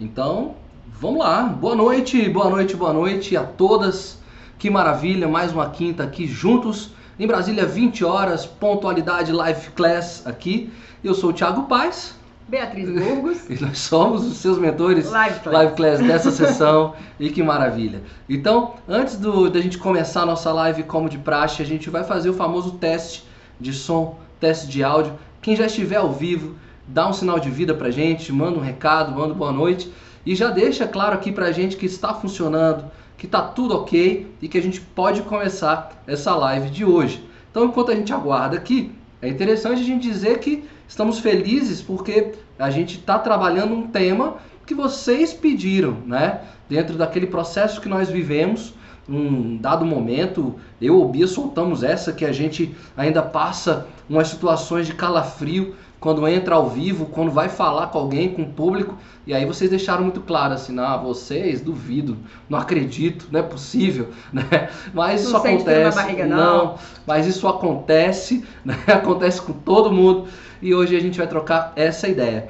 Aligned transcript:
Então, 0.00 0.54
vamos 0.98 1.18
lá. 1.18 1.42
Boa 1.42 1.76
noite, 1.76 2.26
boa 2.30 2.48
noite, 2.48 2.74
boa 2.74 2.90
noite 2.90 3.36
a 3.36 3.44
todas. 3.44 4.18
Que 4.58 4.70
maravilha, 4.70 5.28
mais 5.28 5.52
uma 5.52 5.68
quinta 5.68 6.02
aqui 6.02 6.26
juntos. 6.26 6.92
Em 7.18 7.26
Brasília, 7.26 7.66
20 7.66 8.02
horas, 8.02 8.46
pontualidade 8.46 9.30
live 9.30 9.68
class 9.72 10.26
aqui. 10.26 10.72
Eu 11.04 11.12
sou 11.12 11.28
o 11.28 11.32
Thiago 11.34 11.64
Paz. 11.64 12.14
Beatriz 12.48 12.88
Burgos. 12.88 13.44
e 13.50 13.62
nós 13.62 13.78
somos 13.78 14.26
os 14.26 14.38
seus 14.38 14.56
mentores 14.56 15.10
Live 15.10 15.40
Class, 15.40 15.54
live 15.54 15.74
class 15.74 16.00
dessa 16.00 16.30
sessão. 16.30 16.94
e 17.20 17.28
que 17.28 17.42
maravilha. 17.42 18.02
Então, 18.26 18.76
antes 18.88 19.18
do, 19.18 19.50
da 19.50 19.60
gente 19.60 19.76
começar 19.76 20.22
a 20.22 20.26
nossa 20.26 20.50
live 20.50 20.82
como 20.84 21.10
de 21.10 21.18
praxe, 21.18 21.60
a 21.60 21.66
gente 21.66 21.90
vai 21.90 22.04
fazer 22.04 22.30
o 22.30 22.34
famoso 22.34 22.72
teste 22.72 23.28
de 23.60 23.74
som, 23.74 24.18
teste 24.40 24.66
de 24.66 24.82
áudio. 24.82 25.12
Quem 25.42 25.54
já 25.54 25.66
estiver 25.66 25.96
ao 25.96 26.10
vivo, 26.10 26.54
dá 26.90 27.08
um 27.08 27.12
sinal 27.12 27.38
de 27.38 27.48
vida 27.50 27.72
pra 27.72 27.90
gente, 27.90 28.32
manda 28.32 28.58
um 28.58 28.62
recado, 28.62 29.12
manda 29.12 29.32
boa 29.32 29.52
noite. 29.52 29.90
E 30.26 30.34
já 30.34 30.50
deixa 30.50 30.86
claro 30.86 31.14
aqui 31.14 31.32
pra 31.32 31.52
gente 31.52 31.76
que 31.76 31.86
está 31.86 32.12
funcionando, 32.12 32.84
que 33.16 33.26
tá 33.26 33.40
tudo 33.40 33.74
ok 33.74 34.26
e 34.42 34.48
que 34.48 34.58
a 34.58 34.62
gente 34.62 34.80
pode 34.80 35.22
começar 35.22 36.02
essa 36.06 36.34
live 36.34 36.68
de 36.68 36.84
hoje. 36.84 37.24
Então, 37.50 37.64
enquanto 37.64 37.92
a 37.92 37.94
gente 37.94 38.12
aguarda 38.12 38.56
aqui, 38.56 38.92
é 39.22 39.28
interessante 39.28 39.80
a 39.80 39.84
gente 39.84 40.08
dizer 40.08 40.38
que 40.38 40.64
estamos 40.88 41.18
felizes 41.18 41.80
porque 41.80 42.32
a 42.58 42.70
gente 42.70 42.98
está 42.98 43.18
trabalhando 43.18 43.74
um 43.74 43.86
tema 43.86 44.36
que 44.66 44.74
vocês 44.74 45.32
pediram, 45.32 45.98
né? 46.06 46.40
Dentro 46.68 46.96
daquele 46.96 47.26
processo 47.26 47.80
que 47.80 47.88
nós 47.88 48.08
vivemos, 48.08 48.74
um 49.08 49.56
dado 49.56 49.84
momento, 49.84 50.54
eu 50.80 50.96
ou 50.96 51.08
Bia 51.08 51.26
soltamos 51.26 51.82
essa 51.82 52.12
que 52.12 52.24
a 52.24 52.32
gente 52.32 52.74
ainda 52.96 53.22
passa 53.22 53.86
umas 54.08 54.28
situações 54.28 54.86
de 54.86 54.94
calafrio 54.94 55.74
quando 56.00 56.26
entra 56.26 56.54
ao 56.54 56.68
vivo, 56.68 57.06
quando 57.06 57.30
vai 57.30 57.50
falar 57.50 57.88
com 57.88 57.98
alguém, 57.98 58.32
com 58.32 58.42
o 58.42 58.52
público, 58.52 58.96
e 59.26 59.34
aí 59.34 59.44
vocês 59.44 59.68
deixaram 59.68 60.02
muito 60.02 60.22
claro 60.22 60.54
assim, 60.54 60.72
não, 60.72 61.02
vocês, 61.04 61.60
duvido, 61.60 62.16
não 62.48 62.58
acredito, 62.58 63.28
não 63.30 63.40
é 63.40 63.42
possível, 63.42 64.08
né? 64.32 64.70
Mas 64.94 65.20
isso 65.20 65.32
Não 65.32 65.42
na 65.42 65.50
acontece, 65.50 65.96
barriga, 65.96 66.26
não. 66.26 66.76
mas 67.06 67.26
isso 67.26 67.46
acontece, 67.46 68.42
né? 68.64 68.76
Acontece 68.86 69.42
com 69.42 69.52
todo 69.52 69.92
mundo, 69.92 70.26
e 70.62 70.74
hoje 70.74 70.96
a 70.96 71.00
gente 71.00 71.18
vai 71.18 71.26
trocar 71.26 71.72
essa 71.76 72.08
ideia. 72.08 72.48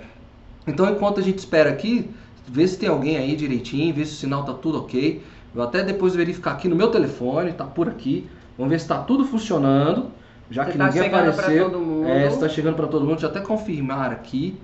Então, 0.67 0.89
enquanto 0.89 1.19
a 1.19 1.23
gente 1.23 1.39
espera 1.39 1.71
aqui, 1.71 2.09
vê 2.47 2.67
se 2.67 2.79
tem 2.79 2.89
alguém 2.89 3.17
aí 3.17 3.35
direitinho, 3.35 3.93
vê 3.93 4.05
se 4.05 4.13
o 4.13 4.17
sinal 4.17 4.45
tá 4.45 4.53
tudo 4.53 4.79
ok. 4.79 5.23
Eu 5.55 5.63
até 5.63 5.83
depois 5.83 6.15
verificar 6.15 6.53
aqui 6.53 6.69
no 6.69 6.77
meu 6.77 6.89
telefone, 6.89 7.53
tá 7.53 7.65
por 7.65 7.89
aqui. 7.89 8.29
Vamos 8.57 8.71
ver 8.71 8.79
se 8.79 8.87
tá 8.87 8.99
tudo 8.99 9.25
funcionando. 9.25 10.11
Já 10.51 10.65
Você 10.65 10.73
que 10.73 10.79
tá 10.79 10.87
ninguém 10.87 11.07
apareceu. 11.09 12.05
É, 12.07 12.31
se 12.31 12.41
tá 12.41 12.49
chegando 12.49 12.75
para 12.77 12.87
todo 12.87 13.03
mundo. 13.03 13.13
Deixa 13.13 13.27
eu 13.27 13.31
até 13.31 13.41
confirmar 13.41 14.11
aqui 14.11 14.61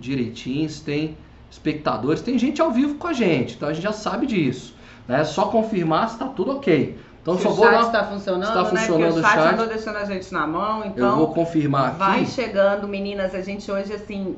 direitinho 0.00 0.68
se 0.68 0.82
tem 0.82 1.16
espectadores. 1.50 2.20
Tem 2.20 2.38
gente 2.38 2.60
ao 2.60 2.70
vivo 2.70 2.96
com 2.96 3.06
a 3.06 3.12
gente, 3.12 3.54
então 3.54 3.68
a 3.68 3.72
gente 3.72 3.82
já 3.82 3.92
sabe 3.92 4.26
disso. 4.26 4.74
Né? 5.06 5.24
Só 5.24 5.46
confirmar 5.46 6.08
se 6.10 6.18
tá 6.18 6.26
tudo 6.26 6.52
ok. 6.56 6.98
Então 7.22 7.36
Se 7.36 7.42
só 7.42 7.50
o 7.50 7.54
vou 7.54 7.66
chat 7.66 7.86
está 7.86 8.04
funcionando, 8.04 8.42
está 8.48 8.62
né? 8.62 8.68
funcionando 8.70 9.12
Porque 9.14 9.20
o 9.20 9.22
chat 9.22 9.34
chat. 9.34 9.54
andou 9.54 9.66
deixando 9.66 9.96
a 9.96 10.04
gente 10.04 10.32
na 10.32 10.46
mão, 10.46 10.80
eu 10.80 10.86
então 10.86 11.16
vou 11.16 11.34
confirmar 11.34 11.92
vai 11.94 12.22
aqui. 12.22 12.30
chegando, 12.30 12.88
meninas. 12.88 13.34
A 13.34 13.40
gente 13.40 13.70
hoje, 13.70 13.92
assim, 13.92 14.36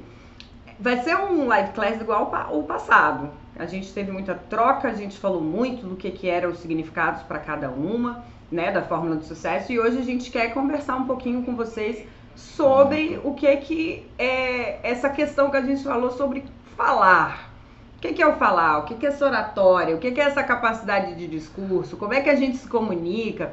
vai 0.79 1.01
ser 1.03 1.17
um 1.17 1.47
live 1.47 1.73
class 1.73 2.01
igual 2.01 2.33
o 2.53 2.63
passado. 2.65 3.31
A 3.59 3.67
gente 3.67 3.93
teve 3.93 4.11
muita 4.11 4.35
troca, 4.35 4.89
a 4.89 4.95
gente 4.95 5.19
falou 5.19 5.41
muito 5.41 5.87
do 5.87 5.95
que, 5.95 6.11
que 6.11 6.29
eram 6.29 6.51
os 6.51 6.59
significados 6.59 7.23
para 7.23 7.39
cada 7.39 7.69
uma, 7.69 8.25
né, 8.51 8.73
da 8.73 8.83
fórmula 8.83 9.17
do 9.17 9.25
sucesso. 9.25 9.73
E 9.73 9.79
hoje 9.79 9.99
a 9.99 10.03
gente 10.03 10.31
quer 10.31 10.53
conversar 10.53 10.97
um 10.97 11.07
pouquinho 11.07 11.43
com 11.43 11.55
vocês 11.55 12.05
sobre 12.35 13.21
o 13.23 13.35
que 13.35 13.55
que 13.59 14.07
é 14.19 14.79
essa 14.83 15.09
questão 15.09 15.51
que 15.51 15.57
a 15.57 15.63
gente 15.63 15.83
falou 15.85 16.11
sobre 16.11 16.45
falar. 16.77 17.51
O 17.97 18.01
que, 18.01 18.15
que 18.15 18.23
é 18.23 18.27
o 18.27 18.37
falar? 18.37 18.79
O 18.79 18.85
que, 18.85 18.95
que 18.95 19.05
é 19.07 19.11
essa 19.11 19.27
oratória? 19.27 19.95
O 19.95 19.99
que, 19.99 20.11
que 20.11 20.21
é 20.21 20.25
essa 20.25 20.43
capacidade 20.43 21.15
de 21.17 21.27
discurso? 21.27 21.99
Como 21.99 22.15
é 22.15 22.23
que 22.23 22.31
a 22.31 22.35
gente 22.35 22.57
se 22.57 22.67
comunica? 22.67 23.53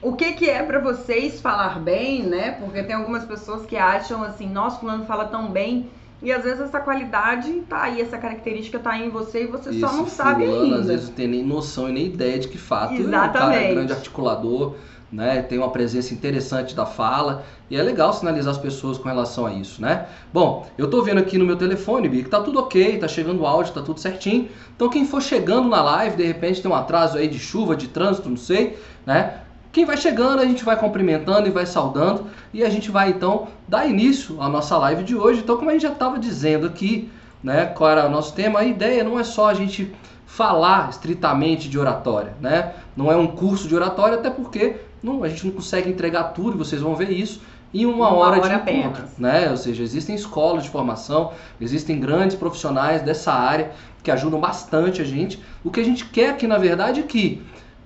O 0.00 0.14
que, 0.14 0.32
que 0.32 0.48
é 0.48 0.62
pra 0.62 0.78
vocês 0.78 1.40
falar 1.42 1.78
bem, 1.78 2.22
né? 2.22 2.52
Porque 2.52 2.82
tem 2.82 2.96
algumas 2.96 3.24
pessoas 3.24 3.66
que 3.66 3.76
acham 3.76 4.22
assim, 4.22 4.48
nossa, 4.48 4.80
fulano 4.80 5.04
fala 5.04 5.26
tão 5.26 5.50
bem. 5.50 5.90
E 6.22 6.30
às 6.30 6.44
vezes 6.44 6.60
essa 6.60 6.78
qualidade 6.78 7.52
tá 7.68 7.82
aí, 7.82 8.00
essa 8.00 8.16
característica 8.16 8.78
tá 8.78 8.92
aí 8.92 9.06
em 9.06 9.10
você 9.10 9.42
e 9.42 9.46
você 9.48 9.72
só 9.72 9.92
não 9.92 10.06
sabe 10.06 10.46
fulano, 10.46 10.64
ainda. 10.64 10.76
Às 10.78 10.86
vezes 10.86 11.08
não 11.08 11.14
tem 11.14 11.26
nem 11.26 11.44
noção 11.44 11.88
e 11.88 11.92
nem 11.92 12.06
ideia 12.06 12.38
de 12.38 12.46
que 12.46 12.58
fato 12.58 12.94
é 12.94 12.98
um 12.98 13.00
Exatamente. 13.00 13.58
cara 13.58 13.74
grande 13.74 13.92
articulador, 13.92 14.76
né? 15.10 15.42
Tem 15.42 15.58
uma 15.58 15.70
presença 15.70 16.14
interessante 16.14 16.76
da 16.76 16.86
fala 16.86 17.44
e 17.68 17.76
é 17.76 17.82
legal 17.82 18.12
sinalizar 18.12 18.52
as 18.52 18.58
pessoas 18.58 18.96
com 18.96 19.08
relação 19.08 19.44
a 19.44 19.52
isso, 19.52 19.82
né? 19.82 20.06
Bom, 20.32 20.66
eu 20.78 20.88
tô 20.88 21.02
vendo 21.02 21.18
aqui 21.18 21.36
no 21.36 21.44
meu 21.44 21.56
telefone, 21.56 22.08
Bi, 22.08 22.22
que 22.22 22.30
tá 22.30 22.40
tudo 22.40 22.60
ok, 22.60 22.98
tá 22.98 23.08
chegando 23.08 23.42
o 23.42 23.46
áudio, 23.46 23.74
tá 23.74 23.82
tudo 23.82 23.98
certinho. 23.98 24.48
Então 24.76 24.88
quem 24.88 25.04
for 25.04 25.20
chegando 25.20 25.68
na 25.68 25.82
live, 25.82 26.16
de 26.16 26.24
repente 26.24 26.62
tem 26.62 26.70
um 26.70 26.74
atraso 26.74 27.18
aí 27.18 27.26
de 27.26 27.38
chuva, 27.38 27.74
de 27.74 27.88
trânsito, 27.88 28.30
não 28.30 28.36
sei, 28.36 28.78
né? 29.04 29.41
Quem 29.72 29.86
vai 29.86 29.96
chegando, 29.96 30.40
a 30.40 30.44
gente 30.44 30.62
vai 30.64 30.76
cumprimentando 30.76 31.48
e 31.48 31.50
vai 31.50 31.64
saudando 31.64 32.26
e 32.52 32.62
a 32.62 32.68
gente 32.68 32.90
vai 32.90 33.08
então 33.08 33.48
dar 33.66 33.86
início 33.86 34.40
à 34.40 34.48
nossa 34.48 34.76
live 34.76 35.02
de 35.02 35.16
hoje. 35.16 35.40
Então, 35.40 35.56
como 35.56 35.70
a 35.70 35.72
gente 35.72 35.82
já 35.82 35.92
estava 35.92 36.18
dizendo 36.18 36.66
aqui, 36.66 37.10
né, 37.42 37.66
qual 37.66 37.90
era 37.90 38.06
o 38.06 38.10
nosso 38.10 38.34
tema, 38.34 38.60
a 38.60 38.64
ideia 38.64 39.02
não 39.02 39.18
é 39.18 39.24
só 39.24 39.48
a 39.48 39.54
gente 39.54 39.90
falar 40.26 40.90
estritamente 40.90 41.68
de 41.68 41.78
oratória, 41.78 42.34
né? 42.40 42.72
Não 42.96 43.10
é 43.10 43.16
um 43.16 43.26
curso 43.26 43.66
de 43.66 43.74
oratória, 43.74 44.18
até 44.18 44.30
porque 44.30 44.76
não, 45.02 45.24
a 45.24 45.28
gente 45.28 45.46
não 45.46 45.52
consegue 45.52 45.90
entregar 45.90 46.24
tudo, 46.24 46.54
e 46.54 46.58
vocês 46.58 46.80
vão 46.80 46.94
ver 46.94 47.10
isso 47.10 47.40
em 47.74 47.86
uma, 47.86 48.08
Uma 48.08 48.14
hora, 48.14 48.40
de 48.40 48.46
hora 48.46 48.54
encontro, 48.54 49.02
apenas. 49.02 49.18
né? 49.18 49.50
Ou 49.50 49.56
seja, 49.56 49.82
existem 49.82 50.14
escolas 50.14 50.64
de 50.64 50.70
formação, 50.70 51.32
existem 51.60 51.98
grandes 51.98 52.36
profissionais 52.36 53.02
dessa 53.02 53.32
área 53.32 53.72
que 54.02 54.10
ajudam 54.10 54.38
bastante 54.38 55.00
a 55.00 55.04
gente. 55.04 55.42
O 55.64 55.70
que 55.70 55.80
a 55.80 55.84
gente 55.84 56.04
quer 56.06 56.30
aqui, 56.30 56.46
na 56.46 56.58
verdade, 56.58 57.00
é 57.00 57.02
que 57.02 57.42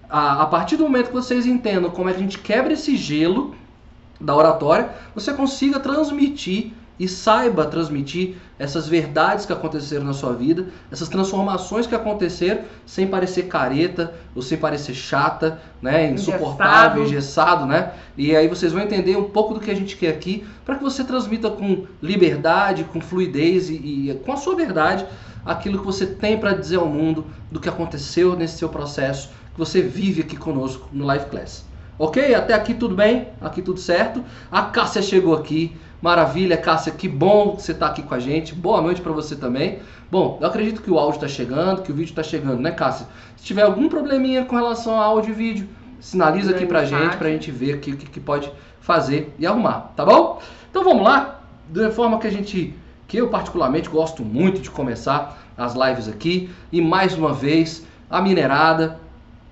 a, 0.09 0.43
a 0.43 0.47
partir 0.47 0.77
do 0.77 0.85
momento 0.85 1.09
que 1.09 1.15
vocês 1.15 1.47
entendam 1.47 1.91
como 1.91 2.09
é 2.09 2.13
que 2.13 2.19
a 2.19 2.23
gente 2.23 2.39
quebra 2.39 2.73
esse 2.73 2.97
gelo 2.97 3.55
da 4.21 4.35
oratória, 4.35 4.91
você 5.15 5.33
consiga 5.33 5.79
transmitir 5.79 6.73
e 6.99 7.07
saiba 7.07 7.67
transmitir 7.67 8.37
essas 8.59 8.89
verdades 8.89 9.45
que 9.45 9.53
aconteceram 9.53 10.05
na 10.05 10.15
sua 10.15 10.33
vida, 10.33 10.69
essas 10.91 11.09
transformações 11.09 11.87
que 11.87 11.95
aconteceram 11.95 12.63
sem 12.87 13.07
parecer 13.07 13.45
careta 13.45 14.15
ou 14.35 14.41
sem 14.41 14.57
parecer 14.57 14.95
chata, 14.95 15.61
né, 15.83 16.11
insuportável, 16.11 17.05
engessado, 17.05 17.67
né? 17.67 17.93
E 18.17 18.35
aí 18.35 18.49
vocês 18.49 18.73
vão 18.73 18.83
entender 18.83 19.15
um 19.17 19.29
pouco 19.29 19.53
do 19.53 19.61
que 19.61 19.71
a 19.71 19.75
gente 19.75 19.95
quer 19.95 20.09
aqui 20.09 20.47
para 20.65 20.77
que 20.77 20.83
você 20.83 21.05
transmita 21.05 21.51
com 21.51 21.85
liberdade, 22.03 22.85
com 22.85 23.01
fluidez 23.01 23.69
e, 23.69 23.75
e 23.75 24.21
com 24.25 24.33
a 24.33 24.37
sua 24.37 24.57
verdade 24.57 25.07
aquilo 25.45 25.79
que 25.79 25.85
você 25.85 26.07
tem 26.07 26.39
para 26.39 26.55
dizer 26.55 26.77
ao 26.77 26.87
mundo 26.87 27.27
do 27.53 27.61
que 27.61 27.69
aconteceu 27.69 28.35
nesse 28.35 28.59
seu 28.59 28.69
processo 28.69 29.31
que 29.57 29.59
você 29.59 29.81
vive 29.81 30.21
aqui 30.21 30.37
conosco 30.37 30.87
no 30.93 31.07
Live 31.07 31.27
Class. 31.27 31.65
Ok? 31.99 32.35
Até 32.35 32.53
aqui 32.53 32.75
tudo 32.75 32.95
bem? 32.95 33.29
Aqui 33.41 33.63
tudo 33.63 33.81
certo? 33.81 34.23
A 34.53 34.65
Cássia 34.65 35.01
chegou 35.01 35.35
aqui. 35.35 35.75
Maravilha, 36.03 36.59
Cássia, 36.59 36.93
que 36.93 37.09
bom 37.09 37.57
que 37.57 37.63
você 37.63 37.73
está 37.73 37.87
aqui 37.87 38.03
com 38.03 38.15
a 38.15 38.19
gente. 38.19 38.55
Boa 38.55 38.83
noite 38.83 39.01
para 39.01 39.13
você 39.13 39.35
também. 39.35 39.79
Bom, 40.13 40.37
eu 40.43 40.47
acredito 40.47 40.83
que 40.83 40.91
o 40.91 40.99
áudio 40.99 41.17
está 41.17 41.27
chegando, 41.27 41.81
que 41.81 41.91
o 41.91 41.95
vídeo 41.95 42.11
está 42.11 42.23
chegando, 42.23 42.61
né, 42.61 42.71
Cássia? 42.71 43.07
Se 43.35 43.45
tiver 43.45 43.63
algum 43.63 43.89
probleminha 43.89 44.45
com 44.45 44.55
relação 44.55 45.01
a 45.01 45.05
áudio 45.05 45.31
e 45.31 45.35
vídeo, 45.35 45.69
sinaliza 45.99 46.51
aqui 46.51 46.67
pra 46.67 46.83
No 46.83 46.87
gente, 46.87 47.01
chat. 47.13 47.17
pra 47.17 47.31
gente 47.31 47.51
ver 47.51 47.77
o 47.77 47.81
que, 47.81 47.97
que 47.97 48.21
pode 48.21 48.53
fazer 48.79 49.35
e 49.39 49.47
arrumar, 49.47 49.93
tá 49.97 50.05
bom? 50.05 50.39
Então 50.71 50.85
vamos 50.85 51.03
lá, 51.03 51.41
da 51.71 51.91
forma 51.91 52.19
que 52.19 52.27
a 52.27 52.31
gente, 52.31 52.75
que 53.09 53.17
eu 53.17 53.29
particularmente 53.29 53.89
gosto 53.89 54.23
muito 54.23 54.61
de 54.61 54.71
começar 54.71 55.39
as 55.57 55.75
lives 55.75 56.09
aqui. 56.09 56.51
E 56.71 56.83
mais 56.83 57.15
uma 57.15 57.33
vez, 57.33 57.87
a 58.11 58.21
minerada, 58.21 59.01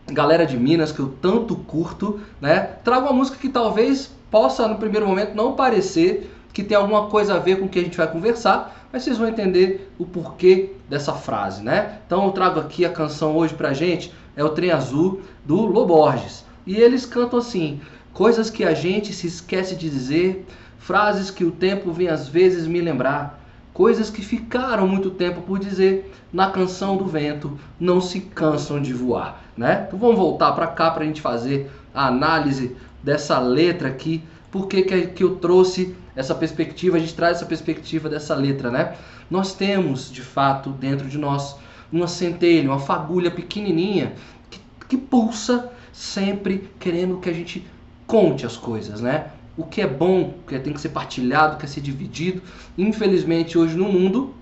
galera 0.07 0.47
de 0.47 0.57
Minas 0.57 0.93
que 0.93 1.01
eu 1.01 1.15
tanto 1.21 1.57
curto, 1.57 2.21
né? 2.41 2.61
Trago 2.85 3.07
uma 3.07 3.13
música 3.13 3.39
que 3.39 3.49
talvez 3.49 4.11
possa 4.31 4.67
no 4.69 4.77
primeiro 4.77 5.07
momento 5.07 5.35
não 5.35 5.53
parecer 5.53 6.31
que 6.53 6.63
tem 6.63 6.77
alguma 6.77 7.07
coisa 7.09 7.35
a 7.35 7.39
ver 7.39 7.59
com 7.59 7.67
o 7.67 7.69
que 7.69 7.81
a 7.81 7.83
gente 7.83 7.97
vai 7.97 8.07
conversar, 8.07 8.89
mas 8.93 9.03
vocês 9.03 9.19
vão 9.19 9.29
entender 9.29 9.93
o 9.99 10.07
porquê 10.07 10.73
dessa 10.89 11.13
frase, 11.13 11.63
né? 11.63 11.99
Então 12.07 12.25
eu 12.25 12.31
trago 12.31 12.61
aqui 12.61 12.85
a 12.85 12.93
canção 12.93 13.37
hoje 13.37 13.55
pra 13.55 13.73
gente, 13.73 14.13
é 14.37 14.45
o 14.45 14.51
Trem 14.51 14.71
Azul 14.71 15.21
do 15.45 15.67
Loborges. 15.67 16.45
E 16.65 16.77
eles 16.77 17.05
cantam 17.05 17.41
assim: 17.41 17.81
coisas 18.13 18.51
que 18.51 18.65
a 18.65 18.73
gente 18.73 19.13
se 19.13 19.27
esquece 19.27 19.75
de 19.75 19.91
dizer, 19.91 20.47
frases 20.79 21.31
que 21.31 21.45
o 21.45 21.51
tempo 21.51 21.91
vem 21.91 22.09
às 22.09 22.29
vezes 22.29 22.69
me 22.69 22.81
lembrar, 22.81 23.44
coisas 23.75 24.09
que 24.09 24.23
ficaram 24.23 24.87
muito 24.87 25.11
tempo 25.11 25.43
por 25.43 25.59
dizer, 25.59 26.15
na 26.33 26.51
canção 26.51 26.97
do 26.97 27.05
vento 27.05 27.59
não 27.79 28.01
se 28.01 28.21
cansam 28.21 28.81
de 28.81 28.95
voar, 28.95 29.43
né? 29.57 29.85
Então 29.87 29.99
vamos 29.99 30.17
voltar 30.17 30.53
para 30.53 30.69
cá 30.69 30.93
para 30.93 31.03
a 31.03 31.07
gente 31.07 31.21
fazer 31.21 31.71
a 31.93 32.07
análise 32.07 32.77
dessa 33.03 33.39
letra 33.41 33.89
aqui, 33.89 34.23
por 34.51 34.69
que, 34.69 34.83
que 34.83 35.09
que 35.09 35.25
eu 35.25 35.37
trouxe 35.37 35.95
essa 36.15 36.35
perspectiva, 36.35 36.97
a 36.97 37.01
gente 37.01 37.15
traz 37.15 37.39
essa 37.39 37.47
perspectiva 37.47 38.09
dessa 38.09 38.35
letra, 38.37 38.71
né? 38.71 38.95
Nós 39.29 39.53
temos, 39.55 40.11
de 40.13 40.23
fato, 40.23 40.71
dentro 40.71 41.09
de 41.09 41.19
nós, 41.19 41.57
uma 41.91 42.07
centelha, 42.07 42.71
uma 42.71 42.79
fagulha 42.79 43.31
pequenininha 43.31 44.13
que, 44.49 44.61
que 44.89 44.97
pulsa 44.97 45.73
sempre 45.93 46.71
querendo 46.79 47.19
que 47.19 47.29
a 47.29 47.33
gente 47.33 47.67
conte 48.07 48.47
as 48.47 48.57
coisas, 48.57 49.01
né? 49.01 49.33
O 49.57 49.65
que 49.65 49.81
é 49.81 49.87
bom, 49.87 50.35
o 50.43 50.49
que 50.49 50.59
tem 50.59 50.73
que 50.73 50.81
ser 50.81 50.89
partilhado, 50.89 51.55
o 51.55 51.59
que 51.59 51.65
é 51.65 51.69
ser 51.69 51.81
dividido. 51.81 52.43
Infelizmente, 52.77 53.57
hoje 53.57 53.77
no 53.77 53.85
mundo, 53.85 54.35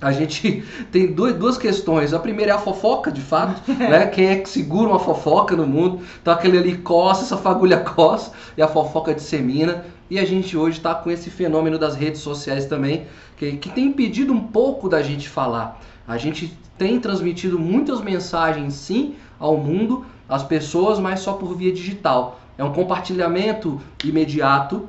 a 0.00 0.10
gente 0.10 0.64
tem 0.90 1.12
duas 1.12 1.56
questões. 1.56 2.12
A 2.12 2.18
primeira 2.18 2.52
é 2.52 2.54
a 2.54 2.58
fofoca, 2.58 3.10
de 3.10 3.20
fato, 3.20 3.62
né? 3.72 4.06
Quem 4.06 4.26
é 4.26 4.36
que 4.36 4.48
segura 4.48 4.88
uma 4.88 4.98
fofoca 4.98 5.56
no 5.56 5.66
mundo? 5.66 6.00
Então 6.20 6.34
aquele 6.34 6.58
ali 6.58 6.76
coça, 6.76 7.22
essa 7.22 7.36
fagulha 7.36 7.78
coça 7.78 8.32
e 8.56 8.62
a 8.62 8.68
fofoca 8.68 9.14
dissemina. 9.14 9.84
E 10.10 10.18
a 10.18 10.26
gente 10.26 10.56
hoje 10.56 10.76
está 10.76 10.94
com 10.94 11.10
esse 11.10 11.30
fenômeno 11.30 11.78
das 11.78 11.94
redes 11.94 12.20
sociais 12.20 12.66
também, 12.66 13.06
que, 13.36 13.52
que 13.52 13.70
tem 13.70 13.86
impedido 13.86 14.32
um 14.32 14.40
pouco 14.40 14.88
da 14.88 15.02
gente 15.02 15.28
falar. 15.28 15.80
A 16.06 16.18
gente 16.18 16.52
tem 16.76 17.00
transmitido 17.00 17.58
muitas 17.58 18.02
mensagens, 18.02 18.74
sim, 18.74 19.14
ao 19.38 19.56
mundo, 19.56 20.04
às 20.28 20.42
pessoas, 20.42 20.98
mas 20.98 21.20
só 21.20 21.32
por 21.32 21.56
via 21.56 21.72
digital. 21.72 22.40
É 22.62 22.64
um 22.64 22.72
compartilhamento 22.72 23.80
imediato 24.04 24.88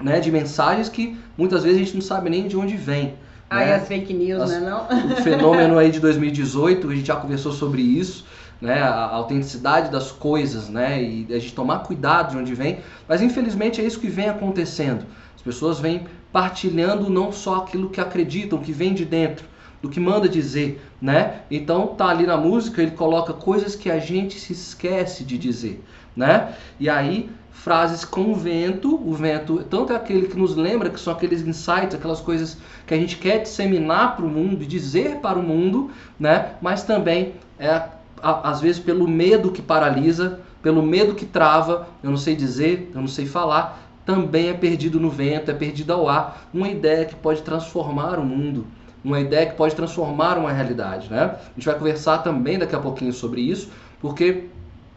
né, 0.00 0.18
de 0.18 0.32
mensagens 0.32 0.88
que 0.88 1.14
muitas 1.36 1.62
vezes 1.62 1.78
a 1.78 1.84
gente 1.84 1.94
não 1.94 2.00
sabe 2.00 2.30
nem 2.30 2.48
de 2.48 2.56
onde 2.56 2.74
vem. 2.74 3.16
Ah, 3.50 3.58
né? 3.58 3.74
as 3.74 3.86
fake 3.86 4.14
news, 4.14 4.40
as, 4.40 4.50
né? 4.50 4.60
Não? 4.60 5.12
O 5.12 5.16
fenômeno 5.16 5.76
aí 5.76 5.90
de 5.90 6.00
2018, 6.00 6.88
a 6.88 6.94
gente 6.94 7.06
já 7.06 7.16
conversou 7.16 7.52
sobre 7.52 7.82
isso, 7.82 8.24
né? 8.62 8.80
A 8.82 9.10
autenticidade 9.10 9.90
das 9.90 10.10
coisas, 10.10 10.70
né? 10.70 11.02
E 11.02 11.26
a 11.28 11.38
gente 11.38 11.54
tomar 11.54 11.80
cuidado 11.80 12.30
de 12.30 12.38
onde 12.38 12.54
vem. 12.54 12.78
Mas 13.06 13.20
infelizmente 13.20 13.78
é 13.78 13.84
isso 13.84 14.00
que 14.00 14.08
vem 14.08 14.30
acontecendo. 14.30 15.04
As 15.36 15.42
pessoas 15.42 15.78
vêm 15.78 16.06
partilhando 16.32 17.10
não 17.10 17.30
só 17.30 17.56
aquilo 17.56 17.90
que 17.90 18.00
acreditam, 18.00 18.58
que 18.58 18.72
vem 18.72 18.94
de 18.94 19.04
dentro, 19.04 19.44
do 19.82 19.90
que 19.90 20.00
manda 20.00 20.26
dizer, 20.26 20.80
né? 20.98 21.42
Então 21.50 21.88
tá 21.88 22.06
ali 22.06 22.24
na 22.24 22.38
música, 22.38 22.80
ele 22.80 22.92
coloca 22.92 23.34
coisas 23.34 23.76
que 23.76 23.90
a 23.90 23.98
gente 23.98 24.40
se 24.40 24.54
esquece 24.54 25.24
de 25.24 25.36
dizer, 25.36 25.84
né? 26.16 26.54
E 26.78 26.88
aí 26.88 27.30
frases 27.50 28.04
com 28.04 28.34
vento, 28.34 28.94
o 28.94 29.12
vento 29.12 29.62
tanto 29.64 29.92
é 29.92 29.96
aquele 29.96 30.26
que 30.26 30.36
nos 30.36 30.56
lembra 30.56 30.90
que 30.90 30.98
são 30.98 31.12
aqueles 31.12 31.42
insights, 31.42 31.94
aquelas 31.94 32.20
coisas 32.20 32.56
que 32.86 32.94
a 32.94 32.96
gente 32.96 33.16
quer 33.18 33.38
disseminar 33.38 34.16
para 34.16 34.24
o 34.24 34.28
mundo, 34.28 34.64
dizer 34.66 35.16
para 35.16 35.38
o 35.38 35.42
mundo, 35.42 35.90
né? 36.18 36.54
Mas 36.60 36.82
também 36.82 37.34
é 37.58 37.82
às 38.22 38.60
vezes 38.60 38.80
pelo 38.80 39.08
medo 39.08 39.50
que 39.50 39.60
paralisa, 39.60 40.40
pelo 40.62 40.80
medo 40.80 41.14
que 41.14 41.26
trava, 41.26 41.88
eu 42.02 42.10
não 42.10 42.16
sei 42.16 42.36
dizer, 42.36 42.90
eu 42.94 43.00
não 43.00 43.08
sei 43.08 43.26
falar, 43.26 43.80
também 44.06 44.48
é 44.48 44.54
perdido 44.54 45.00
no 45.00 45.10
vento, 45.10 45.50
é 45.50 45.54
perdido 45.54 45.92
ao 45.92 46.08
ar, 46.08 46.48
uma 46.54 46.68
ideia 46.68 47.04
que 47.04 47.16
pode 47.16 47.42
transformar 47.42 48.18
o 48.18 48.24
mundo 48.24 48.64
uma 49.04 49.20
ideia 49.20 49.46
que 49.46 49.56
pode 49.56 49.74
transformar 49.74 50.38
uma 50.38 50.52
realidade. 50.52 51.10
Né? 51.10 51.22
A 51.22 51.54
gente 51.56 51.66
vai 51.66 51.76
conversar 51.76 52.18
também 52.18 52.58
daqui 52.58 52.74
a 52.74 52.78
pouquinho 52.78 53.12
sobre 53.12 53.40
isso, 53.40 53.70
porque 54.00 54.44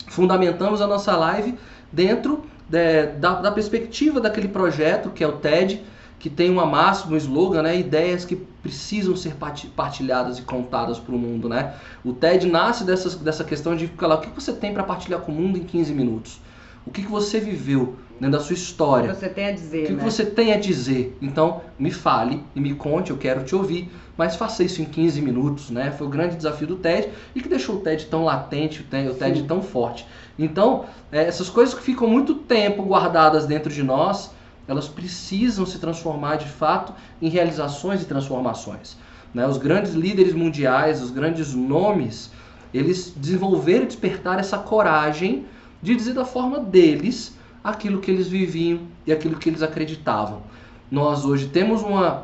fundamentamos 0.07 0.81
a 0.81 0.87
nossa 0.87 1.15
live 1.15 1.57
dentro 1.91 2.45
de, 2.69 3.07
da, 3.17 3.41
da, 3.41 3.51
perspectiva 3.51 4.19
daquele 4.19 4.47
projeto 4.47 5.09
que 5.09 5.23
é 5.23 5.27
o 5.27 5.33
TED, 5.33 5.83
que 6.19 6.29
tem 6.29 6.49
uma 6.49 6.65
máxima, 6.65 7.13
um 7.13 7.17
slogan, 7.17 7.61
né? 7.61 7.77
ideias 7.77 8.25
que 8.25 8.35
precisam 8.35 9.15
ser 9.15 9.35
partilhadas 9.75 10.39
e 10.39 10.41
contadas 10.41 10.97
para 10.97 11.13
o 11.13 11.17
mundo. 11.17 11.47
Né? 11.47 11.73
O 12.03 12.13
TED 12.13 12.47
nasce 12.47 12.83
dessa, 12.83 13.17
dessa 13.17 13.43
questão 13.43 13.75
de 13.75 13.87
falar 13.87 14.15
o 14.15 14.21
que 14.21 14.29
você 14.29 14.53
tem 14.53 14.73
para 14.73 14.83
partilhar 14.83 15.21
com 15.21 15.31
o 15.31 15.35
mundo 15.35 15.57
em 15.57 15.63
15 15.63 15.93
minutos. 15.93 16.39
O 16.85 16.91
que, 16.91 17.01
que 17.01 17.11
você 17.11 17.39
viveu 17.39 17.95
dentro 18.19 18.37
da 18.37 18.43
sua 18.43 18.53
história? 18.53 19.11
O 19.11 19.13
que 19.13 19.19
você 19.19 19.29
tem 19.29 19.47
a 19.47 19.51
dizer. 19.51 19.83
O 19.83 19.87
que, 19.87 19.93
né? 19.93 19.97
que 19.99 20.11
você 20.11 20.25
tem 20.25 20.53
a 20.53 20.59
dizer? 20.59 21.17
Então, 21.21 21.61
me 21.79 21.91
fale 21.91 22.43
e 22.55 22.59
me 22.59 22.75
conte, 22.75 23.11
eu 23.11 23.17
quero 23.17 23.43
te 23.43 23.55
ouvir, 23.55 23.91
mas 24.17 24.35
faça 24.35 24.63
isso 24.63 24.81
em 24.81 24.85
15 24.85 25.21
minutos, 25.21 25.69
né? 25.69 25.91
Foi 25.91 26.07
o 26.07 26.09
grande 26.09 26.35
desafio 26.35 26.67
do 26.67 26.75
TED 26.75 27.09
e 27.33 27.41
que 27.41 27.49
deixou 27.49 27.77
o 27.77 27.79
TED 27.79 28.05
tão 28.05 28.23
latente, 28.23 28.81
o 28.81 28.83
TED, 28.83 29.09
o 29.09 29.15
TED 29.15 29.43
tão 29.43 29.61
forte. 29.61 30.05
Então, 30.37 30.85
é, 31.11 31.23
essas 31.23 31.49
coisas 31.49 31.73
que 31.73 31.81
ficam 31.81 32.07
muito 32.07 32.35
tempo 32.35 32.83
guardadas 32.83 33.45
dentro 33.45 33.71
de 33.71 33.83
nós, 33.83 34.31
elas 34.67 34.87
precisam 34.87 35.65
se 35.65 35.79
transformar 35.79 36.37
de 36.37 36.47
fato 36.47 36.93
em 37.21 37.29
realizações 37.29 38.01
e 38.01 38.05
transformações. 38.05 38.97
Né? 39.33 39.45
Os 39.47 39.57
grandes 39.57 39.93
líderes 39.93 40.33
mundiais, 40.33 41.01
os 41.01 41.11
grandes 41.11 41.53
nomes, 41.53 42.31
eles 42.73 43.13
desenvolveram 43.15 43.83
e 43.83 43.87
despertaram 43.87 44.39
essa 44.39 44.57
coragem 44.57 45.45
de 45.85 45.95
dizer 45.95 46.13
da 46.13 46.25
forma 46.25 46.59
deles 46.59 47.37
aquilo 47.63 48.01
que 48.01 48.09
eles 48.09 48.27
viviam 48.27 48.79
e 49.05 49.13
aquilo 49.13 49.37
que 49.37 49.47
eles 49.47 49.61
acreditavam. 49.61 50.41
Nós 50.89 51.23
hoje 51.23 51.47
temos 51.47 51.83
uma, 51.83 52.23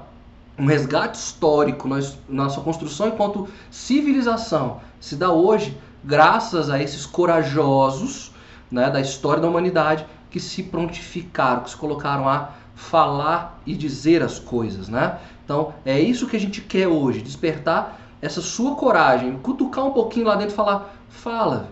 um 0.57 0.65
resgate 0.65 1.17
histórico, 1.17 1.87
nós, 1.87 2.17
nossa 2.27 2.59
construção 2.61 3.09
enquanto 3.09 3.47
civilização 3.69 4.81
se 4.99 5.15
dá 5.15 5.31
hoje 5.31 5.77
graças 6.03 6.71
a 6.71 6.81
esses 6.81 7.05
corajosos 7.05 8.31
né, 8.71 8.89
da 8.89 8.99
história 8.99 9.41
da 9.41 9.47
humanidade 9.47 10.05
que 10.31 10.39
se 10.39 10.63
prontificaram, 10.63 11.61
que 11.61 11.69
se 11.69 11.77
colocaram 11.77 12.27
a 12.27 12.51
falar 12.73 13.61
e 13.65 13.75
dizer 13.75 14.23
as 14.23 14.39
coisas, 14.39 14.87
né? 14.89 15.19
Então 15.43 15.73
é 15.85 15.99
isso 15.99 16.25
que 16.25 16.35
a 16.35 16.39
gente 16.39 16.61
quer 16.61 16.87
hoje, 16.87 17.21
despertar 17.21 17.99
essa 18.21 18.41
sua 18.41 18.75
coragem, 18.75 19.37
cutucar 19.37 19.85
um 19.85 19.91
pouquinho 19.91 20.25
lá 20.25 20.35
dentro 20.35 20.53
e 20.53 20.55
falar, 20.55 20.95
fala, 21.09 21.69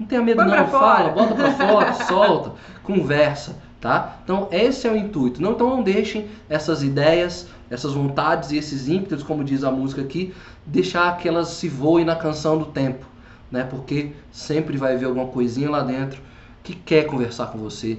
não 0.00 0.06
tenha 0.06 0.22
medo 0.22 0.42
Põe 0.42 0.48
não, 0.48 0.66
fala, 0.66 1.10
bota 1.10 1.34
pra 1.34 1.52
fora, 1.52 1.92
solta, 2.08 2.52
conversa, 2.82 3.56
tá? 3.78 4.16
Então 4.24 4.48
esse 4.50 4.88
é 4.88 4.90
o 4.90 4.96
intuito. 4.96 5.42
Não, 5.42 5.52
então 5.52 5.68
não 5.68 5.82
deixem 5.82 6.26
essas 6.48 6.82
ideias, 6.82 7.46
essas 7.68 7.92
vontades 7.92 8.50
e 8.50 8.56
esses 8.56 8.88
ímpetos, 8.88 9.22
como 9.22 9.44
diz 9.44 9.62
a 9.62 9.70
música 9.70 10.00
aqui, 10.00 10.34
deixar 10.64 11.18
que 11.18 11.28
elas 11.28 11.48
se 11.48 11.68
voem 11.68 12.06
na 12.06 12.16
canção 12.16 12.56
do 12.56 12.64
tempo, 12.64 13.04
né? 13.50 13.62
Porque 13.62 14.12
sempre 14.32 14.78
vai 14.78 14.94
haver 14.94 15.04
alguma 15.04 15.26
coisinha 15.26 15.68
lá 15.68 15.82
dentro 15.82 16.18
que 16.62 16.74
quer 16.74 17.04
conversar 17.04 17.48
com 17.48 17.58
você, 17.58 17.98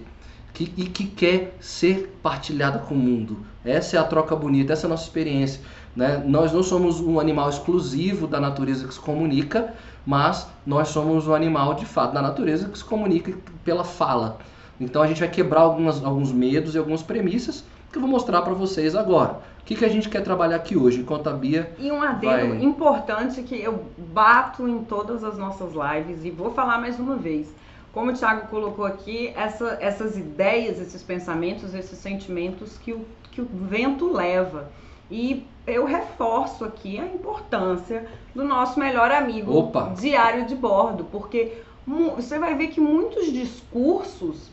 que, 0.53 0.73
e 0.75 0.85
que 0.85 1.05
quer 1.05 1.55
ser 1.59 2.17
partilhada 2.23 2.79
com 2.79 2.95
o 2.95 2.97
mundo. 2.97 3.45
Essa 3.63 3.97
é 3.97 3.99
a 3.99 4.03
troca 4.03 4.35
bonita, 4.35 4.73
essa 4.73 4.85
é 4.85 4.87
a 4.87 4.89
nossa 4.89 5.03
experiência. 5.03 5.61
Né? 5.95 6.23
Nós 6.25 6.51
não 6.51 6.63
somos 6.63 6.99
um 6.99 7.19
animal 7.19 7.49
exclusivo 7.49 8.25
da 8.25 8.39
natureza 8.39 8.87
que 8.87 8.93
se 8.93 8.99
comunica, 8.99 9.73
mas 10.05 10.47
nós 10.65 10.89
somos 10.89 11.27
um 11.27 11.33
animal 11.33 11.73
de 11.73 11.85
fato 11.85 12.13
da 12.13 12.21
natureza 12.21 12.69
que 12.69 12.77
se 12.77 12.83
comunica 12.83 13.33
pela 13.63 13.83
fala. 13.83 14.37
Então 14.79 15.01
a 15.01 15.07
gente 15.07 15.19
vai 15.19 15.29
quebrar 15.29 15.61
algumas, 15.61 16.03
alguns 16.03 16.31
medos 16.31 16.73
e 16.73 16.77
algumas 16.77 17.03
premissas 17.03 17.63
que 17.91 17.97
eu 17.97 18.01
vou 18.01 18.09
mostrar 18.09 18.41
para 18.41 18.53
vocês 18.53 18.95
agora. 18.95 19.39
O 19.61 19.63
que, 19.63 19.75
que 19.75 19.85
a 19.85 19.89
gente 19.89 20.09
quer 20.09 20.23
trabalhar 20.23 20.55
aqui 20.55 20.75
hoje, 20.75 21.01
enquanto 21.01 21.27
a 21.27 21.33
Bia. 21.33 21.71
E 21.77 21.91
um 21.91 22.01
adendo 22.01 22.55
vai... 22.55 22.63
importante 22.63 23.43
que 23.43 23.55
eu 23.55 23.85
bato 23.97 24.67
em 24.67 24.83
todas 24.83 25.23
as 25.23 25.37
nossas 25.37 25.71
lives 25.73 26.25
e 26.25 26.31
vou 26.31 26.51
falar 26.51 26.79
mais 26.79 26.99
uma 26.99 27.15
vez. 27.15 27.53
Como 27.93 28.09
o 28.09 28.13
Thiago 28.13 28.47
colocou 28.47 28.85
aqui, 28.85 29.33
essa, 29.35 29.77
essas 29.81 30.17
ideias, 30.17 30.79
esses 30.79 31.03
pensamentos, 31.03 31.75
esses 31.75 31.99
sentimentos 31.99 32.77
que 32.77 32.93
o, 32.93 33.05
que 33.29 33.41
o 33.41 33.45
vento 33.45 34.11
leva. 34.11 34.69
E 35.11 35.45
eu 35.67 35.83
reforço 35.83 36.63
aqui 36.63 36.97
a 36.97 37.05
importância 37.05 38.07
do 38.33 38.45
nosso 38.45 38.79
melhor 38.79 39.11
amigo 39.11 39.53
Opa. 39.53 39.93
diário 39.99 40.45
de 40.45 40.55
bordo, 40.55 41.03
porque 41.11 41.61
você 41.85 42.39
vai 42.39 42.55
ver 42.55 42.67
que 42.67 42.79
muitos 42.79 43.31
discursos, 43.31 44.49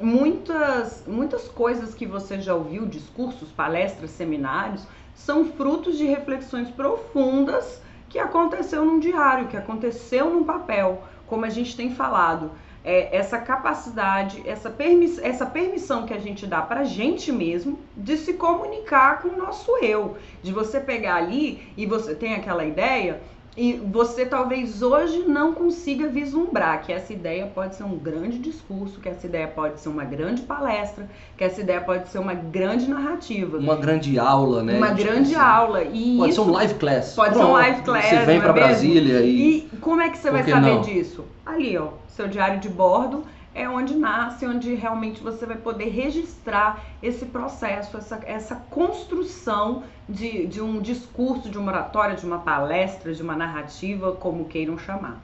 muitas, 0.00 1.04
muitas 1.08 1.48
coisas 1.48 1.92
que 1.92 2.06
você 2.06 2.40
já 2.40 2.54
ouviu, 2.54 2.86
discursos, 2.86 3.50
palestras, 3.50 4.10
seminários, 4.10 4.86
são 5.12 5.44
frutos 5.44 5.98
de 5.98 6.06
reflexões 6.06 6.70
profundas 6.70 7.82
que 8.08 8.18
aconteceu 8.20 8.84
num 8.84 9.00
diário, 9.00 9.48
que 9.48 9.56
aconteceu 9.56 10.30
num 10.30 10.44
papel, 10.44 11.02
como 11.26 11.44
a 11.44 11.50
gente 11.50 11.76
tem 11.76 11.92
falado 11.92 12.52
é, 12.86 13.16
essa 13.16 13.38
capacidade, 13.38 14.40
essa, 14.46 14.70
permiss 14.70 15.18
essa 15.18 15.44
permissão 15.44 16.06
que 16.06 16.14
a 16.14 16.18
gente 16.18 16.46
dá 16.46 16.62
para 16.62 16.82
a 16.82 16.84
gente 16.84 17.32
mesmo 17.32 17.80
de 17.96 18.16
se 18.16 18.34
comunicar 18.34 19.20
com 19.20 19.28
o 19.28 19.36
nosso 19.36 19.76
eu. 19.78 20.16
De 20.40 20.52
você 20.52 20.78
pegar 20.78 21.16
ali 21.16 21.72
e 21.76 21.84
você 21.84 22.14
tem 22.14 22.34
aquela 22.34 22.64
ideia 22.64 23.20
e 23.56 23.72
você 23.74 24.26
talvez 24.26 24.82
hoje 24.82 25.24
não 25.26 25.54
consiga 25.54 26.08
vislumbrar 26.08 26.82
que 26.82 26.92
essa 26.92 27.12
ideia 27.12 27.46
pode 27.46 27.74
ser 27.74 27.84
um 27.84 27.96
grande 27.96 28.38
discurso, 28.38 29.00
que 29.00 29.08
essa 29.08 29.26
ideia 29.26 29.48
pode 29.48 29.80
ser 29.80 29.88
uma 29.88 30.04
grande 30.04 30.42
palestra, 30.42 31.08
que 31.36 31.42
essa 31.42 31.60
ideia 31.60 31.80
pode 31.80 32.08
ser 32.10 32.18
uma 32.18 32.34
grande 32.34 32.88
narrativa. 32.88 33.56
Uma 33.58 33.76
grande 33.76 34.18
aula, 34.18 34.62
né? 34.62 34.76
Uma 34.76 34.90
grande 34.90 35.34
assim. 35.34 35.44
aula. 35.44 35.82
E 35.84 36.16
pode 36.18 36.30
isso, 36.30 36.42
ser 36.42 36.48
um 36.48 36.52
live 36.52 36.74
class. 36.74 37.14
Pode 37.14 37.30
Pronto. 37.30 37.44
ser 37.44 37.50
um 37.50 37.54
live 37.54 37.82
class. 37.82 38.04
Você 38.04 38.24
vem 38.24 38.40
para 38.40 38.50
é 38.50 38.52
Brasília 38.52 39.20
e... 39.22 39.58
e 39.58 39.76
como 39.80 40.00
é 40.02 40.10
que 40.10 40.18
você 40.18 40.30
vai 40.30 40.44
saber 40.44 40.74
não? 40.74 40.80
disso? 40.82 41.24
Ali, 41.46 41.78
ó 41.78 41.88
seu 42.16 42.26
diário 42.26 42.58
de 42.58 42.68
bordo 42.68 43.24
é 43.56 43.66
onde 43.66 43.94
nasce, 43.94 44.46
onde 44.46 44.74
realmente 44.74 45.22
você 45.22 45.46
vai 45.46 45.56
poder 45.56 45.88
registrar 45.88 46.84
esse 47.02 47.24
processo, 47.24 47.96
essa, 47.96 48.20
essa 48.26 48.54
construção 48.70 49.82
de, 50.06 50.46
de 50.46 50.60
um 50.60 50.78
discurso, 50.78 51.48
de 51.48 51.56
uma 51.56 51.72
oratória, 51.72 52.14
de 52.14 52.26
uma 52.26 52.38
palestra, 52.38 53.14
de 53.14 53.22
uma 53.22 53.34
narrativa, 53.34 54.12
como 54.12 54.44
queiram 54.44 54.76
chamar. 54.76 55.22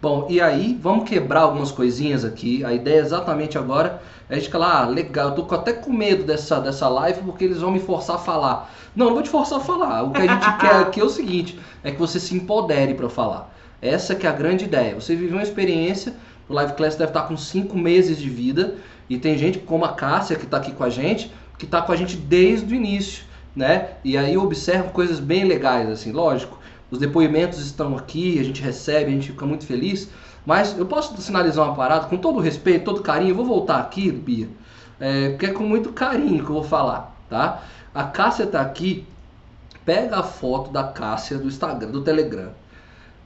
Bom, 0.00 0.26
e 0.30 0.40
aí, 0.40 0.78
vamos 0.80 1.06
quebrar 1.06 1.40
algumas 1.40 1.70
coisinhas 1.70 2.24
aqui. 2.24 2.64
A 2.64 2.72
ideia 2.72 3.00
exatamente 3.00 3.58
agora 3.58 4.02
é 4.28 4.38
de 4.38 4.48
falar, 4.48 4.82
ah, 4.82 4.86
legal, 4.86 5.28
eu 5.28 5.44
tô 5.44 5.54
até 5.54 5.74
com 5.74 5.92
medo 5.92 6.24
dessa, 6.24 6.58
dessa 6.58 6.88
live 6.88 7.20
porque 7.22 7.44
eles 7.44 7.60
vão 7.60 7.70
me 7.70 7.80
forçar 7.80 8.16
a 8.16 8.18
falar. 8.18 8.72
Não, 8.94 9.06
não 9.06 9.14
vou 9.14 9.22
te 9.22 9.28
forçar 9.28 9.58
a 9.58 9.62
falar. 9.62 10.02
O 10.02 10.12
que 10.12 10.22
a 10.22 10.26
gente 10.26 10.52
quer 10.58 10.76
aqui 10.76 11.00
é 11.00 11.04
o 11.04 11.10
seguinte, 11.10 11.60
é 11.84 11.90
que 11.90 11.98
você 11.98 12.18
se 12.18 12.34
empodere 12.34 12.94
para 12.94 13.10
falar. 13.10 13.54
Essa 13.82 14.14
que 14.14 14.26
é 14.26 14.30
a 14.30 14.32
grande 14.32 14.64
ideia. 14.64 14.94
Você 14.94 15.14
viveu 15.14 15.36
uma 15.36 15.42
experiência, 15.42 16.14
o 16.48 16.52
Live 16.52 16.74
Class 16.74 16.96
deve 16.96 17.10
estar 17.10 17.22
com 17.22 17.36
5 17.36 17.76
meses 17.76 18.18
de 18.18 18.28
vida, 18.28 18.74
e 19.08 19.18
tem 19.18 19.38
gente 19.38 19.58
como 19.58 19.84
a 19.84 19.92
Cássia, 19.94 20.36
que 20.36 20.44
está 20.44 20.56
aqui 20.56 20.72
com 20.72 20.84
a 20.84 20.90
gente, 20.90 21.32
que 21.58 21.64
está 21.64 21.80
com 21.80 21.92
a 21.92 21.96
gente 21.96 22.16
desde 22.16 22.72
o 22.72 22.76
início. 22.76 23.24
né? 23.54 23.92
E 24.04 24.18
aí 24.18 24.36
observo 24.36 24.90
coisas 24.90 25.18
bem 25.18 25.44
legais, 25.44 25.88
assim, 25.88 26.12
lógico. 26.12 26.58
Os 26.90 26.98
depoimentos 26.98 27.58
estão 27.58 27.96
aqui, 27.96 28.38
a 28.38 28.44
gente 28.44 28.62
recebe, 28.62 29.06
a 29.06 29.14
gente 29.14 29.32
fica 29.32 29.46
muito 29.46 29.64
feliz. 29.64 30.10
Mas 30.44 30.76
eu 30.78 30.86
posso 30.86 31.20
sinalizar 31.20 31.64
uma 31.64 31.74
parada 31.74 32.06
com 32.06 32.18
todo 32.18 32.38
respeito, 32.38 32.84
todo 32.84 33.00
carinho. 33.02 33.30
Eu 33.30 33.34
vou 33.34 33.46
voltar 33.46 33.78
aqui, 33.78 34.12
Bia, 34.12 34.48
é, 35.00 35.30
porque 35.30 35.46
é 35.46 35.52
com 35.52 35.64
muito 35.64 35.92
carinho 35.92 36.44
que 36.44 36.50
eu 36.50 36.54
vou 36.54 36.62
falar, 36.62 37.16
tá? 37.30 37.62
A 37.94 38.04
Cássia 38.04 38.46
tá 38.46 38.60
aqui. 38.60 39.06
Pega 39.84 40.18
a 40.18 40.22
foto 40.22 40.70
da 40.70 40.84
Cássia 40.84 41.38
do 41.38 41.46
Instagram, 41.46 41.90
do 41.90 42.02
Telegram. 42.02 42.50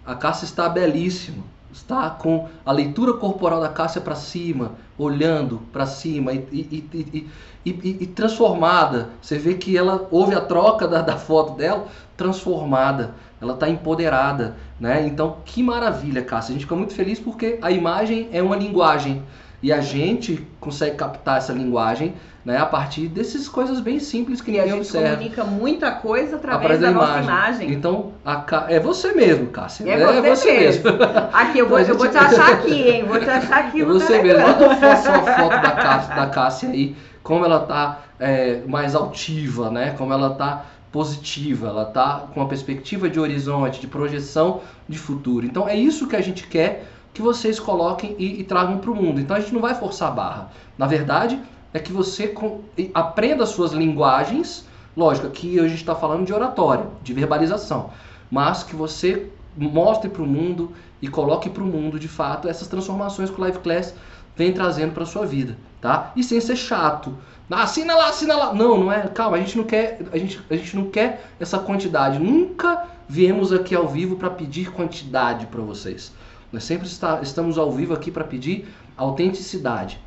A 0.06 0.14
Cássia 0.14 0.44
está 0.44 0.68
belíssima 0.68 1.42
está 1.72 2.10
com 2.10 2.48
a 2.64 2.72
leitura 2.72 3.14
corporal 3.14 3.60
da 3.60 3.68
Cássia 3.68 4.00
para 4.00 4.14
cima, 4.14 4.72
olhando 4.98 5.60
para 5.72 5.86
cima 5.86 6.32
e, 6.32 6.46
e, 6.52 7.28
e, 7.64 7.96
e, 8.00 8.06
transformada. 8.06 9.10
Você 9.20 9.38
vê 9.38 9.54
que 9.54 9.76
ela 9.76 10.08
houve 10.10 10.34
a 10.34 10.40
troca 10.40 10.86
da, 10.86 11.00
da 11.00 11.16
foto 11.16 11.54
dela, 11.56 11.86
transformada, 12.16 13.14
ela 13.40 13.54
está 13.54 13.68
empoderada, 13.68 14.56
né? 14.78 15.06
Então, 15.06 15.38
que 15.44 15.62
maravilha, 15.62 16.22
Cássia. 16.22 16.50
A 16.50 16.54
gente 16.54 16.66
fica 16.66 16.76
muito 16.76 16.94
feliz 16.94 17.18
porque 17.18 17.58
a 17.62 17.70
imagem 17.70 18.28
é 18.32 18.42
uma 18.42 18.56
linguagem 18.56 19.22
e 19.62 19.72
a 19.72 19.80
gente 19.80 20.46
consegue 20.58 20.96
captar 20.96 21.38
essa 21.38 21.52
linguagem 21.52 22.14
né, 22.44 22.56
a 22.56 22.64
partir 22.64 23.08
dessas 23.08 23.46
coisas 23.48 23.80
bem 23.80 24.00
simples 24.00 24.40
que 24.40 24.52
e 24.52 24.72
observa. 24.72 25.08
a 25.08 25.10
gente 25.10 25.34
comunica 25.36 25.44
muita 25.44 25.90
coisa 25.90 26.36
através, 26.36 26.80
da, 26.80 26.88
da 26.88 26.94
nossa 26.94 27.18
imagem. 27.20 27.72
Então, 27.72 28.12
a, 28.24 28.44
é 28.68 28.80
você 28.80 29.12
mesmo, 29.12 29.48
Cássia. 29.48 29.84
É, 29.86 30.00
é 30.00 30.22
você, 30.22 30.22
você 30.22 30.52
mesmo. 30.52 30.84
Aqui, 31.32 31.58
eu 31.58 31.68
vou, 31.68 31.78
então, 31.78 31.92
eu 31.92 31.98
vou 31.98 32.08
te 32.08 32.16
achar 32.16 32.52
aqui, 32.54 32.88
hein? 32.88 33.04
Vou 33.04 33.18
te 33.20 33.28
achar 33.28 33.58
aqui 33.58 33.82
é 33.82 33.84
no 33.84 34.00
você 34.00 34.22
mesmo. 34.22 34.40
Manda 34.40 34.96
só 34.96 35.12
a 35.12 35.22
foto 35.22 35.62
da 35.62 35.72
Cássia, 35.72 36.14
da 36.14 36.26
Cássia 36.26 36.68
aí, 36.70 36.96
como 37.22 37.44
ela 37.44 37.60
tá 37.60 38.00
é, 38.18 38.62
mais 38.66 38.94
altiva, 38.94 39.70
né? 39.70 39.94
Como 39.98 40.12
ela 40.12 40.30
tá 40.30 40.64
positiva, 40.90 41.68
ela 41.68 41.84
tá 41.84 42.26
com 42.32 42.40
uma 42.40 42.48
perspectiva 42.48 43.08
de 43.08 43.20
horizonte, 43.20 43.80
de 43.80 43.86
projeção 43.86 44.62
de 44.88 44.98
futuro. 44.98 45.44
Então, 45.44 45.68
é 45.68 45.76
isso 45.76 46.08
que 46.08 46.16
a 46.16 46.20
gente 46.20 46.46
quer 46.48 46.86
que 47.12 47.22
vocês 47.22 47.58
coloquem 47.58 48.14
e, 48.18 48.40
e 48.40 48.44
tragam 48.44 48.78
para 48.78 48.90
o 48.90 48.94
mundo. 48.94 49.20
Então 49.20 49.36
a 49.36 49.40
gente 49.40 49.52
não 49.52 49.60
vai 49.60 49.74
forçar 49.74 50.08
a 50.08 50.14
barra. 50.14 50.50
Na 50.78 50.86
verdade, 50.86 51.40
é 51.72 51.78
que 51.78 51.92
você 51.92 52.28
com, 52.28 52.60
aprenda 52.94 53.46
suas 53.46 53.72
linguagens. 53.72 54.66
Lógico, 54.96 55.26
aqui 55.26 55.58
a 55.58 55.68
gente 55.68 55.80
está 55.80 55.94
falando 55.94 56.26
de 56.26 56.32
oratória, 56.32 56.86
de 57.02 57.12
verbalização, 57.12 57.90
mas 58.30 58.62
que 58.62 58.74
você 58.74 59.30
mostre 59.56 60.10
para 60.10 60.22
o 60.22 60.26
mundo 60.26 60.72
e 61.00 61.08
coloque 61.08 61.48
para 61.48 61.62
o 61.62 61.66
mundo, 61.66 61.98
de 61.98 62.08
fato, 62.08 62.48
essas 62.48 62.68
transformações 62.68 63.30
que 63.30 63.38
o 63.38 63.40
Live 63.40 63.58
Class 63.60 63.94
vem 64.36 64.52
trazendo 64.52 64.92
para 64.92 65.04
sua 65.04 65.26
vida, 65.26 65.56
tá? 65.80 66.12
E 66.16 66.22
sem 66.22 66.40
ser 66.40 66.56
chato. 66.56 67.16
Ah, 67.50 67.64
assina 67.64 67.96
lá, 67.96 68.08
assina 68.08 68.36
lá. 68.36 68.54
Não, 68.54 68.78
não 68.78 68.92
é. 68.92 69.08
Calma, 69.08 69.36
a 69.36 69.40
gente 69.40 69.58
não 69.58 69.64
quer, 69.64 70.00
a 70.12 70.16
gente, 70.16 70.40
a 70.48 70.54
gente 70.54 70.76
não 70.76 70.88
quer 70.88 71.28
essa 71.40 71.58
quantidade. 71.58 72.18
Nunca 72.18 72.86
viemos 73.08 73.52
aqui 73.52 73.74
ao 73.74 73.88
vivo 73.88 74.16
para 74.16 74.30
pedir 74.30 74.70
quantidade 74.70 75.46
para 75.46 75.60
vocês. 75.60 76.12
Nós 76.52 76.64
sempre 76.64 76.86
está, 76.86 77.20
estamos 77.22 77.58
ao 77.58 77.70
vivo 77.70 77.94
aqui 77.94 78.10
para 78.10 78.24
pedir 78.24 78.68
autenticidade. 78.96 80.00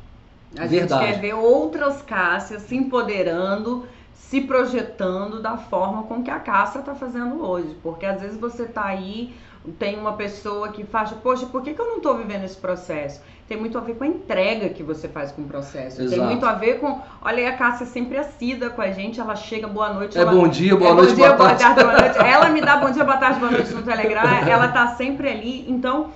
A 0.56 0.66
Verdade. 0.66 1.04
gente 1.04 1.12
quer 1.12 1.20
ver 1.20 1.34
outras 1.34 2.02
Cássias 2.02 2.62
se 2.62 2.76
empoderando, 2.76 3.86
se 4.12 4.40
projetando 4.40 5.40
da 5.40 5.56
forma 5.56 6.04
com 6.04 6.22
que 6.22 6.30
a 6.30 6.38
Cássia 6.38 6.80
está 6.80 6.94
fazendo 6.94 7.44
hoje. 7.44 7.76
Porque 7.82 8.06
às 8.06 8.20
vezes 8.20 8.38
você 8.38 8.64
está 8.64 8.84
aí, 8.84 9.34
tem 9.78 9.98
uma 9.98 10.12
pessoa 10.12 10.68
que 10.68 10.84
faz, 10.84 11.10
poxa, 11.10 11.46
por 11.46 11.62
que, 11.62 11.74
que 11.74 11.80
eu 11.80 11.86
não 11.86 11.96
estou 11.96 12.16
vivendo 12.16 12.44
esse 12.44 12.56
processo? 12.56 13.20
Tem 13.48 13.58
muito 13.58 13.76
a 13.76 13.80
ver 13.80 13.96
com 13.96 14.04
a 14.04 14.06
entrega 14.06 14.70
que 14.70 14.82
você 14.82 15.06
faz 15.06 15.30
com 15.32 15.42
o 15.42 15.44
processo. 15.44 16.00
Exato. 16.00 16.18
Tem 16.18 16.28
muito 16.28 16.46
a 16.46 16.52
ver 16.54 16.78
com. 16.78 17.00
Olha, 17.20 17.48
a 17.48 17.52
Cássia 17.52 17.84
é 17.84 17.86
sempre 17.86 18.16
assida 18.16 18.70
com 18.70 18.80
a 18.80 18.90
gente, 18.90 19.20
ela 19.20 19.36
chega, 19.36 19.66
boa 19.66 19.92
noite. 19.92 20.16
É 20.16 20.22
ela... 20.22 20.32
bom 20.32 20.48
dia, 20.48 20.74
boa 20.76 20.90
é 20.90 20.94
noite, 20.94 21.10
bom 21.10 21.16
dia, 21.16 21.32
boa, 21.32 21.48
tarde. 21.54 21.62
boa 21.62 21.74
tarde, 21.74 21.84
boa 21.84 22.00
noite. 22.00 22.18
Ela 22.34 22.48
me 22.48 22.60
dá 22.60 22.76
bom 22.76 22.90
dia, 22.90 23.04
boa 23.04 23.16
tarde, 23.18 23.40
boa 23.40 23.52
noite 23.52 23.74
no 23.74 23.82
Telegram, 23.82 24.22
ela 24.48 24.68
tá 24.68 24.94
sempre 24.96 25.28
ali. 25.28 25.70
Então 25.70 26.10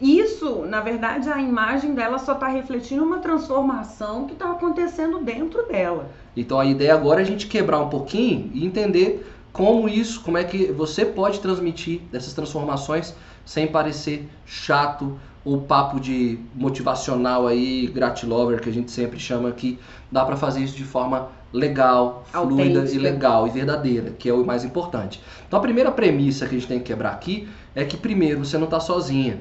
isso, 0.00 0.64
na 0.64 0.80
verdade, 0.80 1.28
a 1.28 1.38
imagem 1.40 1.94
dela 1.94 2.18
só 2.18 2.32
está 2.32 2.48
refletindo 2.48 3.04
uma 3.04 3.18
transformação 3.18 4.26
que 4.26 4.32
está 4.32 4.50
acontecendo 4.50 5.18
dentro 5.18 5.66
dela. 5.66 6.10
Então 6.34 6.58
a 6.58 6.64
ideia 6.64 6.94
agora 6.94 7.20
é 7.20 7.22
a 7.22 7.26
gente 7.26 7.46
quebrar 7.46 7.80
um 7.80 7.90
pouquinho 7.90 8.50
e 8.54 8.64
entender 8.64 9.26
como 9.52 9.88
isso, 9.88 10.22
como 10.22 10.38
é 10.38 10.44
que 10.44 10.72
você 10.72 11.04
pode 11.04 11.40
transmitir 11.40 12.00
essas 12.12 12.32
transformações 12.32 13.14
sem 13.44 13.66
parecer 13.66 14.26
chato 14.46 15.18
ou 15.44 15.62
papo 15.62 16.00
de 16.00 16.38
motivacional 16.54 17.46
aí, 17.46 17.86
gratilover, 17.88 18.60
que 18.60 18.70
a 18.70 18.72
gente 18.72 18.90
sempre 18.90 19.18
chama 19.18 19.50
aqui. 19.50 19.78
Dá 20.10 20.24
para 20.24 20.36
fazer 20.36 20.60
isso 20.60 20.76
de 20.76 20.84
forma 20.84 21.28
legal, 21.52 22.24
fluida 22.30 22.84
e 22.90 22.96
legal 22.96 23.46
e 23.46 23.50
verdadeira, 23.50 24.10
que 24.12 24.28
é 24.28 24.32
o 24.32 24.46
mais 24.46 24.64
importante. 24.64 25.20
Então 25.46 25.58
a 25.58 25.62
primeira 25.62 25.90
premissa 25.90 26.46
que 26.46 26.54
a 26.54 26.58
gente 26.58 26.68
tem 26.68 26.78
que 26.78 26.86
quebrar 26.86 27.10
aqui 27.10 27.48
é 27.74 27.84
que 27.84 27.98
primeiro 27.98 28.44
você 28.44 28.56
não 28.56 28.64
está 28.64 28.80
sozinha 28.80 29.40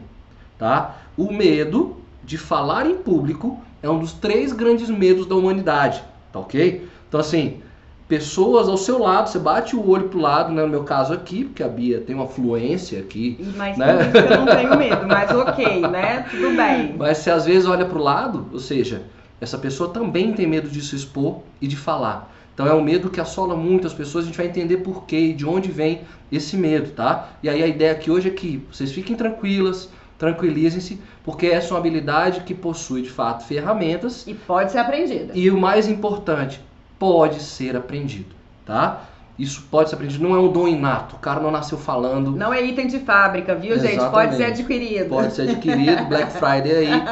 tá? 0.60 0.98
O 1.18 1.34
medo 1.34 1.98
de 2.24 2.38
falar 2.38 2.86
em 2.86 2.98
público 2.98 3.60
é 3.82 3.90
um 3.90 3.98
dos 3.98 4.14
três 4.14 4.54
grandes 4.54 4.90
medos 4.90 5.26
da 5.26 5.36
humanidade, 5.36 6.04
tá 6.32 6.40
ok? 6.40 6.88
Então 7.08 7.20
assim, 7.20 7.62
pessoas 8.08 8.68
ao 8.68 8.78
seu 8.78 9.00
lado, 9.00 9.30
você 9.30 9.40
bate 9.40 9.76
o 9.76 9.90
olho 9.90 10.10
pro 10.10 10.20
lado, 10.20 10.52
né? 10.52 10.62
no 10.62 10.68
meu 10.68 10.84
caso 10.84 11.14
aqui, 11.14 11.46
porque 11.46 11.64
a 11.64 11.68
Bia 11.68 12.02
tem 12.02 12.16
uma 12.16 12.28
fluência 12.28 13.00
aqui. 13.00 13.38
Mas 13.56 13.78
né? 13.78 14.12
eu 14.14 14.38
não 14.38 14.46
tenho 14.46 14.78
medo, 14.78 15.08
mas 15.08 15.32
ok, 15.32 15.82
né? 15.82 16.26
Tudo 16.30 16.56
bem. 16.56 16.96
Mas 16.98 17.20
se 17.20 17.32
às 17.32 17.46
vezes 17.46 17.68
olha 17.68 17.86
pro 17.86 18.02
lado, 18.02 18.48
ou 18.52 18.60
seja, 18.60 19.04
essa 19.40 19.58
pessoa 19.58 19.90
também 19.90 20.34
tem 20.34 20.46
medo 20.46 20.68
de 20.68 20.82
se 20.82 20.96
expor 20.96 21.40
e 21.62 21.68
de 21.68 21.76
falar. 21.76 22.30
Então 22.54 22.68
é 22.68 22.74
um 22.74 22.82
medo 22.82 23.10
que 23.10 23.22
assola 23.22 23.56
muitas 23.56 23.94
pessoas, 23.94 24.26
a 24.26 24.28
gente 24.28 24.38
vai 24.38 24.48
entender 24.48 24.78
por 24.78 25.06
quê 25.06 25.18
e 25.18 25.34
de 25.34 25.46
onde 25.46 25.72
vem 25.72 26.02
esse 26.30 26.58
medo, 26.58 26.92
tá? 26.92 27.30
E 27.42 27.48
aí 27.48 27.64
a 27.64 27.68
ideia 27.68 27.94
aqui 27.94 28.12
hoje 28.12 28.28
é 28.28 28.32
que 28.32 28.62
vocês 28.70 28.92
fiquem 28.92 29.16
tranquilas, 29.16 29.90
tranquilizem-se, 30.20 31.02
porque 31.24 31.48
essa 31.48 31.70
é 31.70 31.72
uma 31.72 31.80
habilidade 31.80 32.42
que 32.42 32.54
possui 32.54 33.02
de 33.02 33.10
fato 33.10 33.46
ferramentas. 33.46 34.28
E 34.28 34.34
pode 34.36 34.72
ser 34.72 34.80
aprendida. 34.80 35.32
E 35.34 35.50
o 35.50 35.58
mais 35.58 35.88
importante, 35.88 36.62
pode 37.00 37.42
ser 37.42 37.76
aprendido, 37.78 38.36
tá? 38.66 39.06
Isso 39.40 39.66
pode 39.72 39.90
ser 39.90 39.96
aprendido, 39.96 40.22
não 40.22 40.36
é 40.36 40.40
um 40.40 40.52
dom 40.52 40.68
inato, 40.68 41.16
o 41.16 41.20
cara 41.20 41.40
não 41.40 41.50
nasceu 41.50 41.78
falando. 41.78 42.32
Não 42.32 42.54
é 42.54 42.62
item 42.62 42.88
de 42.88 43.00
fábrica, 43.00 43.56
viu, 43.56 43.72
Exatamente. 43.72 44.02
gente? 44.02 44.12
Pode 44.12 44.36
ser 44.36 44.44
adquirido. 44.44 45.10
Pode 45.10 45.34
ser 45.34 45.42
adquirido, 45.44 46.06
Black 46.10 46.34
Friday 46.34 46.72
aí, 46.74 47.04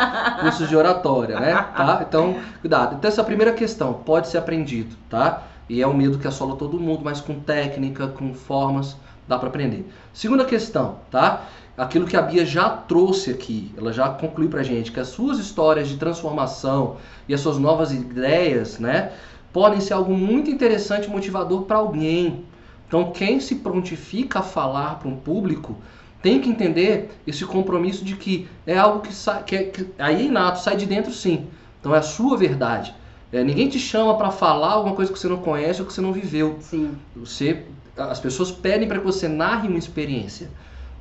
cursos 0.41 0.67
de 0.67 0.75
oratória, 0.75 1.39
né? 1.39 1.53
Tá? 1.53 2.03
Então, 2.05 2.35
cuidado. 2.59 2.95
Então, 2.97 3.07
essa 3.07 3.21
é 3.21 3.23
a 3.23 3.25
primeira 3.25 3.53
questão, 3.53 3.93
pode 3.93 4.27
ser 4.27 4.39
aprendido, 4.39 4.93
tá? 5.09 5.43
E 5.69 5.81
é 5.81 5.87
um 5.87 5.93
medo 5.93 6.19
que 6.19 6.27
assola 6.27 6.57
todo 6.57 6.77
mundo, 6.77 6.99
mas 7.01 7.21
com 7.21 7.39
técnica, 7.39 8.09
com 8.09 8.33
formas, 8.33 8.97
dá 9.25 9.39
para 9.39 9.47
aprender. 9.47 9.89
Segunda 10.13 10.43
questão, 10.43 10.97
tá? 11.09 11.43
Aquilo 11.77 12.07
que 12.07 12.17
a 12.17 12.21
Bia 12.21 12.43
já 12.43 12.69
trouxe 12.69 13.29
aqui, 13.29 13.71
ela 13.77 13.93
já 13.93 14.09
concluiu 14.09 14.49
pra 14.49 14.63
gente, 14.63 14.91
que 14.91 14.99
as 14.99 15.09
suas 15.09 15.37
histórias 15.37 15.87
de 15.87 15.97
transformação 15.97 16.97
e 17.29 17.33
as 17.33 17.39
suas 17.39 17.59
novas 17.59 17.91
ideias, 17.91 18.79
né, 18.79 19.13
podem 19.53 19.79
ser 19.79 19.93
algo 19.93 20.13
muito 20.13 20.49
interessante 20.49 21.05
e 21.05 21.09
motivador 21.09 21.63
para 21.63 21.77
alguém. 21.77 22.43
Então, 22.87 23.11
quem 23.11 23.39
se 23.39 23.55
prontifica 23.55 24.39
a 24.39 24.41
falar 24.43 24.97
para 24.97 25.07
um 25.07 25.15
público 25.17 25.77
tem 26.21 26.41
que 26.41 26.49
entender 26.49 27.11
esse 27.27 27.45
compromisso 27.45 28.03
de 28.03 28.15
que 28.15 28.47
é 28.65 28.77
algo 28.77 29.01
que, 29.01 29.13
sai, 29.13 29.43
que, 29.43 29.55
é, 29.55 29.63
que 29.63 29.87
aí 29.99 30.23
é 30.23 30.25
inato, 30.25 30.59
sai 30.59 30.75
de 30.75 30.85
dentro 30.85 31.11
sim. 31.11 31.47
Então, 31.79 31.93
é 31.93 31.99
a 31.99 32.01
sua 32.01 32.35
verdade. 32.35 32.95
É, 33.31 33.43
ninguém 33.43 33.67
te 33.67 33.77
chama 33.77 34.17
para 34.17 34.31
falar 34.31 34.71
alguma 34.71 34.95
coisa 34.95 35.11
que 35.11 35.19
você 35.19 35.27
não 35.27 35.37
conhece 35.37 35.81
ou 35.81 35.87
que 35.87 35.93
você 35.93 36.01
não 36.01 36.13
viveu. 36.13 36.57
Sim. 36.61 36.97
Você, 37.15 37.63
as 37.95 38.19
pessoas 38.19 38.51
pedem 38.51 38.87
para 38.87 38.99
que 38.99 39.05
você 39.05 39.27
narre 39.27 39.67
uma 39.67 39.77
experiência. 39.77 40.49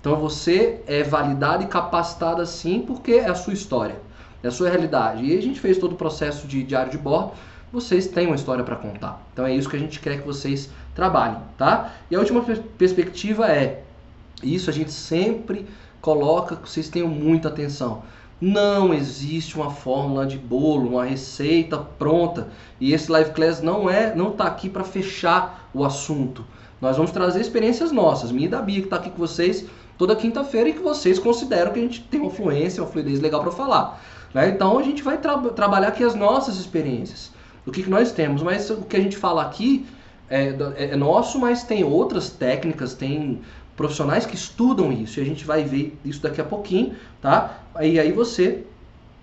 Então 0.07 0.21
você 0.21 0.81
é 0.87 1.03
validado 1.03 1.65
e 1.65 1.67
capacitado 1.67 2.41
assim 2.41 2.81
porque 2.81 3.15
é 3.15 3.29
a 3.29 3.35
sua 3.35 3.53
história, 3.53 3.97
é 4.41 4.47
a 4.47 4.53
sua 4.53 4.69
realidade. 4.69 5.25
E 5.25 5.37
a 5.37 5.43
gente 5.43 5.59
fez 5.59 5.79
todo 5.79 5.95
o 5.95 5.97
processo 5.97 6.47
de 6.47 6.63
diário 6.63 6.93
de 6.93 6.97
bordo, 6.97 7.33
vocês 7.73 8.07
têm 8.07 8.29
uma 8.29 8.37
história 8.37 8.63
para 8.63 8.77
contar. 8.77 9.21
Então 9.33 9.45
é 9.45 9.53
isso 9.53 9.69
que 9.69 9.75
a 9.75 9.81
gente 9.81 9.99
quer 9.99 10.21
que 10.21 10.25
vocês 10.25 10.71
trabalhem, 10.95 11.39
tá? 11.59 11.93
E 12.09 12.15
a 12.15 12.21
última 12.21 12.41
perspectiva 12.79 13.49
é, 13.49 13.83
isso 14.45 14.71
a 14.71 14.73
gente 14.73 14.93
sempre 14.93 15.67
coloca 16.01 16.55
que 16.55 16.71
vocês 16.71 16.89
tenham 16.89 17.09
muita 17.09 17.49
atenção. 17.49 18.05
Não 18.41 18.93
existe 18.93 19.57
uma 19.57 19.71
fórmula 19.71 20.27
de 20.27 20.37
bolo, 20.37 20.91
uma 20.91 21.05
receita 21.05 21.79
pronta. 21.79 22.49
E 22.79 22.93
esse 22.93 23.11
live 23.11 23.31
class 23.31 23.63
não 23.63 23.89
é, 23.89 24.15
não 24.15 24.31
está 24.31 24.45
aqui 24.45 24.69
para 24.69 24.85
fechar 24.85 25.71
o 25.73 25.85
assunto. 25.85 26.45
Nós 26.81 26.97
vamos 26.97 27.11
trazer 27.11 27.41
experiências 27.41 27.91
nossas, 27.91 28.31
minha 28.31 28.47
e 28.47 28.51
da 28.51 28.61
Bia 28.61 28.81
que 28.81 28.87
está 28.87 28.97
aqui 28.97 29.11
com 29.11 29.19
vocês 29.19 29.65
toda 29.97 30.15
quinta-feira 30.15 30.69
e 30.69 30.73
que 30.75 30.81
vocês 30.81 31.19
consideram 31.19 31.73
que 31.73 31.79
a 31.79 31.83
gente 31.83 32.03
tem 32.03 32.21
uma 32.21 32.31
fluência, 32.31 32.83
uma 32.83 32.91
fluidez 32.91 33.21
legal 33.21 33.41
para 33.41 33.51
falar. 33.51 34.03
Né? 34.35 34.51
Então 34.51 34.79
a 34.79 34.83
gente 34.83 35.03
vai 35.03 35.17
tra 35.17 35.39
trabalhar 35.39 35.89
aqui 35.89 36.05
as 36.05 36.15
nossas 36.15 36.59
experiências, 36.59 37.33
o 37.67 37.73
que, 37.73 37.83
que 37.83 37.91
nós 37.91 38.13
temos. 38.13 38.43
Mas 38.43 38.69
o 38.69 38.83
que 38.83 38.97
a 38.97 39.01
gente 39.01 39.17
fala 39.17 39.43
aqui 39.43 39.87
é, 40.29 40.55
é, 40.77 40.85
é 40.91 40.97
nosso, 40.97 41.39
mas 41.39 41.63
tem 41.63 41.83
outras 41.85 42.29
técnicas, 42.29 42.93
tem 42.93 43.41
profissionais 43.77 44.25
que 44.25 44.35
estudam 44.35 44.91
isso 44.91 45.21
e 45.21 45.23
a 45.23 45.27
gente 45.27 45.45
vai 45.45 45.63
ver 45.63 45.97
isso 46.05 46.21
daqui 46.23 46.41
a 46.41 46.45
pouquinho, 46.45 46.95
tá? 47.21 47.61
E 47.81 48.01
aí 48.01 48.11
você 48.11 48.65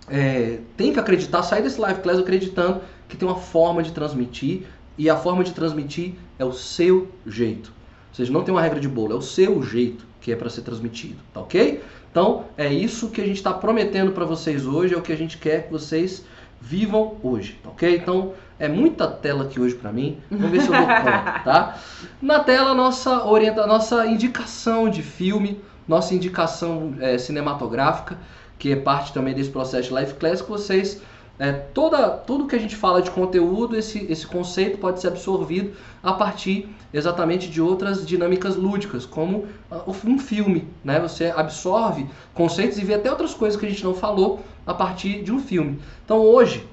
é, 0.07 0.59
tem 0.77 0.93
que 0.93 0.99
acreditar, 0.99 1.43
sair 1.43 1.63
desse 1.63 1.81
live 1.81 2.01
class 2.01 2.19
acreditando 2.19 2.81
que 3.07 3.17
tem 3.17 3.27
uma 3.27 3.37
forma 3.37 3.81
de 3.81 3.91
transmitir 3.91 4.63
e 4.97 5.09
a 5.09 5.17
forma 5.17 5.43
de 5.43 5.53
transmitir 5.53 6.13
é 6.37 6.45
o 6.45 6.53
seu 6.53 7.09
jeito. 7.25 7.73
Ou 8.09 8.15
seja, 8.15 8.31
não 8.31 8.43
tem 8.43 8.53
uma 8.53 8.61
regra 8.61 8.79
de 8.79 8.87
bolo, 8.87 9.13
é 9.13 9.15
o 9.15 9.21
seu 9.21 9.61
jeito 9.63 10.05
que 10.21 10.31
é 10.31 10.35
para 10.35 10.49
ser 10.49 10.61
transmitido, 10.61 11.17
tá 11.33 11.41
ok? 11.41 11.81
Então 12.11 12.45
é 12.55 12.71
isso 12.71 13.09
que 13.09 13.19
a 13.19 13.25
gente 13.25 13.37
está 13.37 13.51
prometendo 13.51 14.11
para 14.11 14.23
vocês 14.23 14.65
hoje, 14.65 14.93
é 14.93 14.97
o 14.97 15.01
que 15.01 15.11
a 15.11 15.17
gente 15.17 15.37
quer 15.37 15.65
que 15.65 15.71
vocês 15.71 16.23
vivam 16.61 17.17
hoje, 17.21 17.59
tá 17.61 17.69
ok? 17.69 17.95
Então 17.95 18.33
é 18.59 18.67
muita 18.67 19.07
tela 19.07 19.43
aqui 19.43 19.59
hoje 19.59 19.75
para 19.75 19.91
mim. 19.91 20.17
Vamos 20.29 20.49
ver 20.49 20.61
se 20.61 20.67
eu 20.67 20.73
dou 20.73 20.85
conta, 20.85 21.41
tá? 21.43 21.77
Na 22.21 22.39
tela 22.39 22.73
nossa 22.73 23.25
orienta, 23.25 23.65
nossa 23.67 24.05
indicação 24.05 24.89
de 24.89 25.01
filme, 25.01 25.61
nossa 25.87 26.13
indicação 26.13 26.95
é, 26.99 27.17
cinematográfica, 27.17 28.17
que 28.57 28.71
é 28.71 28.75
parte 28.75 29.13
também 29.13 29.33
desse 29.33 29.49
processo 29.49 29.89
de 29.89 29.99
Life 29.99 30.13
Class 30.15 30.41
que 30.41 30.49
vocês 30.49 31.01
é, 31.39 31.51
toda, 31.51 32.09
tudo 32.09 32.45
que 32.45 32.55
a 32.55 32.59
gente 32.59 32.75
fala 32.75 33.01
de 33.01 33.09
conteúdo, 33.09 33.75
esse, 33.75 34.05
esse 34.09 34.25
conceito 34.25 34.77
pode 34.77 35.01
ser 35.01 35.07
absorvido 35.07 35.73
a 36.01 36.13
partir 36.13 36.69
exatamente 36.93 37.49
de 37.49 37.59
outras 37.59 38.05
dinâmicas 38.05 38.55
lúdicas, 38.55 39.03
como 39.03 39.39
uh, 39.71 39.95
um 40.05 40.19
filme. 40.19 40.67
Né? 40.83 40.99
Você 40.99 41.33
absorve 41.35 42.07
conceitos 42.35 42.77
e 42.77 42.85
vê 42.85 42.93
até 42.93 43.09
outras 43.09 43.33
coisas 43.33 43.59
que 43.59 43.65
a 43.65 43.69
gente 43.69 43.83
não 43.83 43.95
falou 43.95 44.41
a 44.65 44.75
partir 44.75 45.23
de 45.23 45.31
um 45.31 45.39
filme. 45.39 45.79
Então 46.05 46.19
hoje, 46.19 46.67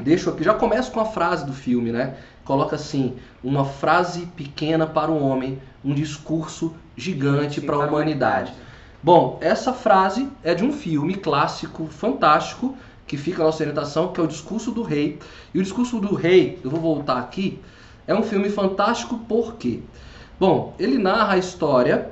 deixo 0.00 0.30
aqui, 0.30 0.44
já 0.44 0.54
começo 0.54 0.90
com 0.92 1.00
a 1.00 1.04
frase 1.04 1.44
do 1.44 1.52
filme, 1.52 1.92
né? 1.92 2.16
Coloca 2.44 2.76
assim: 2.76 3.16
uma 3.42 3.64
frase 3.64 4.26
pequena 4.36 4.86
para 4.86 5.10
o 5.10 5.22
homem, 5.22 5.60
um 5.84 5.94
discurso 5.94 6.74
gigante 6.96 7.60
para 7.60 7.76
a 7.76 7.86
humanidade. 7.86 8.52
Bom, 9.02 9.38
essa 9.40 9.72
frase 9.72 10.28
é 10.42 10.54
de 10.54 10.64
um 10.64 10.72
filme 10.72 11.14
clássico 11.14 11.86
fantástico 11.86 12.76
que 13.06 13.16
fica 13.16 13.42
a 13.42 13.46
nossa 13.46 13.62
orientação, 13.62 14.08
que 14.08 14.20
é 14.20 14.24
o 14.24 14.26
Discurso 14.26 14.72
do 14.72 14.82
Rei. 14.82 15.18
E 15.54 15.58
o 15.60 15.62
Discurso 15.62 16.00
do 16.00 16.14
Rei, 16.14 16.58
eu 16.64 16.70
vou 16.70 16.80
voltar 16.80 17.18
aqui, 17.18 17.60
é 18.06 18.14
um 18.14 18.22
filme 18.22 18.50
fantástico 18.50 19.18
por 19.18 19.54
quê? 19.54 19.80
Bom, 20.38 20.74
ele 20.78 20.98
narra 20.98 21.34
a 21.34 21.38
história. 21.38 22.10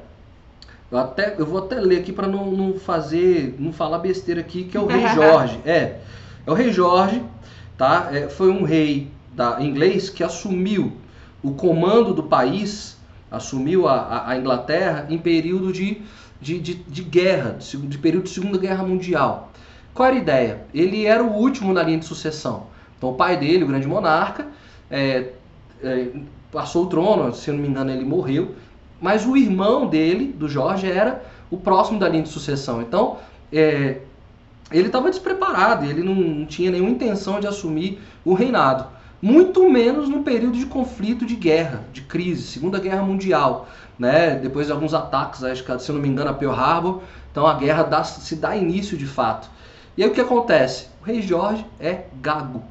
Eu, 0.90 0.98
até, 0.98 1.34
eu 1.36 1.46
vou 1.46 1.58
até 1.58 1.80
ler 1.80 2.00
aqui 2.00 2.12
para 2.12 2.28
não, 2.28 2.50
não 2.50 2.78
fazer, 2.78 3.56
não 3.58 3.72
falar 3.72 3.98
besteira 3.98 4.40
aqui, 4.40 4.64
que 4.64 4.76
é 4.76 4.80
o 4.80 4.86
Rei 4.86 5.06
Jorge. 5.14 5.58
É, 5.64 5.98
é 6.46 6.50
o 6.50 6.54
Rei 6.54 6.72
Jorge, 6.72 7.22
tá? 7.76 8.08
É, 8.12 8.28
foi 8.28 8.50
um 8.50 8.64
rei 8.64 9.10
da 9.32 9.60
inglês 9.60 10.08
que 10.08 10.22
assumiu 10.22 10.92
o 11.42 11.52
comando 11.52 12.14
do 12.14 12.22
país, 12.22 12.96
assumiu 13.30 13.88
a, 13.88 14.28
a, 14.28 14.36
Inglaterra 14.38 15.06
em 15.10 15.18
período 15.18 15.72
de, 15.72 16.00
de, 16.40 16.58
de, 16.58 16.74
de 16.74 17.02
guerra, 17.02 17.58
de, 17.58 17.76
de 17.76 17.98
período 17.98 18.24
de 18.24 18.30
Segunda 18.30 18.58
Guerra 18.58 18.82
Mundial. 18.82 19.50
Qual 19.92 20.08
era 20.08 20.16
a 20.16 20.18
ideia? 20.18 20.66
Ele 20.72 21.04
era 21.04 21.22
o 21.22 21.32
último 21.32 21.72
na 21.72 21.82
linha 21.82 21.98
de 21.98 22.06
sucessão. 22.06 22.66
Então 22.96 23.10
o 23.10 23.14
pai 23.14 23.36
dele, 23.36 23.64
o 23.64 23.66
grande 23.66 23.86
monarca, 23.86 24.46
é, 24.90 25.32
é, 25.82 26.08
passou 26.50 26.84
o 26.84 26.86
trono, 26.86 27.34
se 27.34 27.50
não 27.50 27.58
me 27.58 27.68
engano 27.68 27.90
ele 27.90 28.04
morreu, 28.04 28.54
mas 29.00 29.26
o 29.26 29.36
irmão 29.36 29.86
dele, 29.86 30.32
do 30.32 30.48
Jorge, 30.48 30.90
era 30.90 31.22
o 31.50 31.56
próximo 31.56 31.98
da 31.98 32.08
linha 32.08 32.22
de 32.22 32.28
sucessão. 32.28 32.80
Então 32.80 33.18
é, 33.52 33.98
ele 34.72 34.86
estava 34.86 35.10
despreparado, 35.10 35.84
ele 35.84 36.02
não, 36.02 36.46
tinha 36.46 36.70
nenhuma 36.70 36.90
intenção 36.90 37.40
de 37.40 37.46
assumir 37.46 38.00
o 38.24 38.34
reinado. 38.34 38.86
Muito 39.20 39.68
menos 39.70 40.08
no 40.08 40.22
período 40.22 40.58
de 40.58 40.66
conflito, 40.66 41.24
de 41.24 41.34
guerra, 41.34 41.84
de 41.92 42.02
crise, 42.02 42.42
Segunda 42.42 42.78
Guerra 42.78 43.02
Mundial, 43.02 43.68
né? 43.98 44.36
Depois 44.36 44.66
de 44.66 44.72
alguns 44.72 44.92
ataques, 44.92 45.42
acho 45.42 45.64
que 45.64 45.78
se 45.78 45.92
não 45.92 46.00
me 46.00 46.08
engano, 46.08 46.30
a 46.30 46.34
Pearl 46.34 46.52
Harbor, 46.52 47.02
então 47.30 47.46
a 47.46 47.54
guerra 47.54 47.84
dá, 47.84 48.04
se 48.04 48.36
dá 48.36 48.56
início 48.56 48.96
de 48.96 49.06
fato. 49.06 49.48
E 49.96 50.02
aí 50.02 50.10
o 50.10 50.12
que 50.12 50.20
acontece? 50.20 50.88
O 51.00 51.04
rei 51.04 51.22
Jorge 51.22 51.64
é 51.80 52.04
gago. 52.20 52.62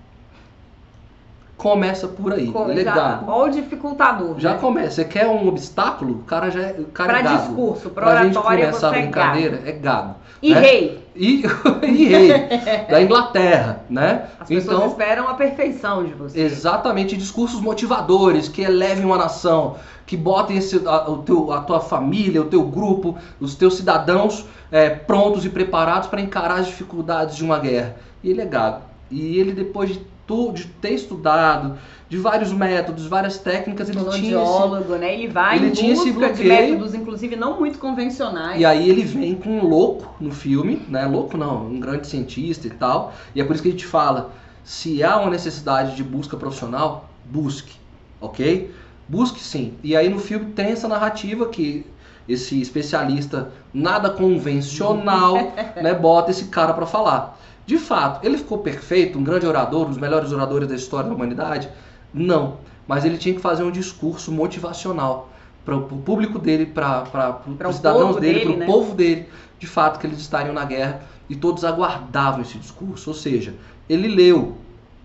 Começa 1.63 2.09
por 2.09 2.33
aí. 2.33 2.51
Com, 2.51 2.69
é 2.69 2.83
já, 2.83 2.93
gago. 2.93 3.31
Olha 3.31 3.49
o 3.49 3.55
dificultador. 3.55 4.35
Já 4.37 4.55
né? 4.55 4.59
começa. 4.59 4.91
Você 4.91 5.05
quer 5.05 5.27
um 5.27 5.47
obstáculo? 5.47 6.15
O 6.15 6.23
cara 6.23 6.49
já 6.49 6.59
é, 6.59 6.75
o 6.77 6.87
cara 6.87 7.21
Pra 7.21 7.33
é 7.33 7.37
discurso, 7.37 7.89
pra 7.89 8.03
pra 8.03 8.23
gente 8.25 8.37
oratória, 8.37 8.65
começar 8.65 8.89
a 8.89 8.97
é 8.97 9.01
brincadeira, 9.01 9.61
é 9.65 9.71
gago. 9.71 10.15
E 10.41 10.53
né? 10.53 10.59
rei. 10.59 11.07
E, 11.15 11.43
e 11.87 12.05
rei 12.05 12.33
da 12.91 13.01
Inglaterra, 13.01 13.85
né? 13.89 14.25
As 14.41 14.49
pessoas 14.49 14.75
então, 14.75 14.89
esperam 14.89 15.29
a 15.29 15.35
perfeição 15.35 16.03
de 16.03 16.13
você. 16.13 16.37
exatamente 16.37 17.15
discursos 17.15 17.61
motivadores 17.61 18.49
que 18.49 18.61
elevem 18.61 19.05
uma 19.05 19.17
nação, 19.17 19.77
que 20.05 20.17
botem 20.17 20.57
esse, 20.57 20.85
a, 20.85 21.09
o 21.09 21.19
teu, 21.19 21.53
a 21.53 21.61
tua 21.61 21.79
família, 21.79 22.41
o 22.41 22.45
teu 22.45 22.63
grupo, 22.63 23.17
os 23.39 23.55
teus 23.55 23.77
cidadãos 23.77 24.45
é, 24.69 24.89
prontos 24.89 25.45
e 25.45 25.49
preparados 25.49 26.09
para 26.09 26.19
encarar 26.19 26.55
as 26.55 26.67
dificuldades 26.67 27.37
de 27.37 27.43
uma 27.45 27.57
guerra. 27.57 27.95
E 28.21 28.31
ele 28.31 28.41
é 28.41 28.45
gago. 28.45 28.81
E 29.09 29.39
ele, 29.39 29.53
depois 29.53 29.91
de, 29.93 30.12
de 30.53 30.65
ter 30.65 30.91
estudado, 30.91 31.77
de 32.07 32.17
vários 32.17 32.51
métodos, 32.53 33.07
várias 33.07 33.37
técnicas, 33.37 33.89
ele 33.89 33.99
tinha 34.11 34.41
esse, 34.41 34.99
né? 34.99 35.13
Ele 35.13 35.27
vai 35.27 35.57
ele 35.57 35.67
em 35.67 35.71
tinha 35.71 35.93
esse 35.93 36.11
busca 36.11 36.33
de 36.33 36.43
bloqueio. 36.43 36.71
métodos, 36.71 36.93
inclusive, 36.93 37.35
não 37.35 37.59
muito 37.59 37.77
convencionais. 37.79 38.59
E 38.59 38.65
aí 38.65 38.89
ele 38.89 39.03
vem 39.03 39.35
com 39.35 39.49
um 39.49 39.65
louco 39.65 40.15
no 40.19 40.31
filme, 40.31 40.81
né? 40.87 41.05
Louco 41.05 41.37
não, 41.37 41.65
um 41.67 41.79
grande 41.79 42.07
cientista 42.07 42.67
e 42.67 42.69
tal. 42.69 43.13
E 43.35 43.41
é 43.41 43.43
por 43.43 43.53
isso 43.53 43.63
que 43.63 43.69
a 43.69 43.71
gente 43.71 43.85
fala, 43.85 44.31
se 44.63 45.03
há 45.03 45.17
uma 45.17 45.29
necessidade 45.29 45.95
de 45.95 46.03
busca 46.03 46.37
profissional, 46.37 47.09
busque, 47.25 47.75
ok? 48.21 48.71
Busque 49.07 49.41
sim. 49.41 49.73
E 49.83 49.95
aí 49.95 50.07
no 50.07 50.19
filme 50.19 50.51
tem 50.53 50.67
essa 50.67 50.87
narrativa 50.87 51.47
que 51.47 51.85
esse 52.27 52.61
especialista 52.61 53.51
nada 53.73 54.09
convencional, 54.09 55.35
né, 55.81 55.93
bota 55.93 56.31
esse 56.31 56.45
cara 56.45 56.73
para 56.73 56.85
falar. 56.85 57.32
De 57.65 57.77
fato, 57.77 58.25
ele 58.25 58.37
ficou 58.37 58.57
perfeito, 58.57 59.17
um 59.17 59.23
grande 59.23 59.45
orador, 59.45 59.85
um 59.85 59.89
dos 59.89 59.97
melhores 59.97 60.31
oradores 60.31 60.67
da 60.67 60.75
história 60.75 61.09
da 61.09 61.15
humanidade? 61.15 61.69
Não. 62.13 62.57
Mas 62.87 63.05
ele 63.05 63.17
tinha 63.17 63.33
que 63.33 63.41
fazer 63.41 63.63
um 63.63 63.71
discurso 63.71 64.31
motivacional 64.31 65.29
para 65.63 65.75
o 65.75 65.81
público 65.99 66.37
dele, 66.37 66.65
para 66.65 67.41
os 67.69 67.75
cidadãos 67.77 68.17
dele, 68.17 68.41
para 68.41 68.51
o 68.51 68.57
né? 68.57 68.65
povo 68.65 68.93
dele, 68.93 69.29
de 69.57 69.67
fato, 69.67 69.99
que 69.99 70.05
eles 70.05 70.19
estariam 70.19 70.53
na 70.53 70.65
guerra 70.65 71.03
e 71.29 71.35
todos 71.35 71.63
aguardavam 71.63 72.41
esse 72.41 72.57
discurso. 72.57 73.09
Ou 73.09 73.15
seja, 73.15 73.53
ele 73.87 74.09
leu 74.09 74.57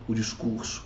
o 0.09 0.15
discurso. 0.15 0.85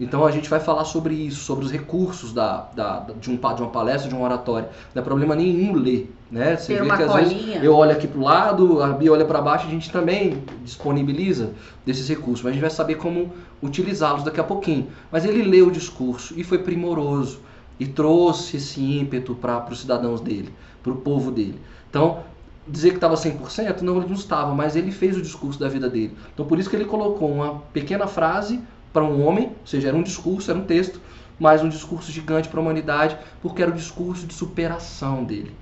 Então 0.00 0.24
a 0.24 0.30
gente 0.30 0.48
vai 0.48 0.58
falar 0.58 0.86
sobre 0.86 1.14
isso, 1.14 1.44
sobre 1.44 1.66
os 1.66 1.70
recursos 1.70 2.32
da, 2.32 2.68
da, 2.74 3.00
de, 3.20 3.30
um, 3.30 3.36
de 3.36 3.62
uma 3.62 3.68
palestra, 3.68 4.08
de 4.08 4.14
um 4.14 4.22
oratório. 4.22 4.68
Não 4.94 5.02
é 5.02 5.04
problema 5.04 5.36
nenhum 5.36 5.74
ler. 5.74 6.10
Né? 6.30 6.56
Você 6.56 6.80
vê 6.80 6.86
que 6.86 7.02
às 7.02 7.12
colinha. 7.12 7.28
vezes 7.28 7.62
eu 7.62 7.74
olho 7.74 7.92
aqui 7.92 8.08
para 8.08 8.18
o 8.18 8.22
lado, 8.22 8.82
a 8.82 8.88
Bia 8.88 9.12
olha 9.12 9.26
para 9.26 9.42
baixo, 9.42 9.66
a 9.66 9.70
gente 9.70 9.90
também 9.90 10.42
disponibiliza 10.64 11.52
desses 11.84 12.08
recursos. 12.08 12.42
Mas 12.42 12.52
a 12.52 12.54
gente 12.54 12.62
vai 12.62 12.70
saber 12.70 12.94
como 12.94 13.30
utilizá-los 13.62 14.22
daqui 14.22 14.40
a 14.40 14.44
pouquinho. 14.44 14.88
Mas 15.12 15.26
ele 15.26 15.42
leu 15.42 15.66
o 15.66 15.70
discurso 15.70 16.32
e 16.34 16.42
foi 16.42 16.58
primoroso. 16.58 17.40
E 17.78 17.86
trouxe 17.86 18.56
esse 18.56 18.80
ímpeto 18.80 19.34
para 19.34 19.66
os 19.70 19.80
cidadãos 19.80 20.20
dele, 20.20 20.52
para 20.82 20.92
o 20.92 20.96
povo 20.96 21.30
dele. 21.30 21.58
Então, 21.88 22.20
dizer 22.66 22.90
que 22.90 22.96
estava 22.96 23.14
100%, 23.14 23.80
não, 23.82 23.98
ele 23.98 24.06
não 24.06 24.14
estava, 24.14 24.54
mas 24.54 24.76
ele 24.76 24.92
fez 24.92 25.16
o 25.16 25.22
discurso 25.22 25.58
da 25.58 25.68
vida 25.68 25.88
dele. 25.88 26.14
Então, 26.32 26.46
por 26.46 26.58
isso 26.58 26.70
que 26.70 26.76
ele 26.76 26.84
colocou 26.84 27.30
uma 27.30 27.60
pequena 27.72 28.06
frase 28.06 28.60
para 28.92 29.04
um 29.04 29.24
homem, 29.26 29.46
ou 29.46 29.66
seja, 29.66 29.88
era 29.88 29.96
um 29.96 30.02
discurso, 30.02 30.50
era 30.50 30.58
um 30.58 30.64
texto, 30.64 31.00
mas 31.38 31.62
um 31.62 31.68
discurso 31.68 32.12
gigante 32.12 32.48
para 32.48 32.60
a 32.60 32.62
humanidade, 32.62 33.16
porque 33.40 33.62
era 33.62 33.70
o 33.70 33.74
discurso 33.74 34.26
de 34.26 34.34
superação 34.34 35.24
dele. 35.24 35.54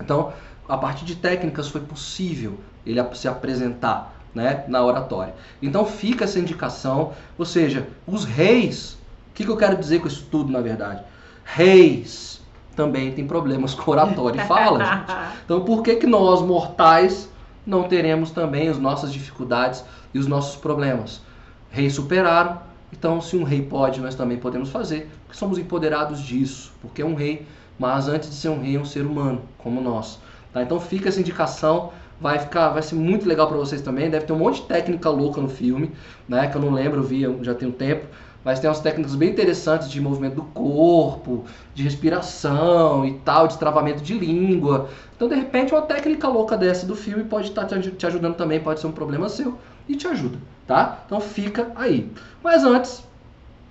Então, 0.00 0.32
a 0.68 0.76
partir 0.76 1.04
de 1.04 1.16
técnicas 1.16 1.68
foi 1.68 1.80
possível 1.80 2.58
ele 2.84 3.02
se 3.14 3.26
apresentar 3.26 4.14
né, 4.34 4.64
na 4.68 4.84
oratória. 4.84 5.34
Então 5.62 5.84
fica 5.84 6.24
essa 6.24 6.38
indicação, 6.38 7.12
ou 7.36 7.44
seja, 7.44 7.88
os 8.06 8.24
reis, 8.24 8.92
o 9.30 9.34
que, 9.34 9.44
que 9.44 9.50
eu 9.50 9.56
quero 9.56 9.76
dizer 9.76 10.00
com 10.00 10.06
isso 10.06 10.26
tudo 10.30 10.52
na 10.52 10.60
verdade? 10.60 11.02
Reis 11.44 12.40
também 12.76 13.10
têm 13.12 13.26
problemas 13.26 13.74
com 13.74 13.90
oratória 13.90 14.40
e 14.40 14.46
fala, 14.46 14.84
gente. 14.84 15.38
Então 15.44 15.64
por 15.64 15.82
que, 15.82 15.96
que 15.96 16.06
nós, 16.06 16.42
mortais, 16.42 17.28
não 17.66 17.84
teremos 17.84 18.30
também 18.30 18.68
as 18.68 18.78
nossas 18.78 19.12
dificuldades 19.12 19.82
e 20.12 20.18
os 20.18 20.26
nossos 20.26 20.56
problemas? 20.56 21.22
Reis 21.70 21.94
superaram, 21.94 22.60
então 22.92 23.20
se 23.20 23.36
um 23.36 23.44
rei 23.44 23.62
pode, 23.62 24.00
nós 24.00 24.14
também 24.14 24.38
podemos 24.38 24.70
fazer, 24.70 25.08
porque 25.26 25.38
somos 25.38 25.58
empoderados 25.58 26.20
disso, 26.20 26.72
porque 26.80 27.02
é 27.02 27.04
um 27.04 27.14
rei, 27.14 27.46
mas 27.78 28.08
antes 28.08 28.30
de 28.30 28.34
ser 28.36 28.48
um 28.48 28.60
rei 28.60 28.76
é 28.76 28.80
um 28.80 28.84
ser 28.84 29.04
humano, 29.06 29.42
como 29.58 29.80
nós. 29.80 30.18
Tá? 30.52 30.62
Então 30.62 30.80
fica 30.80 31.08
essa 31.08 31.20
indicação, 31.20 31.92
vai 32.20 32.38
ficar, 32.38 32.70
vai 32.70 32.82
ser 32.82 32.94
muito 32.96 33.28
legal 33.28 33.46
para 33.46 33.56
vocês 33.56 33.82
também, 33.82 34.10
deve 34.10 34.26
ter 34.26 34.32
um 34.32 34.38
monte 34.38 34.62
de 34.62 34.66
técnica 34.66 35.08
louca 35.10 35.40
no 35.40 35.48
filme, 35.48 35.92
né, 36.28 36.48
que 36.48 36.56
eu 36.56 36.60
não 36.60 36.70
lembro, 36.72 37.00
eu 37.00 37.04
vi 37.04 37.22
já 37.42 37.54
tem 37.54 37.68
um 37.68 37.72
tempo, 37.72 38.06
mas 38.44 38.58
tem 38.60 38.68
umas 38.68 38.80
técnicas 38.80 39.14
bem 39.14 39.30
interessantes 39.30 39.90
de 39.90 40.00
movimento 40.00 40.36
do 40.36 40.42
corpo, 40.44 41.44
de 41.74 41.82
respiração 41.82 43.04
e 43.04 43.14
tal, 43.20 43.46
de 43.46 43.58
travamento 43.58 44.02
de 44.02 44.14
língua. 44.18 44.88
Então, 45.14 45.28
de 45.28 45.34
repente, 45.34 45.72
uma 45.74 45.82
técnica 45.82 46.28
louca 46.28 46.56
dessa 46.56 46.86
do 46.86 46.96
filme 46.96 47.24
pode 47.24 47.48
estar 47.48 47.66
te 47.66 47.74
aj- 47.74 47.90
te 47.96 48.06
ajudando 48.06 48.36
também, 48.36 48.60
pode 48.60 48.80
ser 48.80 48.86
um 48.86 48.92
problema 48.92 49.28
seu 49.28 49.58
e 49.88 49.96
te 49.96 50.06
ajuda, 50.06 50.38
tá? 50.68 50.98
Então 51.06 51.18
fica 51.18 51.72
aí. 51.74 52.12
Mas 52.44 52.62
antes 52.62 53.02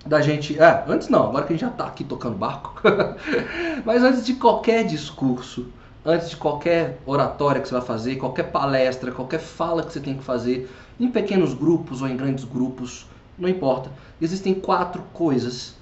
da 0.04 0.20
gente, 0.20 0.58
é, 0.60 0.84
antes 0.88 1.08
não, 1.08 1.28
agora 1.28 1.46
que 1.46 1.52
a 1.52 1.56
gente 1.56 1.64
já 1.64 1.70
tá 1.70 1.86
aqui 1.86 2.02
tocando 2.02 2.36
barco. 2.36 2.82
Mas 3.86 4.02
antes 4.02 4.26
de 4.26 4.34
qualquer 4.34 4.84
discurso, 4.84 5.68
antes 6.04 6.28
de 6.28 6.36
qualquer 6.36 6.98
oratória 7.06 7.60
que 7.62 7.68
você 7.68 7.74
vai 7.74 7.84
fazer, 7.84 8.16
qualquer 8.16 8.50
palestra, 8.50 9.12
qualquer 9.12 9.38
fala 9.38 9.84
que 9.84 9.92
você 9.92 10.00
tem 10.00 10.16
que 10.16 10.24
fazer, 10.24 10.68
em 10.98 11.08
pequenos 11.08 11.54
grupos 11.54 12.02
ou 12.02 12.08
em 12.08 12.16
grandes 12.16 12.44
grupos, 12.44 13.06
não 13.38 13.48
importa. 13.48 13.90
Existem 14.20 14.52
quatro 14.52 15.02
coisas 15.12 15.74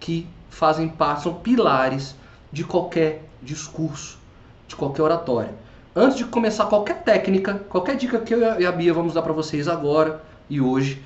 que 0.00 0.26
fazem 0.50 0.88
parte, 0.88 1.22
são 1.22 1.34
pilares 1.34 2.16
de 2.50 2.64
qualquer 2.64 3.24
discurso, 3.40 4.18
de 4.66 4.74
qualquer 4.74 5.02
oratória. 5.02 5.54
Antes 5.94 6.18
de 6.18 6.24
começar 6.24 6.66
qualquer 6.66 7.04
técnica, 7.04 7.54
qualquer 7.68 7.96
dica 7.96 8.18
que 8.18 8.34
eu 8.34 8.60
e 8.60 8.66
a 8.66 8.72
Bia 8.72 8.92
vamos 8.92 9.14
dar 9.14 9.22
para 9.22 9.32
vocês 9.32 9.68
agora 9.68 10.20
e 10.48 10.60
hoje, 10.60 11.02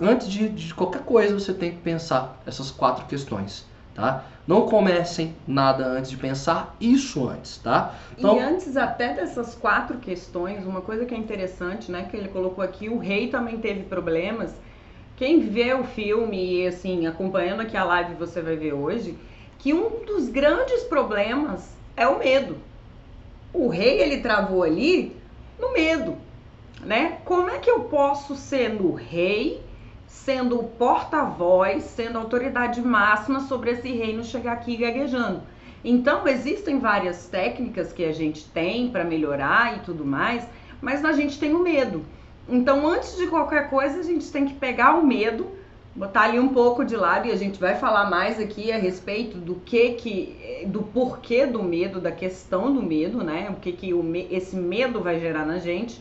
antes 0.00 0.28
de, 0.28 0.48
de 0.48 0.74
qualquer 0.74 1.02
coisa 1.02 1.38
você 1.38 1.52
tem 1.52 1.72
que 1.72 1.78
pensar 1.78 2.40
essas 2.46 2.70
quatro 2.70 3.06
questões, 3.06 3.66
tá? 3.94 4.24
Não 4.46 4.62
comecem 4.66 5.34
nada 5.46 5.84
antes 5.86 6.10
de 6.10 6.16
pensar 6.16 6.76
isso 6.80 7.28
antes, 7.28 7.58
tá? 7.58 7.94
Então, 8.16 8.36
e 8.36 8.40
antes 8.40 8.76
até 8.76 9.12
dessas 9.14 9.54
quatro 9.54 9.98
questões, 9.98 10.64
uma 10.64 10.80
coisa 10.80 11.04
que 11.04 11.14
é 11.14 11.18
interessante, 11.18 11.90
né, 11.90 12.06
que 12.08 12.16
ele 12.16 12.28
colocou 12.28 12.62
aqui, 12.62 12.88
o 12.88 12.98
rei 12.98 13.28
também 13.28 13.58
teve 13.58 13.82
problemas. 13.82 14.54
Quem 15.16 15.40
vê 15.40 15.74
o 15.74 15.82
filme 15.82 16.62
e 16.62 16.66
assim, 16.66 17.06
acompanhando 17.06 17.60
aqui 17.60 17.76
a 17.76 17.84
live, 17.84 18.14
você 18.14 18.40
vai 18.40 18.54
ver 18.54 18.74
hoje, 18.74 19.18
que 19.58 19.72
um 19.72 20.04
dos 20.04 20.28
grandes 20.28 20.84
problemas 20.84 21.74
é 21.96 22.06
o 22.06 22.18
medo. 22.18 22.56
O 23.52 23.68
rei 23.68 24.00
ele 24.00 24.18
travou 24.18 24.62
ali 24.62 25.16
no 25.58 25.72
medo, 25.72 26.18
né? 26.86 27.18
Como 27.24 27.50
é 27.50 27.58
que 27.58 27.70
eu 27.70 27.80
posso 27.80 28.36
ser 28.36 28.70
no 28.70 28.94
rei 28.94 29.62
sendo 30.06 30.58
porta-voz, 30.78 31.84
sendo 31.84 32.18
autoridade 32.18 32.80
máxima 32.80 33.40
sobre 33.40 33.72
esse 33.72 33.92
reino 33.92 34.24
chegar 34.24 34.52
aqui 34.52 34.76
gaguejando. 34.76 35.42
Então, 35.84 36.26
existem 36.26 36.78
várias 36.78 37.28
técnicas 37.28 37.92
que 37.92 38.04
a 38.04 38.12
gente 38.12 38.44
tem 38.48 38.88
para 38.88 39.04
melhorar 39.04 39.76
e 39.76 39.80
tudo 39.80 40.04
mais, 40.04 40.44
mas 40.80 41.04
a 41.04 41.12
gente 41.12 41.38
tem 41.38 41.54
o 41.54 41.60
medo. 41.60 42.04
Então, 42.48 42.86
antes 42.88 43.16
de 43.16 43.26
qualquer 43.26 43.68
coisa, 43.68 44.00
a 44.00 44.02
gente 44.02 44.30
tem 44.32 44.46
que 44.46 44.54
pegar 44.54 44.94
o 44.94 45.06
medo, 45.06 45.46
botar 45.94 46.22
ali 46.22 46.38
um 46.38 46.48
pouco 46.48 46.84
de 46.84 46.96
lado 46.96 47.28
e 47.28 47.32
a 47.32 47.36
gente 47.36 47.60
vai 47.60 47.76
falar 47.76 48.10
mais 48.10 48.40
aqui 48.40 48.72
a 48.72 48.78
respeito 48.78 49.38
do 49.38 49.56
que 49.56 49.90
que 49.90 50.64
do 50.66 50.82
porquê 50.82 51.46
do 51.46 51.62
medo, 51.62 52.00
da 52.00 52.10
questão 52.10 52.72
do 52.72 52.82
medo, 52.82 53.22
né? 53.22 53.48
O 53.50 53.60
que 53.60 53.72
que 53.72 53.94
o, 53.94 54.04
esse 54.30 54.56
medo 54.56 55.00
vai 55.00 55.20
gerar 55.20 55.44
na 55.44 55.58
gente 55.58 56.00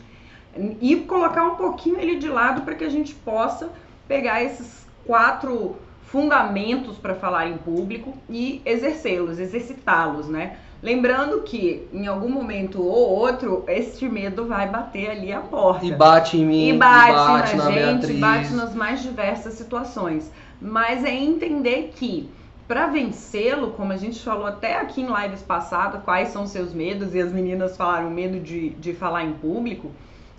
e 0.81 0.95
colocar 0.97 1.43
um 1.43 1.55
pouquinho 1.55 1.99
ele 1.99 2.15
de 2.15 2.29
lado 2.29 2.61
para 2.61 2.75
que 2.75 2.83
a 2.83 2.89
gente 2.89 3.13
possa 3.13 3.69
pegar 4.07 4.43
esses 4.43 4.85
quatro 5.05 5.75
fundamentos 6.03 6.97
para 6.97 7.15
falar 7.15 7.47
em 7.47 7.57
público 7.57 8.13
e 8.29 8.61
exercê-los, 8.65 9.39
exercitá-los, 9.39 10.27
né? 10.27 10.57
Lembrando 10.81 11.41
que 11.41 11.87
em 11.91 12.05
algum 12.05 12.29
momento 12.29 12.81
ou 12.81 13.09
outro, 13.09 13.63
este 13.67 14.07
medo 14.07 14.45
vai 14.45 14.69
bater 14.69 15.09
ali 15.09 15.33
a 15.33 15.39
porta. 15.39 15.85
E 15.85 15.91
bate 15.91 16.37
em 16.37 16.45
mim, 16.45 16.69
e 16.69 16.73
bate, 16.77 17.11
e 17.11 17.13
bate 17.13 17.55
na, 17.55 17.63
na 17.65 17.71
gente, 17.71 18.13
bate 18.13 18.53
nas 18.53 18.75
mais 18.75 19.01
diversas 19.01 19.55
situações. 19.55 20.31
Mas 20.61 21.03
é 21.03 21.13
entender 21.13 21.91
que 21.95 22.29
para 22.67 22.87
vencê-lo, 22.87 23.71
como 23.71 23.93
a 23.93 23.97
gente 23.97 24.21
falou 24.23 24.45
até 24.45 24.79
aqui 24.79 25.01
em 25.01 25.07
lives 25.07 25.41
passadas, 25.41 26.03
quais 26.03 26.29
são 26.29 26.47
seus 26.47 26.73
medos, 26.73 27.13
e 27.13 27.21
as 27.21 27.31
meninas 27.31 27.77
falaram 27.77 28.09
medo 28.09 28.39
de, 28.39 28.69
de 28.71 28.93
falar 28.93 29.23
em 29.23 29.33
público, 29.33 29.91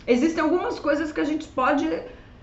existem 0.07 0.43
algumas 0.43 0.79
coisas 0.79 1.13
que 1.13 1.21
a 1.21 1.25
gente 1.25 1.47
pode 1.49 1.89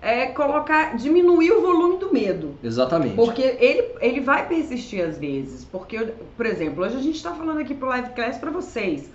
é 0.04 0.26
colocar, 0.26 0.96
diminuir 0.96 1.50
o 1.52 1.62
volume 1.62 1.96
do 1.96 2.12
medo. 2.12 2.58
Exatamente. 2.62 3.14
Porque 3.14 3.40
ele, 3.40 3.94
ele 4.00 4.20
vai 4.20 4.46
persistir 4.46 5.02
às 5.02 5.16
vezes. 5.16 5.64
Porque, 5.64 6.12
por 6.36 6.44
exemplo, 6.44 6.84
hoje 6.84 6.96
a 6.96 7.00
gente 7.00 7.16
está 7.16 7.32
falando 7.32 7.60
aqui 7.60 7.74
pro 7.74 7.88
live 7.88 8.10
class 8.10 8.36
para 8.36 8.50
vocês. 8.50 9.10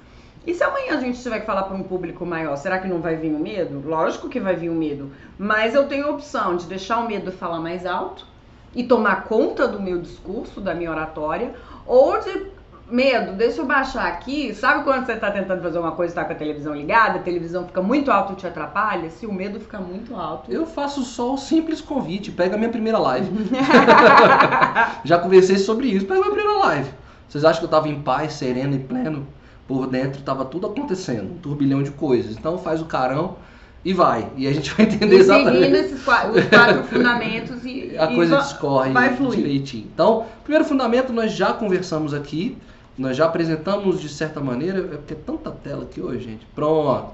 E 0.47 0.53
se 0.53 0.63
amanhã 0.63 0.97
a 0.97 0.99
gente 0.99 1.21
tiver 1.21 1.41
que 1.41 1.45
falar 1.45 1.63
para 1.63 1.75
um 1.75 1.83
público 1.83 2.25
maior, 2.25 2.55
será 2.55 2.79
que 2.79 2.87
não 2.87 3.01
vai 3.01 3.15
vir 3.15 3.31
o 3.31 3.37
medo? 3.37 3.87
Lógico 3.87 4.29
que 4.29 4.39
vai 4.39 4.55
vir 4.55 4.69
o 4.69 4.73
medo. 4.73 5.11
Mas 5.37 5.75
eu 5.75 5.87
tenho 5.87 6.07
a 6.07 6.09
opção 6.09 6.55
de 6.55 6.65
deixar 6.65 6.97
o 6.99 7.07
medo 7.07 7.31
falar 7.31 7.59
mais 7.59 7.85
alto 7.85 8.25
e 8.73 8.83
tomar 8.83 9.25
conta 9.25 9.67
do 9.67 9.79
meu 9.79 10.01
discurso, 10.01 10.59
da 10.59 10.73
minha 10.73 10.89
oratória, 10.89 11.53
ou 11.85 12.19
de 12.19 12.47
medo, 12.89 13.33
deixa 13.33 13.61
eu 13.61 13.65
baixar 13.65 14.07
aqui. 14.07 14.53
Sabe 14.53 14.83
quando 14.83 15.05
você 15.05 15.13
está 15.13 15.31
tentando 15.31 15.61
fazer 15.61 15.79
uma 15.79 15.91
coisa 15.91 16.11
e 16.11 16.13
está 16.13 16.25
com 16.25 16.33
a 16.33 16.35
televisão 16.35 16.75
ligada, 16.75 17.19
a 17.19 17.21
televisão 17.21 17.65
fica 17.65 17.81
muito 17.81 18.11
alta 18.11 18.33
e 18.33 18.35
te 18.35 18.47
atrapalha? 18.47 19.09
Se 19.09 19.25
o 19.25 19.33
medo 19.33 19.59
fica 19.59 19.79
muito 19.79 20.15
alto. 20.15 20.51
Eu 20.51 20.65
faço 20.65 21.03
só 21.03 21.33
o 21.33 21.37
simples 21.37 21.81
convite, 21.81 22.31
pega 22.31 22.55
a 22.55 22.57
minha 22.57 22.69
primeira 22.69 22.97
live. 22.97 23.29
Já 25.03 25.19
conversei 25.19 25.57
sobre 25.57 25.87
isso, 25.87 26.05
pega 26.05 26.19
a 26.19 26.23
minha 26.23 26.35
primeira 26.35 26.59
live. 26.59 26.89
Vocês 27.27 27.45
acham 27.45 27.59
que 27.59 27.65
eu 27.65 27.67
estava 27.67 27.87
em 27.87 28.01
paz, 28.01 28.33
sereno 28.33 28.75
e 28.75 28.79
pleno? 28.79 29.27
Por 29.67 29.85
dentro 29.85 30.19
estava 30.19 30.43
tudo 30.45 30.65
acontecendo, 30.65 31.33
um 31.33 31.37
turbilhão 31.37 31.83
de 31.83 31.91
coisas. 31.91 32.35
Então 32.35 32.57
faz 32.57 32.81
o 32.81 32.85
carão 32.85 33.35
e 33.83 33.93
vai. 33.93 34.27
E 34.35 34.47
a 34.47 34.53
gente 34.53 34.73
vai 34.73 34.85
entender 34.85 35.15
e 35.15 35.19
exatamente. 35.19 35.71
esses 35.71 36.03
quatro, 36.03 36.37
os 36.37 36.45
quatro 36.45 36.83
fundamentos 36.89 37.63
e 37.63 37.95
a 37.97 38.11
e 38.11 38.15
coisa 38.15 38.37
discorre 38.37 38.91
vai 38.91 39.15
fluir. 39.15 39.37
direitinho. 39.37 39.87
Então, 39.93 40.25
primeiro 40.43 40.65
fundamento 40.65 41.13
nós 41.13 41.31
já 41.31 41.53
conversamos 41.53 42.13
aqui. 42.13 42.57
Nós 42.99 43.15
já 43.15 43.25
apresentamos 43.25 44.01
de 44.01 44.09
certa 44.09 44.41
maneira, 44.41 44.79
é 44.79 44.97
porque 44.97 45.13
é 45.13 45.17
tanta 45.25 45.49
tela 45.49 45.83
aqui 45.83 46.01
hoje, 46.01 46.25
gente. 46.25 46.45
Pronto. 46.53 47.13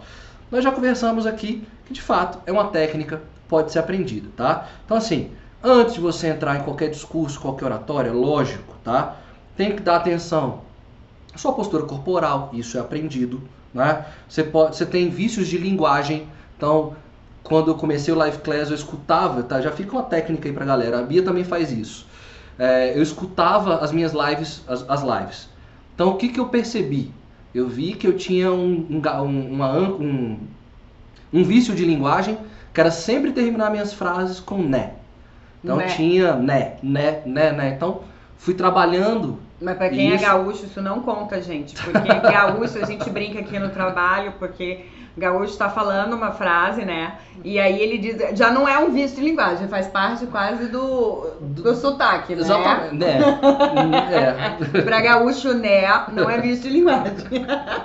Nós 0.49 0.63
já 0.63 0.71
conversamos 0.71 1.27
aqui 1.27 1.63
que 1.85 1.93
de 1.93 2.01
fato 2.01 2.39
é 2.47 2.51
uma 2.51 2.69
técnica, 2.69 3.21
pode 3.47 3.71
ser 3.71 3.77
aprendida, 3.77 4.27
tá? 4.35 4.67
Então 4.83 4.97
assim, 4.97 5.29
antes 5.63 5.93
de 5.93 5.99
você 5.99 6.27
entrar 6.29 6.57
em 6.57 6.63
qualquer 6.63 6.89
discurso, 6.89 7.39
qualquer 7.39 7.65
oratória, 7.65 8.11
lógico, 8.11 8.73
tá? 8.83 9.17
Tem 9.55 9.75
que 9.75 9.81
dar 9.83 9.97
atenção 9.97 10.61
à 11.31 11.37
sua 11.37 11.53
postura 11.53 11.83
corporal, 11.83 12.49
isso 12.51 12.79
é 12.79 12.81
aprendido, 12.81 13.39
né? 13.71 14.05
Você 14.27 14.43
pode, 14.43 14.75
você 14.75 14.87
tem 14.87 15.11
vícios 15.11 15.47
de 15.47 15.59
linguagem, 15.59 16.27
então 16.57 16.95
quando 17.43 17.69
eu 17.69 17.75
comecei 17.75 18.11
o 18.11 18.17
live 18.17 18.39
class 18.39 18.69
eu 18.69 18.75
escutava, 18.75 19.43
tá? 19.43 19.61
Já 19.61 19.71
fica 19.71 19.91
uma 19.91 20.03
técnica 20.03 20.49
aí 20.49 20.53
pra 20.53 20.65
galera. 20.65 20.97
A 20.97 21.03
Bia 21.03 21.21
também 21.21 21.43
faz 21.43 21.71
isso. 21.71 22.07
É, 22.57 22.97
eu 22.97 23.03
escutava 23.03 23.75
as 23.77 23.91
minhas 23.91 24.13
lives, 24.13 24.63
as, 24.67 24.83
as 24.89 25.03
lives. 25.03 25.54
Então 25.95 26.09
o 26.09 26.17
que, 26.17 26.27
que 26.27 26.39
eu 26.39 26.49
percebi? 26.49 27.11
Eu 27.53 27.67
vi 27.69 27.93
que 27.93 28.05
eu 28.05 28.15
tinha 28.17 28.51
um, 28.51 28.85
um, 28.89 29.53
uma, 29.53 29.79
um, 29.79 30.37
um 31.33 31.43
vício 31.43 31.73
de 31.73 31.85
linguagem 31.85 32.37
que 32.73 32.81
era 32.81 32.91
sempre 32.91 33.31
terminar 33.31 33.71
minhas 33.71 33.93
frases 33.93 34.39
com 34.39 34.61
né. 34.61 34.91
Então 35.63 35.77
né. 35.77 35.87
tinha 35.87 36.35
né, 36.35 36.75
né, 36.83 37.21
né, 37.25 37.51
né. 37.53 37.69
Então 37.69 38.01
fui 38.37 38.53
trabalhando. 38.53 39.39
Mas 39.61 39.77
para 39.77 39.89
quem 39.89 40.11
é 40.11 40.15
isso... 40.15 40.25
é 40.25 40.27
gaúcho, 40.27 40.65
isso 40.65 40.81
não 40.81 41.01
conta, 41.01 41.41
gente. 41.41 41.75
Porque 41.81 42.13
gaúcho 42.13 42.77
a 42.77 42.85
gente 42.85 43.09
brinca 43.09 43.39
aqui 43.39 43.57
no 43.57 43.69
trabalho, 43.69 44.33
porque 44.37 44.85
Gaúcho 45.17 45.53
está 45.53 45.69
falando 45.69 46.13
uma 46.13 46.31
frase, 46.31 46.83
né? 46.83 47.15
E 47.43 47.57
aí 47.59 47.81
ele 47.81 47.97
diz, 47.97 48.37
já 48.37 48.51
não 48.51 48.67
é 48.67 48.77
um 48.79 48.91
vício 48.91 49.15
de 49.17 49.23
linguagem, 49.23 49.67
faz 49.67 49.87
parte 49.87 50.25
quase 50.27 50.67
do, 50.67 51.31
do, 51.39 51.63
do 51.63 51.75
sotaque, 51.75 52.35
né? 52.35 52.41
Exatamente, 52.41 52.95
né? 52.97 54.57
é. 54.73 54.81
Pra 54.81 54.99
gaúcho, 54.99 55.53
né, 55.53 55.83
não 56.11 56.29
é 56.29 56.39
vício 56.41 56.63
de 56.63 56.69
linguagem. 56.69 57.13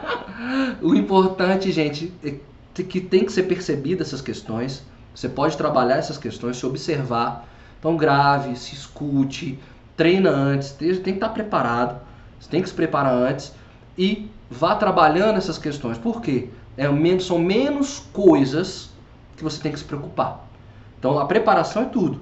o 0.82 0.94
importante, 0.94 1.70
gente, 1.70 2.12
é 2.24 2.34
que 2.82 3.00
tem 3.00 3.24
que 3.24 3.32
ser 3.32 3.44
percebida 3.44 4.02
essas 4.02 4.20
questões. 4.20 4.82
Você 5.14 5.28
pode 5.28 5.56
trabalhar 5.56 5.96
essas 5.96 6.18
questões, 6.18 6.56
se 6.56 6.66
observar. 6.66 7.46
Então 7.78 7.96
grave, 7.96 8.56
se 8.56 8.74
escute, 8.74 9.58
treina 9.96 10.30
antes, 10.30 10.72
tem 10.72 10.94
que 10.94 11.10
estar 11.10 11.30
preparado. 11.30 12.00
Você 12.38 12.50
tem 12.50 12.62
que 12.62 12.68
se 12.68 12.74
preparar 12.74 13.12
antes 13.12 13.52
e 13.96 14.30
vá 14.50 14.74
trabalhando 14.74 15.36
essas 15.36 15.58
questões. 15.58 15.98
Por 15.98 16.20
quê? 16.20 16.48
É, 16.76 16.88
menos, 16.88 17.26
são 17.26 17.38
menos 17.38 18.00
coisas 18.12 18.90
que 19.36 19.42
você 19.42 19.60
tem 19.60 19.72
que 19.72 19.78
se 19.78 19.84
preocupar. 19.84 20.46
Então 20.98 21.18
a 21.18 21.24
preparação 21.24 21.82
é 21.82 21.86
tudo. 21.86 22.20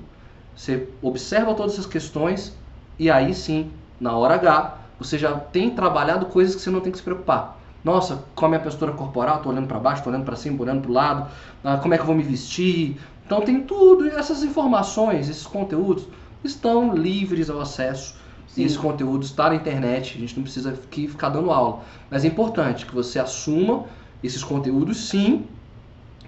Você 0.55 0.89
observa 1.03 1.55
todas 1.55 1.75
essas 1.75 1.87
questões 1.87 2.53
e 2.99 3.11
aí 3.11 3.35
sim, 3.35 3.71
na 4.01 4.17
hora 4.17 4.35
H, 4.35 4.79
você 4.99 5.17
já 5.17 5.33
tem 5.33 5.71
trabalhado 5.71 6.27
coisas 6.27 6.55
que 6.55 6.61
você 6.61 6.71
não 6.71 6.81
tem 6.81 6.91
que 6.91 6.99
se 6.99 7.05
preocupar. 7.05 7.59
Nossa, 7.85 8.25
qual 8.35 8.47
a 8.47 8.49
minha 8.51 8.61
postura 8.61 8.93
corporal? 8.93 9.41
Tô 9.41 9.51
olhando 9.51 9.69
para 9.69 9.79
baixo, 9.79 10.03
tô 10.03 10.11
olhando 10.11 10.25
para 10.25 10.37
cima, 10.37 10.61
olhando 10.61 10.83
para 10.83 10.91
o 10.91 10.95
lado. 10.95 11.31
Ah, 11.63 11.77
como 11.77 11.95
é 11.95 11.97
que 11.97 12.03
eu 12.03 12.07
vou 12.07 12.17
me 12.17 12.25
vestir? 12.25 13.01
Então 13.25 13.41
tem 13.41 13.61
tudo, 13.63 14.07
e 14.07 14.11
essas 14.11 14.43
informações, 14.43 15.29
esses 15.29 15.47
conteúdos 15.47 16.05
estão 16.43 16.95
livres 16.95 17.49
ao 17.49 17.61
acesso. 17.61 18.17
Sim. 18.49 18.63
E 18.63 18.65
esse 18.65 18.79
conteúdo 18.79 19.25
está 19.25 19.51
na 19.51 19.55
internet, 19.55 20.17
a 20.17 20.21
gente 20.21 20.35
não 20.35 20.43
precisa 20.43 20.73
ficar 20.73 21.29
dando 21.29 21.51
aula. 21.51 21.81
Mas 22.11 22.25
é 22.25 22.29
importante 22.29 22.87
que 22.87 22.95
você 22.95 23.19
assuma 23.19 23.85
esses 24.23 24.43
conteúdos 24.43 25.09
sim, 25.09 25.47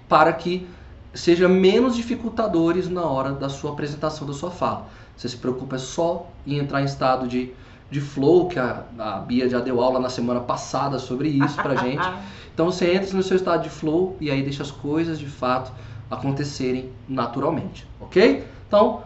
para 0.07 0.31
que 0.33 0.67
seja 1.13 1.47
menos 1.47 1.95
dificultadores 1.95 2.89
na 2.89 3.03
hora 3.03 3.31
da 3.33 3.49
sua 3.49 3.71
apresentação, 3.71 4.25
da 4.25 4.33
sua 4.33 4.51
fala. 4.51 4.87
Você 5.15 5.29
se 5.29 5.37
preocupa 5.37 5.77
só 5.77 6.27
em 6.47 6.57
entrar 6.57 6.81
em 6.81 6.85
estado 6.85 7.27
de, 7.27 7.51
de 7.89 7.99
flow, 7.99 8.47
que 8.47 8.57
a, 8.57 8.83
a 8.97 9.19
Bia 9.19 9.49
já 9.49 9.59
deu 9.59 9.81
aula 9.81 9.99
na 9.99 10.09
semana 10.09 10.39
passada 10.39 10.97
sobre 10.97 11.29
isso 11.29 11.55
pra 11.55 11.75
gente. 11.75 12.01
Então 12.53 12.65
você 12.65 12.93
entra 12.93 13.15
no 13.15 13.23
seu 13.23 13.37
estado 13.37 13.63
de 13.63 13.69
flow 13.69 14.17
e 14.19 14.29
aí 14.29 14.43
deixa 14.43 14.61
as 14.61 14.69
coisas 14.69 15.17
de 15.17 15.25
fato 15.25 15.71
acontecerem 16.09 16.91
naturalmente, 17.07 17.87
ok? 17.97 18.45
Então, 18.67 19.03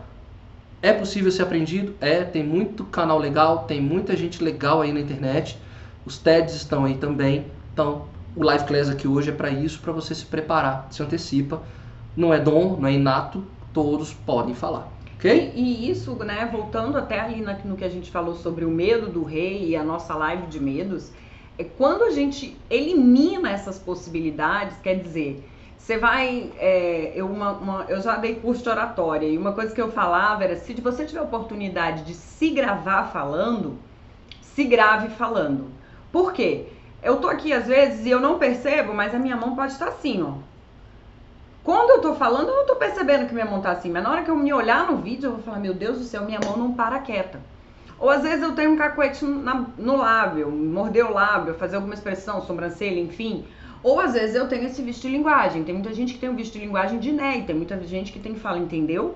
é 0.81 0.91
possível 0.91 1.31
ser 1.31 1.43
aprendido? 1.43 1.95
É, 2.01 2.23
tem 2.23 2.43
muito 2.43 2.83
canal 2.85 3.19
legal, 3.19 3.59
tem 3.59 3.79
muita 3.79 4.17
gente 4.17 4.43
legal 4.43 4.81
aí 4.81 4.91
na 4.91 4.99
internet. 4.99 5.57
Os 6.05 6.17
TEDs 6.17 6.55
estão 6.55 6.85
aí 6.85 6.97
também. 6.97 7.45
Então, 7.71 8.05
o 8.35 8.43
Live 8.43 8.65
Class 8.65 8.89
aqui 8.89 9.07
hoje 9.07 9.29
é 9.29 9.33
para 9.33 9.49
isso, 9.49 9.79
para 9.81 9.91
você 9.91 10.13
se 10.15 10.25
preparar, 10.25 10.87
se 10.91 11.01
antecipa. 11.01 11.63
Não 12.15 12.33
é 12.33 12.39
dom, 12.39 12.77
não 12.79 12.87
é 12.87 12.93
inato, 12.93 13.45
todos 13.73 14.13
podem 14.13 14.53
falar. 14.53 14.91
Ok? 15.15 15.53
E, 15.55 15.87
e 15.87 15.89
isso, 15.89 16.15
né, 16.23 16.47
voltando 16.51 16.97
até 16.97 17.19
ali 17.19 17.41
na- 17.41 17.57
no 17.63 17.75
que 17.75 17.83
a 17.83 17.89
gente 17.89 18.11
falou 18.11 18.35
sobre 18.35 18.63
o 18.65 18.69
medo 18.71 19.09
do 19.09 19.23
rei 19.23 19.69
e 19.69 19.75
a 19.75 19.83
nossa 19.83 20.15
live 20.15 20.47
de 20.47 20.59
medos, 20.59 21.11
é 21.57 21.63
quando 21.63 22.03
a 22.03 22.11
gente 22.11 22.63
elimina 22.69 23.49
essas 23.49 23.79
possibilidades, 23.79 24.77
quer 24.79 24.95
dizer, 25.01 25.49
você 25.77 25.97
vai. 25.97 26.53
é, 26.57 27.11
eu, 27.15 27.27
uma- 27.27 27.51
uma- 27.57 27.85
eu 27.89 28.01
já 28.01 28.17
dei 28.17 28.35
curso 28.35 28.63
de 28.63 28.69
oratória 28.69 29.27
e 29.27 29.37
uma 29.37 29.53
coisa 29.53 29.73
que 29.73 29.81
eu 29.81 29.91
falava 29.91 30.43
era: 30.43 30.55
se 30.57 30.73
você 30.81 31.05
tiver 31.05 31.21
oportunidade 31.21 32.03
de 32.03 32.13
se 32.13 32.49
gravar 32.51 33.05
falando, 33.05 33.83
se 34.41 34.63
grave 34.65 35.09
falando. 35.09 35.73
Por 36.11 36.33
quê? 36.33 36.74
Eu 37.05 37.17
tô 37.17 37.27
aqui 37.29 37.53
às 37.53 37.67
vezes 37.67 38.05
e 38.05 38.09
eu 38.09 38.19
não 38.19 38.39
percebo, 38.39 38.93
mas 38.93 39.13
a 39.13 39.19
minha 39.19 39.37
mão 39.37 39.55
pode 39.55 39.73
estar 39.73 39.87
assim, 39.87 40.23
ó. 40.23 40.33
Quando 41.63 41.91
eu 41.91 42.01
tô 42.01 42.15
falando, 42.15 42.49
eu 42.49 42.55
não 42.57 42.65
tô 42.65 42.75
percebendo 42.75 43.27
que 43.27 43.33
minha 43.33 43.45
mão 43.45 43.61
tá 43.61 43.71
assim, 43.71 43.89
mas 43.91 44.03
na 44.03 44.11
hora 44.11 44.23
que 44.23 44.29
eu 44.29 44.35
me 44.35 44.51
olhar 44.51 44.87
no 44.91 44.97
vídeo, 44.97 45.27
eu 45.27 45.31
vou 45.33 45.41
falar, 45.41 45.59
meu 45.59 45.73
Deus 45.73 45.99
do 45.99 46.03
céu, 46.03 46.25
minha 46.25 46.39
mão 46.43 46.57
não 46.57 46.73
para 46.73 46.99
quieta. 46.99 47.39
Ou 47.99 48.09
às 48.09 48.23
vezes 48.23 48.41
eu 48.43 48.53
tenho 48.53 48.71
um 48.71 48.75
cacuete 48.75 49.23
na- 49.23 49.65
no 49.77 49.95
lábio, 49.97 50.51
morder 50.51 51.05
o 51.05 51.13
lábio, 51.13 51.53
fazer 51.55 51.75
alguma 51.77 51.93
expressão, 51.93 52.41
sobrancelha, 52.41 52.99
enfim. 52.99 53.45
Ou 53.81 53.99
às 53.99 54.13
vezes 54.13 54.35
eu 54.35 54.47
tenho 54.47 54.65
esse 54.65 54.81
visto 54.81 55.03
de 55.03 55.09
linguagem. 55.09 55.63
Tem 55.63 55.73
muita 55.73 55.93
gente 55.93 56.13
que 56.13 56.19
tem 56.19 56.29
o 56.29 56.33
visto 56.33 56.53
de 56.53 56.59
linguagem 56.59 56.99
de 56.99 57.11
Ney, 57.11 57.43
tem 57.43 57.55
muita 57.55 57.79
gente 57.83 58.11
que 58.11 58.19
tem 58.19 58.33
que 58.33 58.39
falar, 58.39 58.57
entendeu? 58.57 59.15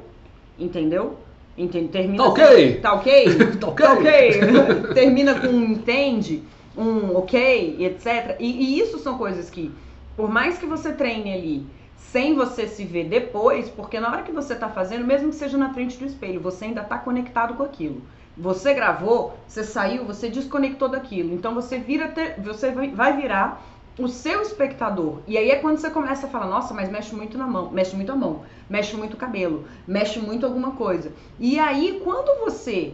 Entendeu? 0.58 1.18
Enten- 1.58 1.88
termina 1.88 2.24
Tá 2.24 2.30
ok. 2.30 2.76
Tá 2.82 2.94
ok? 2.94 3.26
Tá 3.60 3.94
ok. 3.94 4.40
Tá 4.40 4.62
ok. 4.80 4.94
Termina 4.94 5.40
com 5.40 5.48
um 5.48 5.64
entende, 5.72 6.44
um 6.76 7.16
ok, 7.16 7.78
etc. 7.86 8.38
E, 8.40 8.46
e 8.46 8.80
isso 8.80 9.00
são 9.00 9.18
coisas 9.18 9.50
que, 9.50 9.78
por 10.16 10.30
mais 10.30 10.58
que 10.58 10.66
você 10.66 10.94
treine 10.94 11.34
ali, 11.34 11.68
sem 11.96 12.34
você 12.36 12.68
se 12.68 12.86
ver 12.86 13.06
depois, 13.06 13.70
porque 13.70 14.00
na 14.00 14.10
hora 14.10 14.24
que 14.24 14.32
você 14.32 14.56
tá 14.56 14.70
fazendo, 14.70 15.06
mesmo 15.06 15.30
que 15.30 15.36
seja 15.36 15.58
na 15.58 15.74
frente 15.74 15.98
do 15.98 16.06
espelho, 16.06 16.40
você 16.42 16.66
ainda 16.66 16.84
tá 16.84 16.98
conectado 16.98 17.56
com 17.56 17.64
aquilo. 17.64 18.02
Você 18.38 18.74
gravou, 18.74 19.38
você 19.48 19.64
saiu, 19.64 20.06
você 20.06 20.30
desconectou 20.30 20.88
daquilo. 20.88 21.34
Então 21.34 21.54
você 21.54 21.78
vira, 21.78 22.08
ter- 22.08 22.40
você 22.42 22.72
vai 22.72 23.16
virar 23.18 23.62
o 23.98 24.08
seu 24.08 24.42
espectador. 24.42 25.20
E 25.28 25.38
aí 25.38 25.52
é 25.52 25.58
quando 25.58 25.78
você 25.78 25.90
começa 25.90 26.26
a 26.26 26.30
falar, 26.30 26.48
nossa, 26.48 26.74
mas 26.74 26.90
mexe 26.90 27.14
muito 27.14 27.38
na 27.38 27.46
mão, 27.46 27.70
mexe 27.70 27.96
muito 27.96 28.12
a 28.12 28.16
mão, 28.16 28.44
mexe 28.70 28.96
muito 28.96 29.16
o 29.16 29.18
cabelo, 29.18 29.66
mexe 29.86 30.20
muito 30.20 30.46
alguma 30.46 30.72
coisa. 30.72 31.12
E 31.38 31.60
aí 31.60 32.00
quando 32.04 32.40
você 32.46 32.94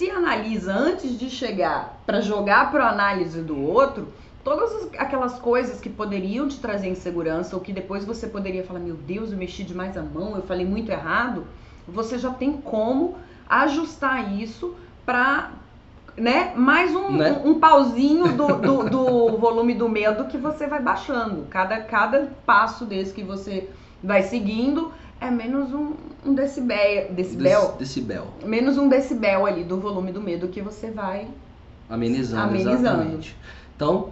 se 0.00 0.10
analisa 0.10 0.72
antes 0.72 1.18
de 1.18 1.28
chegar 1.28 2.00
para 2.06 2.22
jogar 2.22 2.70
para 2.70 2.88
análise 2.88 3.42
do 3.42 3.60
outro, 3.62 4.08
todas 4.42 4.72
as- 4.76 4.88
aquelas 4.98 5.38
coisas 5.38 5.78
que 5.78 5.90
poderiam 5.90 6.48
te 6.48 6.58
trazer 6.58 6.88
insegurança 6.88 7.54
ou 7.54 7.60
que 7.60 7.70
depois 7.70 8.02
você 8.06 8.26
poderia 8.26 8.64
falar, 8.64 8.80
meu 8.80 8.94
Deus, 8.94 9.30
eu 9.30 9.36
mexi 9.36 9.62
demais 9.62 9.98
a 9.98 10.02
mão, 10.02 10.34
eu 10.36 10.42
falei 10.42 10.64
muito 10.64 10.90
errado, 10.90 11.44
você 11.86 12.16
já 12.16 12.30
tem 12.30 12.52
como 12.52 13.18
ajustar 13.46 14.32
isso 14.40 14.74
para 15.04 15.50
né, 16.16 16.54
mais 16.56 16.94
um, 16.96 17.10
Né? 17.18 17.32
um, 17.44 17.50
um 17.50 17.60
pauzinho 17.60 18.32
do, 18.32 18.46
do, 18.56 18.88
do 18.88 19.36
volume 19.36 19.74
do 19.74 19.86
medo 19.86 20.24
que 20.24 20.38
você 20.38 20.66
vai 20.66 20.80
baixando. 20.80 21.46
Cada, 21.50 21.78
cada 21.82 22.26
passo 22.46 22.86
desse 22.86 23.12
que 23.12 23.22
você 23.22 23.68
vai 24.02 24.22
seguindo 24.22 24.92
é 25.20 25.30
menos 25.30 25.72
um, 25.72 25.94
um 26.24 26.34
decibel, 26.34 27.12
decibel, 27.12 27.60
Dec- 27.68 27.78
Decibel. 27.78 28.26
menos 28.44 28.78
um 28.78 28.88
decibel 28.88 29.46
ali 29.46 29.64
do 29.64 29.78
volume 29.78 30.12
do 30.12 30.20
medo 30.20 30.48
que 30.48 30.60
você 30.60 30.90
vai 30.90 31.28
Amenizando, 31.88 32.42
Amenizando. 32.42 32.78
exatamente. 32.78 33.36
Então, 33.74 34.10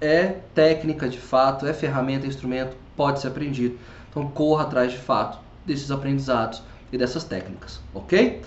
é 0.00 0.26
técnica 0.54 1.08
de 1.08 1.18
fato, 1.18 1.66
é 1.66 1.72
ferramenta, 1.72 2.26
é 2.26 2.28
instrumento, 2.28 2.76
pode 2.96 3.20
ser 3.20 3.28
aprendido. 3.28 3.78
Então, 4.10 4.28
corra 4.28 4.64
atrás 4.64 4.90
de 4.92 4.98
fato 4.98 5.38
desses 5.64 5.90
aprendizados 5.90 6.62
e 6.92 6.98
dessas 6.98 7.22
técnicas, 7.22 7.80
ok? 7.94 8.40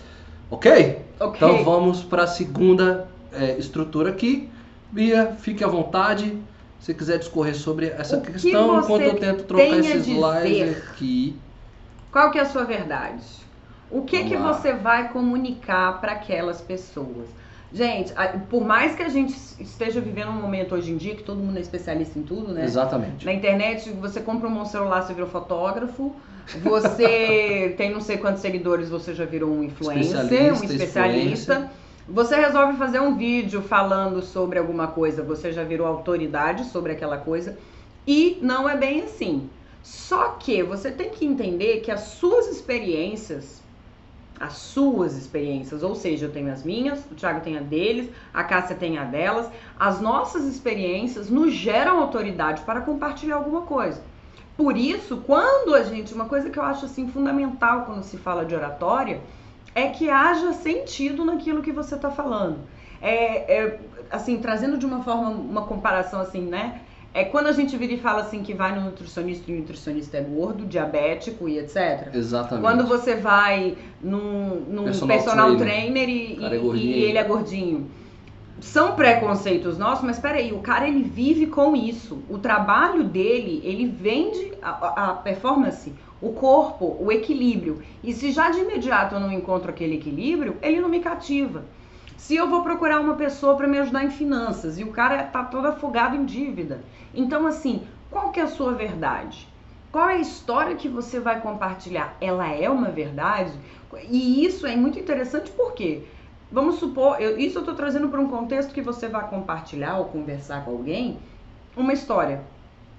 Ok? 0.51 0.97
Ok. 1.19 1.35
Então, 1.37 1.63
vamos 1.63 2.03
para 2.03 2.23
a 2.23 2.27
segunda 2.27 3.07
é, 3.31 3.57
estrutura 3.57 4.09
aqui. 4.09 4.49
Bia, 4.91 5.35
fique 5.39 5.63
à 5.63 5.67
vontade. 5.67 6.37
Se 6.79 6.93
quiser 6.93 7.17
discorrer 7.17 7.55
sobre 7.55 7.87
essa 7.87 8.17
O 8.17 8.21
que 8.21 8.33
questão, 8.33 8.75
você 8.75 8.85
enquanto 8.85 9.01
eu 9.03 9.15
tento 9.17 9.43
trocar 9.45 9.79
esses 9.79 10.05
slides 10.05 10.77
aqui. 10.89 11.39
Qual 12.13 12.29
que 12.29 12.37
é 12.37 12.43
a 12.43 12.45
sua 12.45 12.63
verdade? 12.63 13.23
O 13.89 14.03
que 14.03 14.17
Vamos 14.17 14.31
que 14.31 14.37
lá. 14.37 14.53
você 14.53 14.73
vai 14.73 15.09
comunicar 15.09 15.99
para 15.99 16.11
aquelas 16.11 16.61
pessoas? 16.61 17.27
Gente, 17.73 18.13
por 18.51 18.63
mais 18.63 18.95
que 18.95 19.01
a 19.01 19.09
gente 19.09 19.35
esteja 19.59 19.99
vivendo 19.99 20.29
um 20.29 20.39
momento 20.39 20.75
hoje 20.75 20.91
em 20.91 20.97
dia 20.97 21.15
que 21.15 21.23
todo 21.23 21.39
mundo 21.39 21.57
é 21.57 21.61
especialista 21.61 22.19
em 22.19 22.21
tudo, 22.21 22.53
né? 22.53 22.65
Exatamente. 22.65 23.25
Na 23.25 23.33
internet, 23.33 23.89
você 23.89 24.21
compra 24.21 24.47
um 24.47 24.63
celular, 24.63 25.01
você 25.01 25.13
virou 25.13 25.27
fotógrafo. 25.27 26.15
Você 26.61 27.73
tem 27.77 27.91
não 27.91 27.99
sei 27.99 28.17
quantos 28.17 28.41
seguidores, 28.41 28.89
você 28.89 29.15
já 29.15 29.25
virou 29.25 29.49
um 29.49 29.63
influencer, 29.63 30.21
Especialista, 30.21 30.61
um 30.61 30.65
especialista. 30.65 31.71
Você 32.07 32.35
resolve 32.35 32.77
fazer 32.77 32.99
um 32.99 33.17
vídeo 33.17 33.61
falando 33.63 34.21
sobre 34.21 34.59
alguma 34.59 34.87
coisa, 34.87 35.23
você 35.23 35.51
já 35.51 35.63
virou 35.63 35.87
autoridade 35.87 36.65
sobre 36.65 36.91
aquela 36.91 37.17
coisa. 37.17 37.57
E 38.05 38.37
não 38.41 38.69
é 38.69 38.77
bem 38.77 39.01
assim. 39.01 39.49
Só 39.83 40.29
que 40.39 40.63
você 40.63 40.89
tem 40.89 41.09
que 41.09 41.25
entender 41.25 41.81
que 41.81 41.91
as 41.91 42.01
suas 42.01 42.47
experiências, 42.47 43.61
as 44.39 44.53
suas 44.53 45.17
experiências, 45.17 45.83
ou 45.83 45.93
seja, 45.93 46.25
eu 46.25 46.31
tenho 46.31 46.51
as 46.51 46.63
minhas, 46.63 46.99
o 47.11 47.15
Thiago 47.15 47.41
tem 47.41 47.57
a 47.57 47.61
deles, 47.61 48.09
a 48.33 48.45
Cássia 48.45 48.77
tem 48.77 48.97
a 48.97 49.03
delas, 49.03 49.49
as 49.77 49.99
nossas 49.99 50.45
experiências 50.45 51.29
nos 51.29 51.53
geram 51.53 51.99
autoridade 51.99 52.61
para 52.61 52.79
compartilhar 52.79 53.35
alguma 53.35 53.63
coisa. 53.63 54.01
Por 54.55 54.77
isso, 54.77 55.17
quando 55.25 55.75
a 55.75 55.83
gente, 55.83 56.13
uma 56.13 56.25
coisa 56.25 56.49
que 56.49 56.57
eu 56.57 56.63
acho 56.63 56.85
assim 56.85 57.09
fundamental 57.09 57.85
quando 57.85 58.03
se 58.03 58.17
fala 58.17 58.45
de 58.45 58.55
oratória, 58.55 59.19
é 59.75 59.89
que 59.89 60.09
haja 60.09 60.53
sentido 60.53 61.25
naquilo 61.25 61.61
que 61.61 61.71
você 61.71 61.95
está 61.95 62.09
falando. 62.09 62.59
É, 63.01 63.53
é, 63.53 63.79
assim, 64.09 64.37
trazendo 64.37 64.77
de 64.77 64.85
uma 64.85 65.03
forma, 65.03 65.29
uma 65.29 65.65
comparação 65.65 66.21
assim, 66.21 66.41
né? 66.41 66.81
É 67.13 67.23
quando 67.23 67.47
a 67.47 67.51
gente 67.51 67.77
vira 67.77 67.93
e 67.93 67.97
fala 67.97 68.21
assim 68.21 68.41
que 68.41 68.53
vai 68.53 68.73
no 68.73 68.85
nutricionista 68.85 69.51
e 69.51 69.55
o 69.55 69.59
nutricionista 69.59 70.17
é 70.17 70.21
gordo, 70.21 70.65
diabético 70.65 71.47
e 71.47 71.59
etc. 71.59 72.09
Exatamente. 72.13 72.61
Quando 72.63 72.87
você 72.87 73.15
vai 73.15 73.77
num, 74.01 74.61
num 74.67 74.83
Personal 74.85 75.17
personal, 75.17 75.55
trainer. 75.57 75.91
trainer, 75.93 76.09
e, 76.09 76.43
é 76.43 76.55
e- 76.57 76.85
e 76.99 77.03
ele 77.03 77.17
é 77.19 77.23
gordinho. 77.23 77.91
São 78.59 78.95
preconceitos 78.95 79.77
nossos, 79.77 80.05
mas 80.05 80.19
peraí, 80.19 80.53
o 80.53 80.59
cara 80.59 80.87
ele 80.87 81.03
vive 81.03 81.47
com 81.47 81.75
isso. 81.75 82.19
O 82.29 82.37
trabalho 82.37 83.03
dele, 83.03 83.61
ele 83.63 83.85
vende 83.87 84.53
a, 84.61 84.69
a- 84.69 85.09
a 85.09 85.13
performance, 85.13 85.93
o 86.21 86.29
corpo, 86.31 86.97
o 86.99 87.11
equilíbrio. 87.11 87.81
E 88.03 88.13
se 88.13 88.31
já 88.31 88.49
de 88.49 88.59
imediato 88.59 89.15
eu 89.15 89.19
não 89.19 89.31
encontro 89.31 89.69
aquele 89.69 89.95
equilíbrio, 89.95 90.55
ele 90.61 90.79
não 90.79 90.87
me 90.89 90.99
cativa. 90.99 91.63
Se 92.23 92.37
eu 92.37 92.49
vou 92.49 92.63
procurar 92.63 93.01
uma 93.01 93.15
pessoa 93.15 93.57
para 93.57 93.67
me 93.67 93.77
ajudar 93.79 94.05
em 94.05 94.09
finanças 94.09 94.79
e 94.79 94.83
o 94.85 94.93
cara 94.93 95.23
tá 95.23 95.43
todo 95.43 95.67
afogado 95.67 96.15
em 96.15 96.23
dívida. 96.23 96.79
Então, 97.13 97.45
assim, 97.45 97.85
qual 98.09 98.31
que 98.31 98.39
é 98.39 98.43
a 98.43 98.47
sua 98.47 98.71
verdade? 98.71 99.45
Qual 99.91 100.07
é 100.07 100.13
a 100.13 100.19
história 100.19 100.77
que 100.77 100.87
você 100.87 101.19
vai 101.19 101.41
compartilhar? 101.41 102.15
Ela 102.21 102.47
é 102.47 102.69
uma 102.69 102.89
verdade? 102.89 103.51
E 104.09 104.45
isso 104.45 104.65
é 104.65 104.73
muito 104.73 104.97
interessante 104.97 105.51
porque, 105.51 106.03
vamos 106.49 106.75
supor, 106.75 107.21
eu- 107.21 107.37
isso 107.37 107.57
eu 107.57 107.63
estou 107.63 107.75
trazendo 107.75 108.07
para 108.07 108.21
um 108.21 108.29
contexto 108.29 108.73
que 108.73 108.81
você 108.81 109.09
vai 109.09 109.27
compartilhar 109.27 109.97
ou 109.97 110.05
conversar 110.05 110.63
com 110.63 110.71
alguém 110.71 111.19
uma 111.75 111.91
história, 111.91 112.41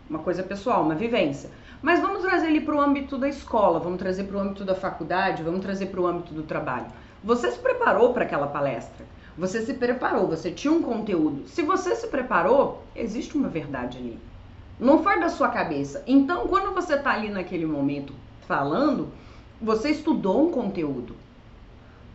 uma 0.08 0.18
coisa 0.18 0.42
pessoal, 0.42 0.82
uma 0.82 0.94
vivência. 0.94 1.50
Mas 1.80 1.98
vamos 1.98 2.20
trazer 2.20 2.48
ele 2.48 2.60
para 2.60 2.76
o 2.76 2.80
âmbito 2.80 3.16
da 3.16 3.28
escola, 3.28 3.80
vamos 3.80 3.98
trazer 3.98 4.24
para 4.24 4.37
o 4.37 4.40
âmbito 4.40 4.66
da 4.66 4.74
faculdade, 4.74 5.42
vamos 5.42 5.60
trazer 5.60 5.87
para 5.87 6.00
o 6.02 6.06
âmbito 6.06 6.34
do 6.34 6.42
trabalho. 6.42 6.87
Você 7.24 7.50
se 7.50 7.58
preparou 7.58 8.12
para 8.12 8.24
aquela 8.24 8.46
palestra? 8.46 9.04
Você 9.37 9.62
se 9.64 9.74
preparou, 9.74 10.28
você 10.28 10.50
tinha 10.50 10.72
um 10.72 10.82
conteúdo. 10.82 11.48
Se 11.48 11.62
você 11.62 11.96
se 11.96 12.06
preparou, 12.06 12.84
existe 12.94 13.37
uma 13.37 13.48
verdade 13.48 13.98
ali. 13.98 14.18
Não 14.78 15.02
foi 15.02 15.18
da 15.18 15.28
sua 15.28 15.48
cabeça. 15.48 16.02
Então, 16.06 16.46
quando 16.46 16.72
você 16.74 16.94
está 16.94 17.12
ali 17.12 17.30
naquele 17.30 17.66
momento 17.66 18.12
falando, 18.46 19.08
você 19.60 19.90
estudou 19.90 20.46
um 20.46 20.50
conteúdo. 20.52 21.16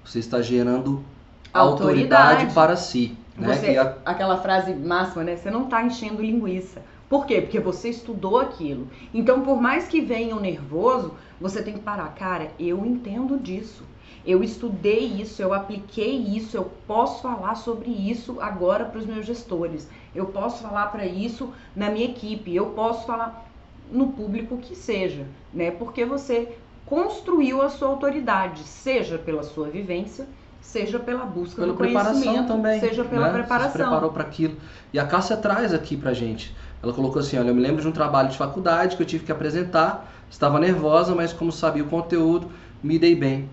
Você 0.05 0.19
está 0.19 0.41
gerando 0.41 1.03
Autoridade. 1.51 2.13
autoridade, 2.13 2.53
para 2.53 2.75
si. 2.75 3.17
Né? 3.35 3.53
Você, 3.53 3.77
a- 3.77 3.95
Aquela 4.05 4.37
frase 4.37 4.73
máxima, 4.73 5.23
né? 5.23 5.35
Você 5.35 5.49
não 5.49 5.63
está 5.63 5.83
enchendo 5.83 6.21
linguiça. 6.21 6.81
Por 7.09 7.25
quê? 7.25 7.41
Porque 7.41 7.59
você 7.59 7.89
estudou 7.89 8.37
aquilo. 8.37 8.87
Então, 9.11 9.41
por 9.41 9.59
mais 9.59 9.87
que 9.87 9.99
venha 9.99 10.35
o 10.35 10.39
nervoso, 10.39 11.15
você 11.41 11.63
tem 11.63 11.73
que 11.73 11.79
parar. 11.79 12.13
Cara, 12.13 12.51
eu 12.59 12.85
entendo 12.85 13.39
disso. 13.39 13.83
Eu 14.25 14.43
estudei 14.43 15.05
isso, 15.05 15.41
eu 15.41 15.53
apliquei 15.53 16.17
isso, 16.17 16.55
eu 16.55 16.69
posso 16.85 17.23
falar 17.23 17.55
sobre 17.55 17.89
isso 17.89 18.39
agora 18.39 18.85
para 18.85 18.99
os 18.99 19.05
meus 19.05 19.25
gestores. 19.25 19.89
Eu 20.13 20.27
posso 20.27 20.61
falar 20.61 20.87
para 20.87 21.05
isso 21.05 21.51
na 21.75 21.89
minha 21.89 22.05
equipe, 22.05 22.53
eu 22.53 22.67
posso 22.67 23.07
falar 23.07 23.49
no 23.91 24.09
público 24.09 24.57
que 24.57 24.75
seja, 24.75 25.25
né? 25.53 25.71
Porque 25.71 26.05
você 26.05 26.55
construiu 26.85 27.61
a 27.61 27.69
sua 27.69 27.87
autoridade, 27.87 28.63
seja 28.63 29.17
pela 29.17 29.41
sua 29.41 29.69
vivência, 29.69 30.27
seja 30.61 30.99
pela 30.99 31.25
busca 31.25 31.61
pela 31.61 31.73
do 31.73 31.77
preparação 31.77 32.45
também. 32.45 32.79
seja 32.79 33.03
pela 33.03 33.27
né? 33.27 33.31
Você 33.31 33.37
se 33.37 33.39
preparação. 33.39 33.71
preparou 33.71 34.11
para 34.11 34.23
aquilo. 34.23 34.55
E 34.93 34.99
a 34.99 35.05
Cássia 35.05 35.37
traz 35.37 35.73
aqui 35.73 35.97
pra 35.97 36.13
gente. 36.13 36.55
Ela 36.81 36.93
colocou 36.93 37.19
assim: 37.19 37.37
olha, 37.37 37.49
eu 37.49 37.55
me 37.55 37.61
lembro 37.61 37.81
de 37.81 37.87
um 37.87 37.91
trabalho 37.91 38.29
de 38.29 38.37
faculdade 38.37 38.95
que 38.95 39.03
eu 39.03 39.07
tive 39.07 39.25
que 39.25 39.31
apresentar, 39.31 40.11
estava 40.29 40.59
nervosa, 40.59 41.15
mas 41.15 41.33
como 41.33 41.51
sabia 41.51 41.83
o 41.83 41.87
conteúdo, 41.87 42.47
me 42.83 42.97
dei 42.99 43.15
bem. 43.15 43.49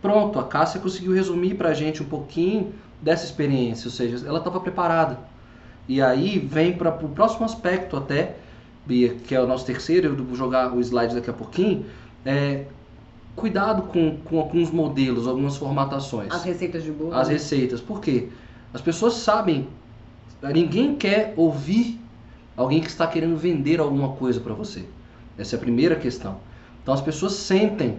pronto, 0.00 0.38
a 0.38 0.44
Cássia 0.44 0.80
conseguiu 0.80 1.12
resumir 1.12 1.54
pra 1.54 1.74
gente 1.74 2.02
um 2.02 2.06
pouquinho 2.06 2.72
dessa 3.00 3.24
experiência, 3.24 3.88
ou 3.88 3.92
seja, 3.92 4.26
ela 4.26 4.38
estava 4.38 4.60
preparada. 4.60 5.18
E 5.88 6.00
aí 6.00 6.38
vem 6.38 6.72
para 6.72 6.90
o 6.90 7.08
próximo 7.08 7.44
aspecto 7.44 7.96
até, 7.96 8.36
Bia, 8.84 9.14
que 9.14 9.34
é 9.34 9.40
o 9.40 9.46
nosso 9.46 9.64
terceiro, 9.64 10.08
eu 10.08 10.24
vou 10.24 10.36
jogar 10.36 10.72
o 10.72 10.80
slide 10.80 11.14
daqui 11.14 11.30
a 11.30 11.32
pouquinho, 11.32 11.86
é 12.24 12.64
cuidado 13.36 13.82
com, 13.82 14.16
com 14.24 14.38
alguns 14.38 14.70
modelos, 14.70 15.28
algumas 15.28 15.56
formatações. 15.56 16.32
As 16.32 16.42
receitas 16.42 16.82
de 16.82 16.90
bolo. 16.90 17.14
As 17.14 17.28
receitas. 17.28 17.80
Por 17.80 18.00
quê? 18.00 18.28
As 18.72 18.80
pessoas 18.80 19.14
sabem, 19.14 19.68
ninguém 20.42 20.96
quer 20.96 21.34
ouvir 21.36 22.00
alguém 22.56 22.80
que 22.80 22.88
está 22.88 23.06
querendo 23.06 23.36
vender 23.36 23.78
alguma 23.78 24.12
coisa 24.12 24.40
para 24.40 24.54
você. 24.54 24.84
Essa 25.38 25.54
é 25.54 25.58
a 25.58 25.60
primeira 25.60 25.94
questão. 25.96 26.38
Então 26.82 26.94
as 26.94 27.00
pessoas 27.00 27.34
sentem 27.34 27.98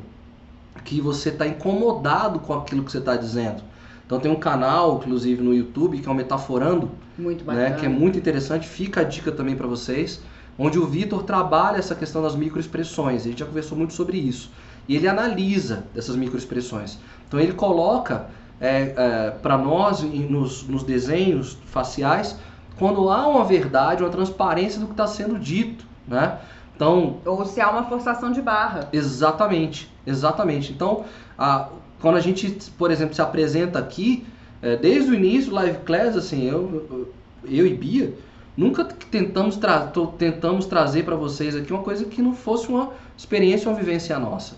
que 0.84 1.00
você 1.00 1.30
está 1.30 1.47
incomodado 1.47 2.39
com 2.39 2.54
aquilo 2.54 2.84
que 2.84 2.91
você 2.91 2.97
está 2.97 3.15
dizendo. 3.15 3.62
Então 4.06 4.19
tem 4.19 4.32
um 4.32 4.39
canal, 4.39 4.97
inclusive 4.97 5.41
no 5.43 5.54
YouTube, 5.54 6.00
que 6.00 6.08
é 6.08 6.12
o 6.12 6.15
Metaforando, 6.15 6.89
muito 7.17 7.43
bacana. 7.43 7.69
né, 7.69 7.76
que 7.76 7.86
é 7.86 7.89
muito 7.89 8.17
interessante. 8.17 8.67
Fica 8.67 9.02
a 9.02 9.04
dica 9.04 9.32
também 9.32 9.56
para 9.56 9.67
vocês, 9.67 10.21
onde 10.58 10.80
o 10.80 10.86
Vitor 10.86 11.23
trabalha 11.23 11.78
essa 11.78 11.93
questão 11.93 12.21
das 12.21 12.36
microexpressões. 12.36 13.23
A 13.23 13.30
gente 13.30 13.39
já 13.39 13.45
conversou 13.45 13.78
muito 13.78 13.93
sobre 13.93 14.17
isso. 14.17 14.50
E 14.88 14.95
ele 14.95 15.08
analisa 15.08 15.84
essas 15.95 16.15
microexpressões. 16.15 16.97
Então 17.28 17.39
ele 17.39 17.54
coloca 17.54 18.28
é, 18.60 18.93
é, 18.95 19.32
para 19.32 19.58
nós 19.58 20.02
nos, 20.02 20.63
nos 20.67 20.84
desenhos 20.84 21.58
faciais 21.65 22.38
quando 22.78 23.10
há 23.10 23.28
uma 23.28 23.43
verdade, 23.43 24.04
uma 24.04 24.10
transparência 24.10 24.80
do 24.80 24.86
que 24.86 24.93
está 24.93 25.08
sendo 25.08 25.38
dito, 25.39 25.86
né? 26.08 26.39
Então, 26.76 27.17
ou 27.26 27.43
se 27.43 27.60
há 27.60 27.71
uma 27.71 27.84
forçação 27.86 28.32
de 28.32 28.39
barra. 28.39 28.88
Exatamente, 28.93 29.91
exatamente. 30.06 30.71
Então, 30.71 31.06
a, 31.38 31.69
quando 32.00 32.17
a 32.17 32.19
gente, 32.19 32.52
por 32.78 32.91
exemplo, 32.91 33.15
se 33.15 33.21
apresenta 33.21 33.80
aqui, 33.80 34.26
é, 34.62 34.76
desde 34.76 35.10
o 35.10 35.15
início, 35.15 35.52
Live 35.54 35.80
Class, 35.80 36.15
assim, 36.15 36.43
eu, 36.43 37.12
eu 37.45 37.65
e 37.65 37.73
Bia, 37.73 38.13
nunca 38.56 38.84
tentamos, 38.84 39.58
tra 39.58 39.91
tentamos 40.19 40.67
trazer 40.67 41.04
para 41.04 41.15
vocês 41.15 41.56
aqui 41.56 41.73
uma 41.73 41.82
coisa 41.82 42.06
que 42.06 42.21
não 42.21 42.34
fosse 42.34 42.67
uma 42.67 42.91
experiência, 43.17 43.69
uma 43.69 43.78
vivência 43.78 44.17
nossa. 44.19 44.56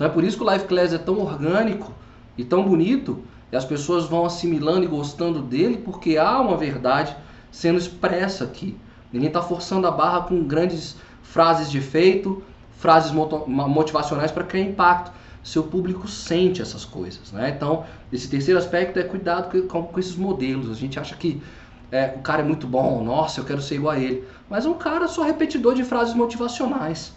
Então 0.00 0.08
é 0.08 0.14
por 0.14 0.24
isso 0.24 0.38
que 0.38 0.42
o 0.42 0.46
Live 0.46 0.64
Class 0.64 0.94
é 0.94 0.98
tão 0.98 1.18
orgânico 1.18 1.92
e 2.38 2.42
tão 2.42 2.64
bonito, 2.64 3.22
e 3.52 3.56
as 3.56 3.66
pessoas 3.66 4.06
vão 4.06 4.24
assimilando 4.24 4.82
e 4.82 4.86
gostando 4.86 5.42
dele, 5.42 5.76
porque 5.76 6.16
há 6.16 6.40
uma 6.40 6.56
verdade 6.56 7.14
sendo 7.50 7.78
expressa 7.78 8.44
aqui. 8.44 8.78
Ninguém 9.12 9.28
está 9.28 9.42
forçando 9.42 9.86
a 9.86 9.90
barra 9.90 10.22
com 10.22 10.42
grandes 10.44 10.96
frases 11.22 11.70
de 11.70 11.76
efeito, 11.76 12.42
frases 12.78 13.12
motivacionais 13.12 14.30
para 14.30 14.42
criar 14.42 14.64
impacto 14.64 15.12
seu 15.44 15.64
público 15.64 16.08
sente 16.08 16.62
essas 16.62 16.82
coisas, 16.82 17.30
né? 17.30 17.52
Então, 17.54 17.84
esse 18.10 18.26
terceiro 18.26 18.58
aspecto 18.58 18.98
é 18.98 19.02
cuidado 19.02 19.50
com, 19.68 19.82
com 19.82 20.00
esses 20.00 20.16
modelos. 20.16 20.70
A 20.70 20.74
gente 20.74 20.98
acha 20.98 21.14
que 21.14 21.42
é, 21.92 22.14
o 22.16 22.20
cara 22.20 22.40
é 22.40 22.44
muito 22.44 22.66
bom, 22.66 23.04
nossa, 23.04 23.40
eu 23.40 23.44
quero 23.44 23.60
ser 23.60 23.74
igual 23.74 23.94
a 23.94 23.98
ele. 23.98 24.24
Mas 24.48 24.64
é 24.64 24.68
um 24.70 24.78
cara 24.78 25.06
só 25.08 25.22
repetidor 25.22 25.74
de 25.74 25.84
frases 25.84 26.14
motivacionais. 26.14 27.12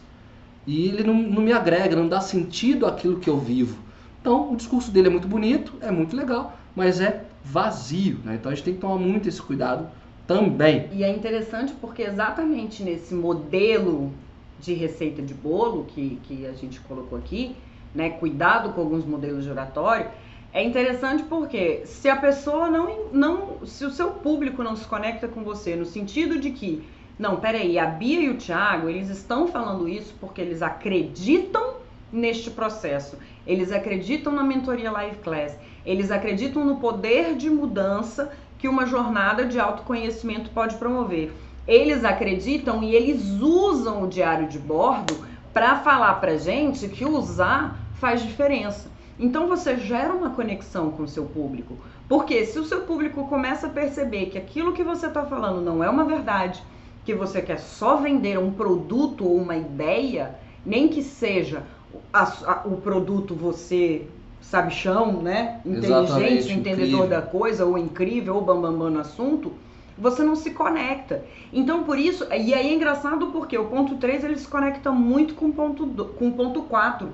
E 0.66 0.88
ele 0.88 1.04
não, 1.04 1.14
não 1.14 1.42
me 1.42 1.52
agrega, 1.52 1.96
não 1.96 2.08
dá 2.08 2.22
sentido 2.22 2.86
àquilo 2.86 3.20
que 3.20 3.30
eu 3.30 3.38
vivo. 3.38 3.78
Então, 4.22 4.54
o 4.54 4.56
discurso 4.56 4.90
dele 4.92 5.08
é 5.08 5.12
muito 5.12 5.28
bonito, 5.28 5.74
é 5.82 5.92
muito 5.92 6.16
legal, 6.16 6.58
mas 6.76 7.02
é 7.02 7.26
vazio, 7.44 8.20
né? 8.24 8.36
Então 8.36 8.52
a 8.52 8.56
gente 8.56 8.64
tem 8.64 8.74
que 8.74 8.80
tomar 8.80 8.98
muito 8.98 9.28
esse 9.28 9.42
cuidado 9.42 9.88
também. 10.26 10.90
E 10.94 11.04
é 11.04 11.10
interessante 11.14 11.74
porque 11.74 12.04
exatamente 12.04 12.84
nesse 12.84 13.14
modelo 13.14 14.12
de 14.60 14.74
receita 14.74 15.22
de 15.22 15.34
bolo 15.34 15.86
que, 15.90 16.20
que 16.24 16.46
a 16.46 16.54
gente 16.54 16.80
colocou 16.82 17.18
aqui, 17.18 17.56
né, 17.94 18.12
cuidado 18.12 18.72
com 18.72 18.82
alguns 18.82 19.06
modelos 19.06 19.44
de 19.44 19.52
oratório, 19.52 20.08
é 20.54 20.64
interessante 20.64 21.24
porque 21.24 21.82
se 21.86 22.08
a 22.08 22.16
pessoa 22.16 22.70
não, 22.70 23.08
não, 23.12 23.66
se 23.66 23.84
o 23.84 23.92
seu 23.92 24.12
público 24.12 24.64
não 24.64 24.76
se 24.76 24.86
conecta 24.88 25.28
com 25.28 25.44
você 25.44 25.76
no 25.76 25.86
sentido 25.86 26.40
de 26.40 26.52
que, 26.52 26.84
não, 27.18 27.38
peraí, 27.38 27.78
a 27.78 27.86
Bia 27.86 28.22
e 28.22 28.30
o 28.30 28.38
Thiago, 28.38 28.90
eles 28.90 29.10
estão 29.10 29.48
falando 29.48 29.88
isso 29.88 30.16
porque 30.20 30.42
eles 30.42 30.62
acreditam 30.62 31.76
neste 32.12 32.50
processo, 32.50 33.18
eles 33.46 33.72
acreditam 33.72 34.34
na 34.34 34.44
mentoria 34.44 34.92
Live 34.92 35.18
Class, 35.18 35.58
eles 35.86 36.12
acreditam 36.12 36.64
no 36.66 36.78
poder 36.78 37.36
de 37.36 37.50
mudança 37.50 38.32
que 38.58 38.68
uma 38.68 38.86
jornada 38.86 39.46
de 39.46 39.60
autoconhecimento 39.60 40.50
pode 40.52 40.76
promover. 40.78 41.34
Eles 41.68 42.04
acreditam 42.04 42.84
e 42.84 42.96
eles 42.96 43.42
usam 43.42 44.04
o 44.04 44.08
diário 44.08 44.48
de 44.48 44.58
bordo 44.58 45.16
para 45.54 45.80
falar 45.80 46.16
pra 46.16 46.38
gente 46.38 46.88
que 46.88 47.06
usar 47.06 47.78
faz 47.96 48.22
diferença. 48.22 48.90
Então 49.20 49.48
você 49.48 49.78
gera 49.78 50.14
uma 50.14 50.32
conexão 50.32 50.92
com 50.92 51.04
o 51.04 51.08
seu 51.08 51.26
público. 51.26 51.78
Porque 52.08 52.46
se 52.46 52.60
o 52.60 52.66
seu 52.66 52.82
público 52.82 53.28
começa 53.28 53.68
a 53.68 53.70
perceber 53.70 54.28
que 54.28 54.38
aquilo 54.38 54.74
que 54.74 54.84
você 54.84 55.08
está 55.08 55.26
falando 55.26 55.62
não 55.62 55.84
é 55.84 55.90
uma 55.90 56.06
verdade, 56.06 56.62
que 57.06 57.14
você 57.14 57.42
quer 57.42 57.60
só 57.60 57.98
vender 57.98 58.38
um 58.40 58.52
produto 58.52 59.26
ou 59.26 59.36
uma 59.38 59.56
ideia, 59.56 60.36
nem 60.66 60.88
que 60.88 61.04
seja 61.04 61.64
a, 62.12 62.24
a, 62.24 62.62
o 62.66 62.78
produto 62.78 63.36
você 63.36 64.08
sabichão, 64.42 65.22
né? 65.22 65.62
Inteligente, 65.66 66.52
entendedor 66.52 66.86
incrível. 66.86 67.08
da 67.08 67.22
coisa, 67.22 67.66
ou 67.66 67.78
incrível, 67.78 68.36
ou 68.36 68.42
bambambam 68.42 68.72
bam, 68.72 68.80
bam 68.80 68.90
no 68.92 69.00
assunto, 69.00 69.54
você 69.98 70.24
não 70.24 70.36
se 70.36 70.52
conecta. 70.52 71.24
Então, 71.52 71.84
por 71.84 71.98
isso, 71.98 72.26
e 72.26 72.54
aí 72.54 72.54
é 72.54 72.74
engraçado 72.74 73.28
porque 73.28 73.58
o 73.58 73.66
ponto 73.66 73.96
3 73.96 74.24
ele 74.24 74.38
se 74.38 74.48
conecta 74.48 74.92
muito 74.92 75.34
com 75.36 75.48
o 75.48 75.54
ponto, 75.54 75.88
com 75.88 76.28
o 76.28 76.34
ponto 76.34 76.62
4 76.64 77.10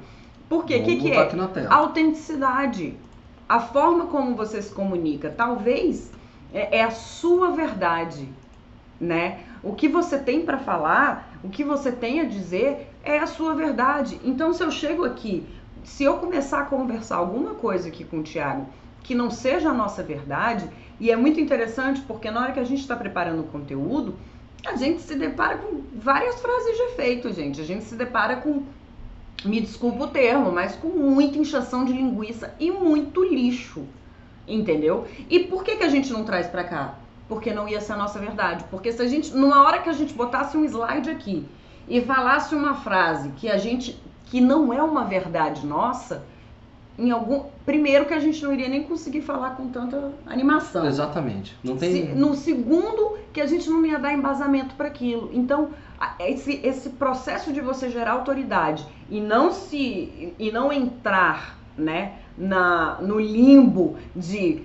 por 0.49 0.65
quê? 0.65 0.77
O 0.77 0.83
que, 0.83 0.95
que 0.97 1.11
é? 1.11 1.67
Autenticidade. 1.69 2.95
A 3.47 3.59
forma 3.59 4.07
como 4.07 4.35
você 4.35 4.59
se 4.61 4.73
comunica. 4.73 5.29
Talvez 5.29 6.11
é, 6.51 6.79
é 6.79 6.83
a 6.83 6.89
sua 6.89 7.51
verdade, 7.51 8.27
né? 8.99 9.39
O 9.61 9.73
que 9.73 9.87
você 9.87 10.17
tem 10.17 10.45
para 10.45 10.57
falar, 10.57 11.39
o 11.43 11.49
que 11.49 11.63
você 11.63 11.91
tem 11.91 12.21
a 12.21 12.25
dizer 12.25 12.93
é 13.03 13.19
a 13.19 13.27
sua 13.27 13.53
verdade. 13.53 14.19
Então, 14.23 14.53
se 14.53 14.63
eu 14.63 14.71
chego 14.71 15.05
aqui, 15.05 15.45
se 15.83 16.03
eu 16.03 16.17
começar 16.17 16.61
a 16.61 16.65
conversar 16.65 17.17
alguma 17.17 17.55
coisa 17.55 17.87
aqui 17.87 18.03
com 18.03 18.19
o 18.19 18.23
Tiago 18.23 18.67
que 19.03 19.15
não 19.15 19.31
seja 19.31 19.69
a 19.69 19.73
nossa 19.73 20.03
verdade, 20.03 20.69
e 20.99 21.09
é 21.09 21.15
muito 21.15 21.39
interessante 21.39 22.01
porque 22.01 22.29
na 22.29 22.41
hora 22.41 22.51
que 22.51 22.59
a 22.59 22.63
gente 22.63 22.81
está 22.81 22.95
preparando 22.95 23.41
o 23.41 23.47
conteúdo, 23.47 24.15
a 24.65 24.75
gente 24.75 25.01
se 25.01 25.15
depara 25.15 25.57
com 25.57 25.81
várias 25.95 26.39
frases 26.39 26.75
de 26.75 26.83
efeito, 26.83 27.33
gente. 27.33 27.61
A 27.61 27.63
gente 27.63 27.85
se 27.85 27.95
depara 27.95 28.35
com 28.35 28.63
me 29.45 29.61
desculpa 29.61 30.03
o 30.03 30.07
termo, 30.07 30.51
mas 30.51 30.75
com 30.75 30.89
muita 30.89 31.37
inchação 31.37 31.85
de 31.85 31.93
linguiça 31.93 32.53
e 32.59 32.69
muito 32.69 33.23
lixo, 33.23 33.85
entendeu? 34.47 35.07
E 35.29 35.39
por 35.39 35.63
que, 35.63 35.77
que 35.77 35.83
a 35.83 35.89
gente 35.89 36.11
não 36.11 36.25
traz 36.25 36.47
pra 36.47 36.63
cá? 36.63 36.99
Porque 37.29 37.53
não 37.53 37.69
ia 37.69 37.79
ser 37.79 37.93
a 37.93 37.97
nossa 37.97 38.19
verdade. 38.19 38.65
Porque 38.69 38.91
se 38.91 39.01
a 39.01 39.07
gente, 39.07 39.33
numa 39.33 39.63
hora 39.63 39.79
que 39.79 39.87
a 39.87 39.93
gente 39.93 40.13
botasse 40.13 40.57
um 40.57 40.65
slide 40.65 41.09
aqui 41.09 41.47
e 41.87 42.01
falasse 42.01 42.53
uma 42.53 42.73
frase 42.73 43.29
que 43.37 43.47
a 43.47 43.57
gente, 43.57 43.97
que 44.25 44.41
não 44.41 44.73
é 44.73 44.83
uma 44.83 45.05
verdade 45.05 45.65
nossa, 45.65 46.25
em 46.97 47.11
algum, 47.11 47.45
primeiro 47.65 48.05
que 48.05 48.13
a 48.13 48.19
gente 48.19 48.43
não 48.43 48.51
iria 48.51 48.67
nem 48.67 48.83
conseguir 48.83 49.21
falar 49.21 49.51
com 49.51 49.69
tanta 49.69 50.11
animação. 50.25 50.85
Exatamente. 50.85 51.55
Não 51.63 51.77
tem. 51.77 51.91
Se, 51.91 52.03
no 52.13 52.35
segundo 52.35 53.17
que 53.31 53.39
a 53.39 53.45
gente 53.45 53.69
não 53.69 53.85
ia 53.85 53.97
dar 53.97 54.11
embasamento 54.11 54.75
para 54.75 54.87
aquilo. 54.87 55.29
Então 55.33 55.69
esse, 56.19 56.59
esse 56.63 56.89
processo 56.89 57.53
de 57.53 57.61
você 57.61 57.89
gerar 57.89 58.13
autoridade 58.13 58.85
e 59.09 59.21
não 59.21 59.51
se 59.51 60.33
e 60.37 60.51
não 60.51 60.71
entrar 60.71 61.57
né, 61.77 62.15
na, 62.37 62.99
no 63.01 63.19
limbo 63.19 63.97
de 64.15 64.63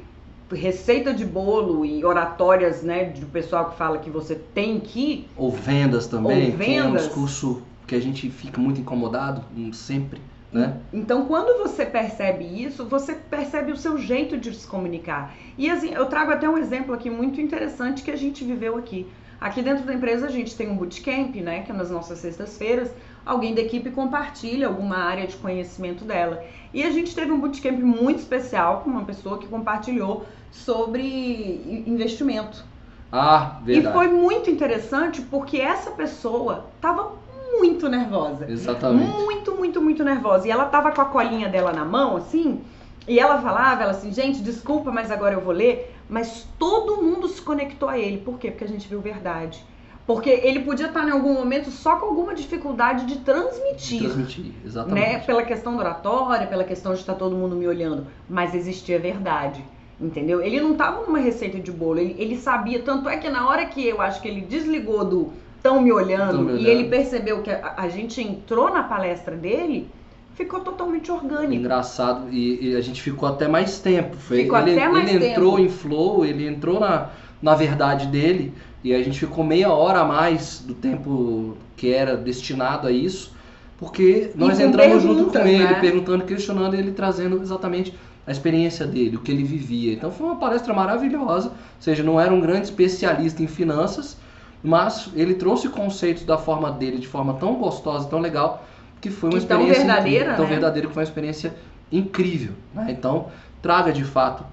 receita 0.54 1.12
de 1.12 1.24
bolo 1.24 1.84
e 1.84 2.04
oratórias 2.04 2.82
né, 2.82 3.04
do 3.04 3.26
pessoal 3.26 3.70
que 3.70 3.76
fala 3.76 3.98
que 3.98 4.10
você 4.10 4.34
tem 4.34 4.80
que. 4.80 5.26
Ou 5.36 5.50
vendas 5.50 6.06
também, 6.06 6.52
ou 6.52 6.56
vendas. 6.56 6.66
que 6.66 6.76
é 6.76 6.84
um 6.84 6.94
discurso 6.94 7.62
que 7.86 7.94
a 7.94 8.00
gente 8.00 8.30
fica 8.30 8.60
muito 8.60 8.80
incomodado 8.80 9.44
hum, 9.56 9.72
sempre. 9.72 10.20
Né? 10.54 10.76
Então, 10.92 11.26
quando 11.26 11.60
você 11.64 11.84
percebe 11.84 12.44
isso, 12.44 12.84
você 12.84 13.12
percebe 13.12 13.72
o 13.72 13.76
seu 13.76 13.98
jeito 13.98 14.38
de 14.38 14.54
se 14.54 14.64
comunicar. 14.64 15.34
E 15.58 15.68
assim, 15.68 15.92
eu 15.92 16.06
trago 16.06 16.30
até 16.30 16.48
um 16.48 16.56
exemplo 16.56 16.94
aqui 16.94 17.10
muito 17.10 17.40
interessante 17.40 18.04
que 18.04 18.10
a 18.10 18.16
gente 18.16 18.44
viveu 18.44 18.76
aqui. 18.76 19.04
Aqui 19.40 19.60
dentro 19.60 19.84
da 19.84 19.92
empresa 19.92 20.26
a 20.26 20.30
gente 20.30 20.56
tem 20.56 20.70
um 20.70 20.76
bootcamp, 20.76 21.34
né, 21.36 21.62
que 21.62 21.72
é 21.72 21.74
nas 21.74 21.90
nossas 21.90 22.20
sextas-feiras, 22.20 22.90
alguém 23.26 23.52
da 23.52 23.62
equipe 23.62 23.90
compartilha 23.90 24.68
alguma 24.68 24.96
área 24.96 25.26
de 25.26 25.36
conhecimento 25.36 26.04
dela. 26.04 26.42
E 26.72 26.84
a 26.84 26.90
gente 26.90 27.14
teve 27.14 27.32
um 27.32 27.40
bootcamp 27.40 27.78
muito 27.80 28.20
especial 28.20 28.82
com 28.82 28.90
uma 28.90 29.04
pessoa 29.04 29.38
que 29.38 29.48
compartilhou 29.48 30.24
sobre 30.54 31.84
investimento. 31.86 32.64
Ah, 33.10 33.58
verdade. 33.62 33.88
E 33.88 33.92
foi 33.92 34.08
muito 34.08 34.48
interessante 34.48 35.20
porque 35.22 35.58
essa 35.58 35.90
pessoa 35.90 36.66
estava 36.76 37.12
muito 37.58 37.88
nervosa. 37.88 38.50
Exatamente. 38.50 39.12
Muito, 39.12 39.54
muito, 39.54 39.82
muito 39.82 40.04
nervosa. 40.04 40.46
E 40.46 40.50
ela 40.50 40.66
tava 40.66 40.92
com 40.92 41.00
a 41.00 41.04
colinha 41.06 41.48
dela 41.48 41.72
na 41.72 41.84
mão, 41.84 42.16
assim, 42.16 42.62
e 43.06 43.18
ela 43.18 43.40
falava, 43.42 43.82
ela 43.82 43.92
assim, 43.92 44.12
gente, 44.12 44.40
desculpa, 44.40 44.90
mas 44.90 45.10
agora 45.10 45.34
eu 45.34 45.40
vou 45.40 45.52
ler. 45.52 45.94
Mas 46.08 46.46
todo 46.58 47.02
mundo 47.02 47.28
se 47.28 47.40
conectou 47.42 47.88
a 47.88 47.98
ele. 47.98 48.18
Por 48.18 48.38
quê? 48.38 48.50
Porque 48.50 48.64
a 48.64 48.68
gente 48.68 48.88
viu 48.88 49.00
verdade. 49.00 49.64
Porque 50.06 50.28
ele 50.28 50.60
podia 50.60 50.86
estar 50.86 51.06
em 51.06 51.10
algum 51.10 51.32
momento 51.32 51.70
só 51.70 51.96
com 51.96 52.06
alguma 52.06 52.34
dificuldade 52.34 53.06
de 53.06 53.20
transmitir. 53.20 54.02
Transmitir, 54.02 54.52
exatamente. 54.64 55.00
Né? 55.00 55.18
Pela 55.20 55.42
questão 55.42 55.74
da 55.76 55.80
oratória, 55.80 56.46
pela 56.46 56.64
questão 56.64 56.92
de 56.92 57.00
estar 57.00 57.14
todo 57.14 57.34
mundo 57.34 57.56
me 57.56 57.66
olhando. 57.66 58.06
Mas 58.28 58.54
existia 58.54 58.98
verdade. 58.98 59.64
Entendeu? 60.00 60.42
Ele 60.42 60.60
não 60.60 60.72
estava 60.72 61.02
numa 61.06 61.18
receita 61.18 61.58
de 61.58 61.70
bolo, 61.70 62.00
ele, 62.00 62.16
ele, 62.18 62.36
sabia. 62.36 62.80
Tanto 62.80 63.08
é 63.08 63.16
que 63.16 63.28
na 63.28 63.48
hora 63.48 63.64
que 63.66 63.86
eu 63.86 64.00
acho 64.00 64.20
que 64.20 64.26
ele 64.26 64.40
desligou 64.40 65.04
do 65.04 65.32
tão 65.62 65.80
me 65.80 65.92
olhando, 65.92 66.40
me 66.40 66.52
olhando. 66.52 66.60
e 66.60 66.66
ele 66.66 66.88
percebeu 66.88 67.42
que 67.42 67.50
a, 67.50 67.74
a, 67.76 67.88
gente 67.88 68.20
entrou 68.20 68.70
na 68.70 68.82
palestra 68.82 69.36
dele, 69.36 69.88
ficou 70.34 70.60
totalmente 70.60 71.10
orgânico. 71.10 71.54
Engraçado, 71.54 72.28
e, 72.30 72.70
e 72.70 72.76
a 72.76 72.80
gente 72.80 73.00
ficou 73.00 73.28
até 73.28 73.48
mais 73.48 73.78
tempo. 73.78 74.16
Foi, 74.16 74.42
ficou 74.42 74.58
ele, 74.58 74.72
até 74.72 74.88
mais 74.88 75.08
ele 75.08 75.20
tempo. 75.20 75.30
entrou 75.30 75.58
em 75.58 75.68
flow, 75.68 76.24
ele 76.24 76.46
entrou 76.46 76.80
na, 76.80 77.10
na 77.40 77.54
verdade 77.54 78.08
dele, 78.08 78.52
e 78.82 78.92
a 78.92 79.02
gente 79.02 79.18
ficou 79.18 79.42
meia 79.44 79.72
hora 79.72 80.00
a 80.00 80.04
mais 80.04 80.58
do 80.58 80.74
tempo 80.74 81.56
que 81.76 81.92
era 81.92 82.16
destinado 82.16 82.86
a 82.86 82.92
isso, 82.92 83.32
porque 83.78 84.32
nós 84.34 84.60
entramos 84.60 85.02
junto 85.02 85.30
com 85.30 85.38
ele, 85.38 85.64
né? 85.64 85.80
perguntando, 85.80 86.24
questionando, 86.24 86.74
ele 86.74 86.92
trazendo 86.92 87.40
exatamente 87.40 87.94
a 88.26 88.30
experiência 88.30 88.86
dele, 88.86 89.16
o 89.16 89.20
que 89.20 89.30
ele 89.30 89.44
vivia. 89.44 89.92
Então 89.92 90.10
foi 90.10 90.26
uma 90.26 90.36
palestra 90.36 90.72
maravilhosa, 90.72 91.48
ou 91.48 91.54
seja, 91.80 92.02
não 92.02 92.20
era 92.20 92.32
um 92.32 92.40
grande 92.40 92.64
especialista 92.64 93.42
em 93.42 93.46
finanças, 93.46 94.16
mas 94.62 95.10
ele 95.14 95.34
trouxe 95.34 95.68
conceitos 95.68 96.24
da 96.24 96.38
forma 96.38 96.70
dele 96.70 96.98
de 96.98 97.06
forma 97.06 97.34
tão 97.34 97.54
gostosa, 97.56 98.08
tão 98.08 98.20
legal, 98.20 98.66
que 99.00 99.10
foi 99.10 99.28
uma 99.28 99.36
que 99.36 99.44
experiência 99.44 99.84
tão 99.84 99.86
verdadeira, 99.86 100.24
incrível, 100.24 100.36
tão 100.36 100.44
né? 100.44 100.50
verdadeira 100.50 100.88
que 100.88 100.94
foi 100.94 101.02
uma 101.02 101.08
experiência 101.08 101.54
incrível. 101.92 102.52
Né? 102.74 102.86
Então 102.90 103.26
traga 103.60 103.92
de 103.92 104.04
fato 104.04 104.44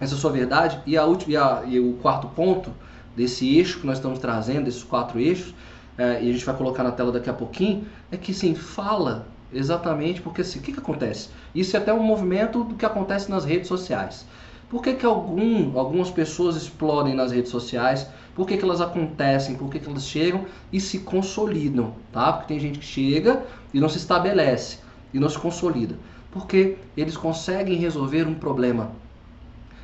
essa 0.00 0.14
sua 0.14 0.30
verdade 0.30 0.80
e 0.86 0.96
a 0.96 1.04
última 1.04 1.32
e, 1.32 1.36
a, 1.36 1.62
e 1.66 1.80
o 1.80 1.94
quarto 1.94 2.28
ponto 2.28 2.70
desse 3.16 3.56
eixo 3.56 3.80
que 3.80 3.86
nós 3.86 3.98
estamos 3.98 4.18
trazendo, 4.18 4.64
desses 4.64 4.84
quatro 4.84 5.18
eixos, 5.18 5.54
é, 5.98 6.22
e 6.22 6.30
a 6.30 6.32
gente 6.32 6.44
vai 6.44 6.56
colocar 6.56 6.82
na 6.82 6.92
tela 6.92 7.12
daqui 7.12 7.28
a 7.28 7.32
pouquinho, 7.32 7.84
é 8.10 8.16
que 8.16 8.32
sim, 8.32 8.54
fala 8.54 9.26
exatamente, 9.52 10.20
porque 10.20 10.42
assim, 10.42 10.58
o 10.58 10.62
que, 10.62 10.72
que 10.72 10.78
acontece? 10.78 11.28
Isso 11.54 11.76
é 11.76 11.80
até 11.80 11.92
um 11.92 12.02
movimento 12.02 12.64
do 12.64 12.74
que 12.74 12.86
acontece 12.86 13.30
nas 13.30 13.44
redes 13.44 13.68
sociais. 13.68 14.26
Por 14.70 14.82
que, 14.82 14.94
que 14.94 15.04
algum, 15.04 15.76
algumas 15.76 16.10
pessoas 16.10 16.54
explodem 16.54 17.12
nas 17.12 17.32
redes 17.32 17.50
sociais? 17.50 18.06
Por 18.34 18.46
que, 18.46 18.56
que 18.56 18.64
elas 18.64 18.80
acontecem? 18.80 19.56
Por 19.56 19.68
que, 19.68 19.80
que 19.80 19.88
elas 19.88 20.04
chegam 20.04 20.46
e 20.72 20.80
se 20.80 21.00
consolidam? 21.00 21.92
Tá? 22.12 22.32
Porque 22.32 22.48
tem 22.54 22.60
gente 22.60 22.78
que 22.78 22.84
chega 22.84 23.42
e 23.74 23.80
não 23.80 23.88
se 23.88 23.98
estabelece 23.98 24.78
e 25.12 25.18
não 25.18 25.28
se 25.28 25.38
consolida. 25.38 25.96
Porque 26.30 26.76
eles 26.96 27.16
conseguem 27.16 27.76
resolver 27.76 28.28
um 28.28 28.34
problema. 28.34 28.92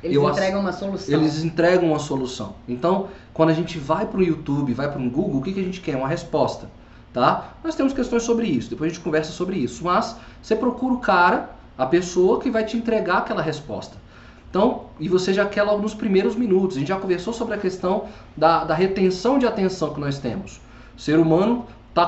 Eles 0.01 0.15
Eu 0.15 0.29
entregam 0.29 0.61
uma 0.61 0.71
solução. 0.71 1.13
Eles 1.13 1.43
entregam 1.43 1.89
uma 1.89 1.99
solução. 1.99 2.55
Então, 2.65 3.09
quando 3.33 3.49
a 3.49 3.53
gente 3.53 3.77
vai 3.77 4.05
para 4.05 4.19
o 4.19 4.23
YouTube, 4.23 4.73
vai 4.73 4.89
para 4.89 5.01
o 5.01 5.09
Google, 5.09 5.41
o 5.41 5.43
que, 5.43 5.51
que 5.51 5.59
a 5.59 5.63
gente 5.63 5.81
quer? 5.81 5.97
Uma 5.97 6.07
resposta. 6.07 6.69
Tá? 7.17 7.53
Nós 7.63 7.73
temos 7.73 7.93
questões 7.93 8.21
sobre 8.21 8.45
isso, 8.45 8.69
depois 8.69 8.91
a 8.91 8.93
gente 8.93 9.03
conversa 9.03 9.31
sobre 9.31 9.57
isso. 9.57 9.83
Mas 9.83 10.15
você 10.39 10.55
procura 10.55 10.93
o 10.93 10.99
cara, 10.99 11.49
a 11.75 11.83
pessoa 11.83 12.39
que 12.39 12.51
vai 12.51 12.63
te 12.63 12.77
entregar 12.77 13.17
aquela 13.17 13.41
resposta. 13.41 13.97
Então, 14.47 14.83
e 14.99 15.09
você 15.09 15.33
já 15.33 15.43
quer 15.43 15.63
logo 15.63 15.81
nos 15.81 15.95
primeiros 15.95 16.35
minutos. 16.35 16.77
A 16.77 16.79
gente 16.79 16.89
já 16.89 16.99
conversou 16.99 17.33
sobre 17.33 17.55
a 17.55 17.57
questão 17.57 18.05
da, 18.35 18.63
da 18.65 18.75
retenção 18.75 19.39
de 19.39 19.47
atenção 19.47 19.95
que 19.95 19.99
nós 19.99 20.19
temos. 20.19 20.61
O 20.95 21.01
ser 21.01 21.17
humano 21.17 21.65
está 21.89 22.05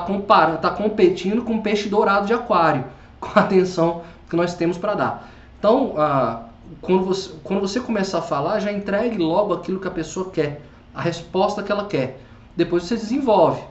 tá 0.62 0.70
competindo 0.70 1.42
com 1.42 1.54
um 1.54 1.60
peixe 1.60 1.88
dourado 1.88 2.28
de 2.28 2.32
aquário, 2.32 2.84
com 3.18 3.36
a 3.36 3.42
atenção 3.42 4.02
que 4.28 4.36
nós 4.36 4.54
temos 4.54 4.78
para 4.78 4.94
dar. 4.94 5.28
Então, 5.58 5.94
ah, 5.98 6.44
quando, 6.80 7.04
você, 7.04 7.32
quando 7.42 7.60
você 7.60 7.80
começar 7.80 8.18
a 8.18 8.22
falar, 8.22 8.60
já 8.60 8.70
entregue 8.70 9.18
logo 9.18 9.52
aquilo 9.52 9.80
que 9.80 9.88
a 9.88 9.90
pessoa 9.90 10.30
quer, 10.30 10.62
a 10.94 11.02
resposta 11.02 11.64
que 11.64 11.72
ela 11.72 11.86
quer. 11.86 12.20
Depois 12.56 12.84
você 12.84 12.94
desenvolve. 12.94 13.69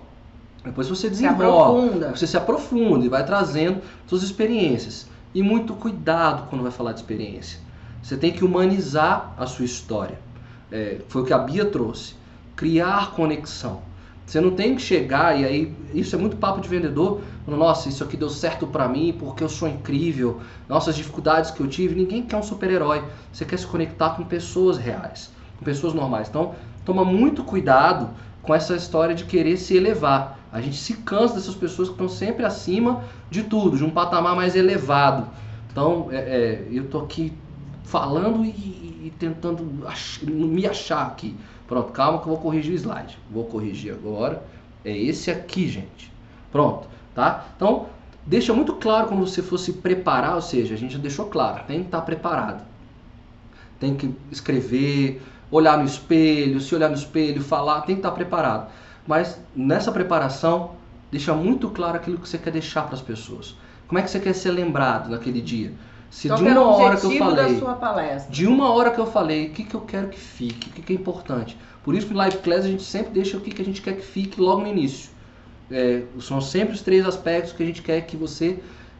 Depois 0.63 0.89
você 0.89 1.09
desenvolve, 1.09 1.99
você 2.09 2.27
se 2.27 2.35
aprofunda 2.35 3.05
e 3.05 3.09
vai 3.09 3.25
trazendo 3.25 3.81
suas 4.05 4.23
experiências. 4.23 5.07
E 5.33 5.41
muito 5.41 5.73
cuidado 5.73 6.47
quando 6.49 6.63
vai 6.63 6.71
falar 6.71 6.91
de 6.91 6.99
experiência. 6.99 7.59
Você 8.01 8.17
tem 8.17 8.31
que 8.31 8.43
humanizar 8.43 9.33
a 9.37 9.45
sua 9.45 9.65
história. 9.65 10.19
É, 10.71 10.99
foi 11.07 11.21
o 11.21 11.25
que 11.25 11.33
a 11.33 11.37
Bia 11.37 11.65
trouxe. 11.65 12.15
Criar 12.55 13.11
conexão. 13.11 13.81
Você 14.25 14.39
não 14.39 14.51
tem 14.51 14.75
que 14.75 14.81
chegar 14.81 15.39
e 15.39 15.45
aí 15.45 15.75
isso 15.93 16.15
é 16.15 16.19
muito 16.19 16.37
papo 16.37 16.61
de 16.61 16.67
vendedor. 16.67 17.21
Falando, 17.45 17.59
Nossa, 17.59 17.89
isso 17.89 18.03
aqui 18.03 18.15
deu 18.15 18.29
certo 18.29 18.67
para 18.67 18.87
mim 18.87 19.15
porque 19.17 19.43
eu 19.43 19.49
sou 19.49 19.67
incrível. 19.67 20.39
Nossas 20.67 20.95
dificuldades 20.95 21.51
que 21.51 21.61
eu 21.61 21.67
tive. 21.67 21.95
Ninguém 21.95 22.23
quer 22.23 22.37
um 22.37 22.43
super-herói. 22.43 23.03
Você 23.31 23.45
quer 23.45 23.57
se 23.57 23.65
conectar 23.65 24.11
com 24.11 24.23
pessoas 24.23 24.77
reais, 24.77 25.31
com 25.57 25.65
pessoas 25.65 25.93
normais. 25.93 26.27
Então, 26.27 26.53
toma 26.85 27.03
muito 27.03 27.43
cuidado 27.43 28.09
com 28.41 28.53
essa 28.53 28.75
história 28.75 29.15
de 29.15 29.25
querer 29.25 29.57
se 29.57 29.75
elevar. 29.75 30.38
A 30.51 30.61
gente 30.61 30.77
se 30.77 30.95
cansa 30.95 31.35
dessas 31.35 31.55
pessoas 31.55 31.89
que 31.89 31.93
estão 31.93 32.09
sempre 32.09 32.43
acima 32.43 33.03
de 33.29 33.43
tudo, 33.43 33.77
de 33.77 33.83
um 33.83 33.89
patamar 33.89 34.35
mais 34.35 34.55
elevado. 34.55 35.27
Então, 35.71 36.07
é, 36.11 36.17
é, 36.17 36.67
eu 36.71 36.87
tô 36.87 36.99
aqui 36.99 37.33
falando 37.83 38.43
e, 38.43 38.49
e 38.49 39.13
tentando 39.17 39.85
ach, 39.87 40.23
me 40.23 40.65
achar 40.65 41.05
aqui. 41.05 41.35
Pronto, 41.67 41.91
calma 41.91 42.19
que 42.19 42.25
eu 42.25 42.33
vou 42.33 42.41
corrigir 42.41 42.73
o 42.73 42.75
slide. 42.75 43.17
Vou 43.29 43.45
corrigir 43.45 43.93
agora. 43.93 44.43
É 44.83 44.95
esse 44.97 45.29
aqui, 45.29 45.67
gente. 45.67 46.11
Pronto, 46.51 46.87
tá? 47.13 47.45
Então, 47.55 47.87
deixa 48.25 48.53
muito 48.53 48.73
claro 48.73 49.07
quando 49.07 49.19
você 49.19 49.43
for 49.43 49.57
se 49.59 49.73
preparar, 49.73 50.35
ou 50.35 50.41
seja, 50.41 50.73
a 50.73 50.77
gente 50.77 50.93
já 50.93 50.99
deixou 50.99 51.27
claro, 51.27 51.63
tem 51.67 51.81
que 51.81 51.85
estar 51.85 52.01
preparado. 52.01 52.63
Tem 53.79 53.95
que 53.95 54.13
escrever, 54.31 55.21
olhar 55.51 55.77
no 55.77 55.85
espelho, 55.85 56.59
se 56.59 56.73
olhar 56.73 56.89
no 56.89 56.95
espelho, 56.95 57.41
falar, 57.41 57.81
tem 57.81 57.95
que 57.95 57.99
estar 57.99 58.11
preparado. 58.11 58.71
Mas 59.09 59.41
nessa 59.55 59.91
preparação, 59.91 60.75
deixa 61.11 61.33
muito 61.33 61.67
claro 61.71 61.97
aquilo 61.97 62.19
que 62.19 62.29
você 62.29 62.37
quer 62.37 62.51
deixar 62.51 62.83
para 62.83 62.93
as 62.93 63.01
pessoas. 63.01 63.55
Como 63.87 63.97
é 63.97 64.03
que 64.03 64.11
você 64.11 64.19
quer 64.19 64.33
ser 64.33 64.51
lembrado 64.51 65.09
naquele 65.09 65.41
dia? 65.41 65.73
Se 66.11 66.27
Qual 66.27 66.37
de 66.37 66.47
uma 66.47 66.75
hora 66.75 66.95
que 66.95 67.07
eu 67.07 67.17
falei, 67.17 67.53
da 67.53 67.59
sua 67.59 67.73
palestra? 67.73 68.31
de 68.31 68.45
uma 68.45 68.71
hora 68.71 68.91
que 68.91 68.99
eu 68.99 69.07
falei, 69.07 69.47
o 69.47 69.49
que, 69.49 69.63
que 69.63 69.73
eu 69.73 69.81
quero 69.81 70.09
que 70.09 70.19
fique, 70.19 70.69
o 70.69 70.73
que, 70.73 70.83
que 70.83 70.93
é 70.93 70.95
importante. 70.95 71.57
Por 71.83 71.95
isso 71.95 72.05
que 72.05 72.13
no 72.13 72.19
Live 72.19 72.37
Class 72.37 72.65
a 72.65 72.67
gente 72.67 72.83
sempre 72.83 73.11
deixa 73.11 73.35
o 73.35 73.41
que, 73.41 73.49
que 73.49 73.63
a 73.63 73.65
gente 73.65 73.81
quer 73.81 73.95
que 73.95 74.05
fique 74.05 74.39
logo 74.39 74.61
no 74.61 74.67
início. 74.67 75.09
É, 75.71 76.03
são 76.19 76.39
sempre 76.39 76.75
os 76.75 76.83
três 76.83 77.03
aspectos 77.03 77.51
que 77.51 77.63
a 77.63 77.65
gente 77.65 77.81
quer 77.81 78.01
que 78.01 78.15
você 78.15 78.59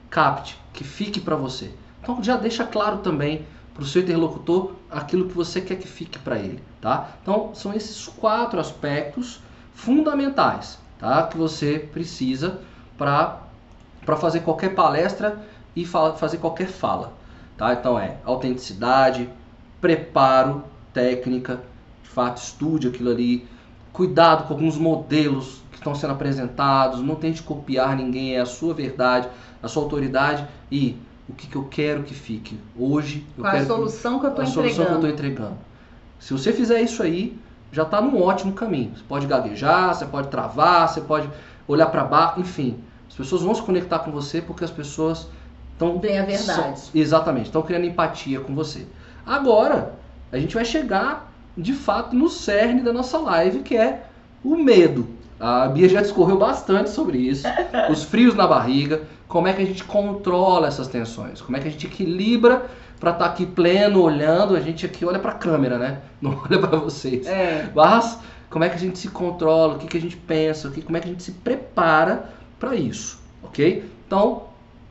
capte, 0.10 0.60
que 0.74 0.84
fique 0.84 1.20
para 1.20 1.36
você. 1.36 1.72
Então 2.02 2.24
já 2.24 2.36
deixa 2.36 2.64
claro 2.64 2.98
também 2.98 3.46
para 3.76 3.84
o 3.84 3.86
seu 3.86 4.02
interlocutor 4.02 4.72
aquilo 4.90 5.28
que 5.28 5.36
você 5.36 5.62
quer 5.62 5.76
que 5.76 5.88
fique 5.88 6.18
para 6.18 6.40
ele, 6.40 6.64
tá? 6.82 7.12
Então 7.22 7.52
são 7.54 7.72
esses 7.76 8.08
quatro 8.08 8.60
aspectos 8.60 9.40
fundamentais, 9.80 10.78
tá? 11.00 11.24
Que 11.24 11.38
você 11.38 11.80
precisa 11.80 12.60
para 12.98 13.44
para 14.06 14.16
fazer 14.16 14.40
qualquer 14.40 14.74
palestra 14.74 15.40
e 15.76 15.86
fala, 15.86 16.16
fazer 16.16 16.38
qualquer 16.38 16.68
fala, 16.68 17.14
tá? 17.56 17.74
Então 17.74 18.00
é 18.00 18.18
autenticidade, 18.26 19.30
preparo, 19.80 20.64
técnica, 20.94 21.62
de 22.02 22.10
fato 22.10 22.42
estude 22.42 22.88
aquilo 22.88 23.12
ali, 23.12 23.46
cuidado 23.94 24.48
com 24.48 24.54
alguns 24.54 24.78
modelos 24.78 25.62
que 25.70 25.78
estão 25.78 25.94
sendo 25.94 26.14
apresentados, 26.14 27.02
não 27.02 27.16
tente 27.16 27.44
copiar 27.44 27.96
ninguém, 27.96 28.36
é 28.36 28.40
a 28.40 28.46
sua 28.46 28.74
verdade, 28.74 29.30
a 29.62 29.68
sua 29.68 29.84
autoridade 29.84 30.46
e 30.72 30.98
o 31.28 31.34
que, 31.34 31.46
que 31.48 31.56
eu 31.56 31.66
quero 31.66 32.04
que 32.04 32.16
fique 32.16 32.58
hoje. 32.78 33.26
Eu 33.38 33.44
Qual 33.44 33.54
quero 33.54 33.64
a 33.64 33.68
solução 33.68 34.20
que 34.20 34.26
eu 34.26 34.30
estou 34.30 34.44
entregando. 34.44 34.60
A 34.60 34.74
solução 34.74 34.86
que 34.86 34.92
eu 34.92 34.96
estou 34.96 35.10
entregando. 35.10 35.58
Se 36.20 36.34
você 36.34 36.52
fizer 36.52 36.82
isso 36.82 37.04
aí, 37.04 37.38
já 37.72 37.84
está 37.84 38.02
num 38.02 38.22
ótimo 38.22 38.54
caminho. 38.54 38.92
Você 38.96 39.04
pode 39.08 39.28
gaguejar, 39.28 39.94
você 39.94 40.06
pode 40.06 40.28
travar, 40.30 40.88
você 40.88 41.02
pode 41.02 41.30
olhar 41.68 41.88
para 41.88 42.04
baixo, 42.04 42.40
enfim. 42.40 42.80
As 43.08 43.16
pessoas 43.16 43.42
vão 43.42 43.54
se 43.54 43.62
conectar 43.62 44.00
com 44.00 44.12
você 44.12 44.42
porque 44.42 44.64
as 44.64 44.72
pessoas 44.72 45.28
estão. 45.74 46.00
Tem 46.00 46.20
a 46.20 46.26
verdade. 46.26 46.82
Exatamente, 46.94 47.46
estão 47.46 47.62
criando 47.62 47.86
empatia 47.86 48.40
com 48.40 48.54
você. 48.56 48.86
Agora, 49.26 49.94
a 50.32 50.38
gente 50.38 50.56
vai 50.56 50.66
chegar 50.66 51.32
de 51.58 51.74
fato 51.74 52.16
no 52.16 52.30
cerne 52.30 52.82
da 52.82 52.94
nossa 52.94 53.18
live, 53.18 53.60
que 53.60 53.76
é 53.76 54.04
o 54.44 54.56
medo. 54.56 55.08
A 55.40 55.68
Bia 55.68 55.88
já 55.88 56.02
discorreu 56.02 56.38
bastante 56.38 56.90
sobre 56.90 57.18
isso, 57.18 57.48
os 57.90 58.04
frios 58.04 58.36
na 58.36 58.46
barriga, 58.46 59.04
como 59.28 59.48
é 59.48 59.54
que 59.54 59.62
a 59.62 59.66
gente 59.66 59.84
controla 59.84 60.68
essas 60.68 60.88
tensões, 60.88 61.42
como 61.42 61.56
é 61.56 61.62
que 61.62 61.68
a 61.68 61.72
gente 61.72 61.86
equilibra 61.86 62.66
para 63.00 63.12
estar 63.12 63.26
tá 63.26 63.32
aqui 63.32 63.46
pleno, 63.46 64.02
olhando, 64.02 64.56
a 64.56 64.60
gente 64.60 64.86
aqui 64.86 65.06
olha 65.06 65.20
para 65.20 65.32
a 65.32 65.36
câmera, 65.36 65.78
né? 65.78 66.02
Não 66.22 66.38
olha 66.44 66.60
para 66.60 66.78
vocês. 66.78 67.26
É. 67.28 67.70
Mas 67.74 68.20
como 68.50 68.64
é 68.64 68.70
que 68.70 68.76
a 68.76 68.80
gente 68.80 68.98
se 68.98 69.10
controla, 69.10 69.76
o 69.76 69.78
que, 69.78 69.88
que 69.88 69.98
a 69.98 70.02
gente 70.02 70.18
pensa, 70.18 70.68
o 70.68 70.72
que, 70.72 70.82
como 70.82 70.98
é 70.98 71.00
que 71.00 71.08
a 71.08 71.12
gente 71.12 71.24
se 71.24 71.32
prepara 71.32 72.30
para 72.60 72.76
isso, 72.76 73.22
ok? 73.44 73.90
Então, 74.06 74.44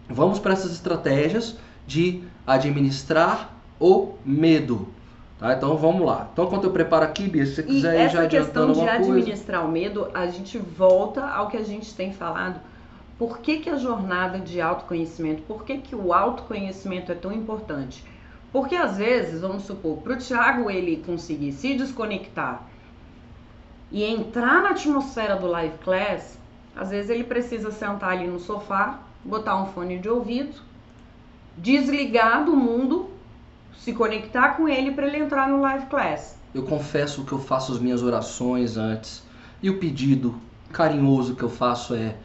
vamos 0.08 0.38
para 0.38 0.52
essas 0.52 0.72
estratégias 0.72 1.56
de 1.86 2.22
administrar 2.46 3.54
o 3.80 4.14
medo. 4.24 4.88
Tá? 5.38 5.54
Então 5.54 5.76
vamos 5.76 6.04
lá. 6.04 6.28
Então 6.32 6.46
quando 6.46 6.64
eu 6.64 6.70
preparo 6.70 7.04
aqui, 7.04 7.28
Bia, 7.28 7.46
se 7.46 7.56
você 7.56 7.62
quiser 7.62 8.00
e 8.00 8.06
ir 8.06 8.10
já 8.10 8.22
adiantando 8.22 8.74
coisa. 8.74 8.80
questão 8.80 9.02
de 9.02 9.10
administrar 9.10 9.64
o 9.64 9.68
medo, 9.68 10.08
a 10.12 10.26
gente 10.26 10.58
volta 10.58 11.24
ao 11.24 11.48
que 11.48 11.56
a 11.56 11.62
gente 11.62 11.94
tem 11.94 12.12
falado. 12.12 12.60
Por 13.18 13.38
que, 13.38 13.58
que 13.58 13.68
a 13.68 13.76
jornada 13.76 14.38
de 14.38 14.60
autoconhecimento, 14.60 15.42
por 15.42 15.64
que, 15.64 15.78
que 15.78 15.96
o 15.96 16.12
autoconhecimento 16.12 17.10
é 17.10 17.14
tão 17.14 17.32
importante? 17.32 18.04
Porque 18.52 18.76
às 18.76 18.96
vezes, 18.96 19.40
vamos 19.40 19.64
supor, 19.64 19.98
para 19.98 20.14
o 20.14 20.16
Thiago 20.16 20.70
ele 20.70 21.02
conseguir 21.04 21.52
se 21.52 21.74
desconectar 21.74 22.62
e 23.90 24.04
entrar 24.04 24.62
na 24.62 24.70
atmosfera 24.70 25.36
do 25.36 25.46
live 25.46 25.78
class, 25.78 26.38
às 26.76 26.90
vezes 26.90 27.10
ele 27.10 27.24
precisa 27.24 27.70
sentar 27.70 28.10
ali 28.10 28.26
no 28.26 28.38
sofá, 28.38 29.00
botar 29.24 29.60
um 29.60 29.66
fone 29.66 29.98
de 29.98 30.08
ouvido, 30.08 30.62
desligar 31.56 32.44
do 32.44 32.54
mundo, 32.54 33.10
se 33.76 33.92
conectar 33.92 34.50
com 34.50 34.68
ele 34.68 34.92
para 34.92 35.06
ele 35.06 35.18
entrar 35.18 35.48
no 35.48 35.60
live 35.60 35.86
class. 35.86 36.38
Eu 36.54 36.62
confesso 36.62 37.24
que 37.24 37.32
eu 37.32 37.38
faço 37.38 37.72
as 37.72 37.78
minhas 37.78 38.02
orações 38.02 38.76
antes. 38.76 39.26
E 39.62 39.68
o 39.68 39.78
pedido 39.78 40.34
carinhoso 40.72 41.34
que 41.34 41.42
eu 41.42 41.50
faço 41.50 41.94
é: 41.94 42.16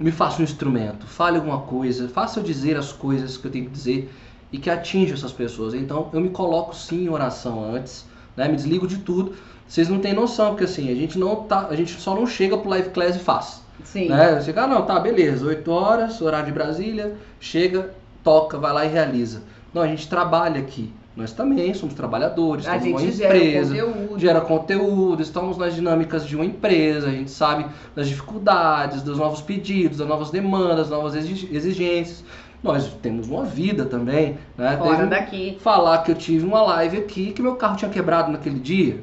me 0.00 0.10
faça 0.10 0.40
um 0.40 0.44
instrumento, 0.44 1.06
fale 1.06 1.36
alguma 1.36 1.60
coisa, 1.60 2.08
faça 2.08 2.40
eu 2.40 2.42
dizer 2.42 2.74
as 2.76 2.90
coisas 2.90 3.36
que 3.36 3.46
eu 3.46 3.50
tenho 3.50 3.66
que 3.66 3.70
dizer 3.70 4.10
e 4.50 4.58
que 4.58 4.70
atinja 4.70 5.12
essas 5.12 5.30
pessoas. 5.30 5.74
Então 5.74 6.08
eu 6.14 6.20
me 6.20 6.30
coloco 6.30 6.74
sim 6.74 7.04
em 7.04 7.08
oração 7.10 7.62
antes, 7.62 8.06
né? 8.34 8.48
Me 8.48 8.56
desligo 8.56 8.86
de 8.86 8.98
tudo. 8.98 9.34
Vocês 9.68 9.90
não 9.90 10.00
têm 10.00 10.14
noção, 10.14 10.48
porque 10.48 10.64
assim, 10.64 10.90
a 10.90 10.94
gente 10.94 11.18
não 11.18 11.36
tá, 11.44 11.68
a 11.68 11.76
gente 11.76 12.00
só 12.00 12.14
não 12.14 12.26
chega 12.26 12.56
pro 12.56 12.70
live 12.70 12.88
class 12.90 13.14
e 13.14 13.18
faz. 13.18 13.62
Sim. 13.84 14.08
Né? 14.08 14.40
Chega, 14.40 14.64
ah, 14.64 14.66
não, 14.66 14.86
tá, 14.86 14.98
beleza, 14.98 15.46
8 15.46 15.70
horas, 15.70 16.20
horário 16.20 16.46
de 16.46 16.52
Brasília, 16.52 17.16
chega, 17.38 17.94
toca, 18.24 18.58
vai 18.58 18.72
lá 18.72 18.86
e 18.86 18.88
realiza. 18.88 19.42
Não, 19.72 19.82
a 19.82 19.86
gente 19.86 20.08
trabalha 20.08 20.60
aqui. 20.60 20.92
Nós 21.20 21.32
também 21.32 21.74
somos 21.74 21.94
trabalhadores, 21.94 22.66
A 22.66 22.76
uma 22.76 22.80
gente 22.80 23.12
gera 23.12 23.36
empresa, 23.36 23.74
conteúdo. 23.84 24.18
gera 24.18 24.40
conteúdo, 24.40 25.22
estamos 25.22 25.58
nas 25.58 25.74
dinâmicas 25.74 26.26
de 26.26 26.34
uma 26.34 26.44
empresa, 26.46 27.08
a 27.08 27.10
gente 27.10 27.30
sabe 27.30 27.66
das 27.94 28.08
dificuldades, 28.08 29.02
dos 29.02 29.18
novos 29.18 29.42
pedidos, 29.42 29.98
das 29.98 30.08
novas 30.08 30.30
demandas, 30.30 30.76
das 30.78 30.90
novas 30.90 31.14
exig- 31.14 31.48
exigências. 31.54 32.24
Nós 32.62 32.88
temos 33.02 33.28
uma 33.28 33.44
vida 33.44 33.84
também, 33.84 34.38
né? 34.56 34.76
Fora 34.78 34.96
Teve- 34.96 35.08
daqui. 35.08 35.58
falar 35.60 35.98
que 35.98 36.10
eu 36.10 36.14
tive 36.14 36.44
uma 36.46 36.62
live 36.62 36.98
aqui 36.98 37.32
que 37.32 37.42
meu 37.42 37.54
carro 37.56 37.76
tinha 37.76 37.90
quebrado 37.90 38.30
naquele 38.32 38.58
dia. 38.58 39.00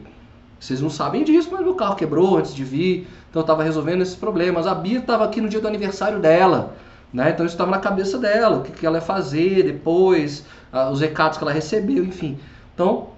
Vocês 0.60 0.82
não 0.82 0.90
sabem 0.90 1.24
disso, 1.24 1.50
mas 1.52 1.62
meu 1.62 1.76
carro 1.76 1.96
quebrou 1.96 2.38
antes 2.38 2.54
de 2.54 2.64
vir, 2.64 3.08
então 3.30 3.42
eu 3.42 3.42
estava 3.42 3.62
resolvendo 3.64 4.02
esses 4.02 4.16
problemas. 4.16 4.66
A 4.66 4.74
Bia 4.74 5.00
estava 5.00 5.24
aqui 5.26 5.40
no 5.40 5.48
dia 5.50 5.60
do 5.62 5.68
aniversário 5.68 6.20
dela, 6.20 6.76
né? 7.14 7.32
Então 7.32 7.46
isso 7.46 7.56
estava 7.56 7.72
na 7.72 7.80
cabeça 7.80 8.18
dela, 8.18 8.58
o 8.58 8.64
que, 8.64 8.72
que 8.72 8.86
ela 8.86 8.98
ia 8.98 9.02
fazer 9.02 9.64
depois, 9.64 10.46
os 10.92 11.00
recados 11.02 11.38
que 11.38 11.44
ela 11.44 11.54
recebeu, 11.54 12.04
enfim. 12.04 12.38
Então 12.74 13.10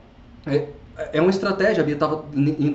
é, 0.45 0.67
é 1.13 1.21
uma 1.21 1.29
estratégia, 1.29 1.81
a 1.81 1.85
Bia 1.85 1.95
estava 1.95 2.23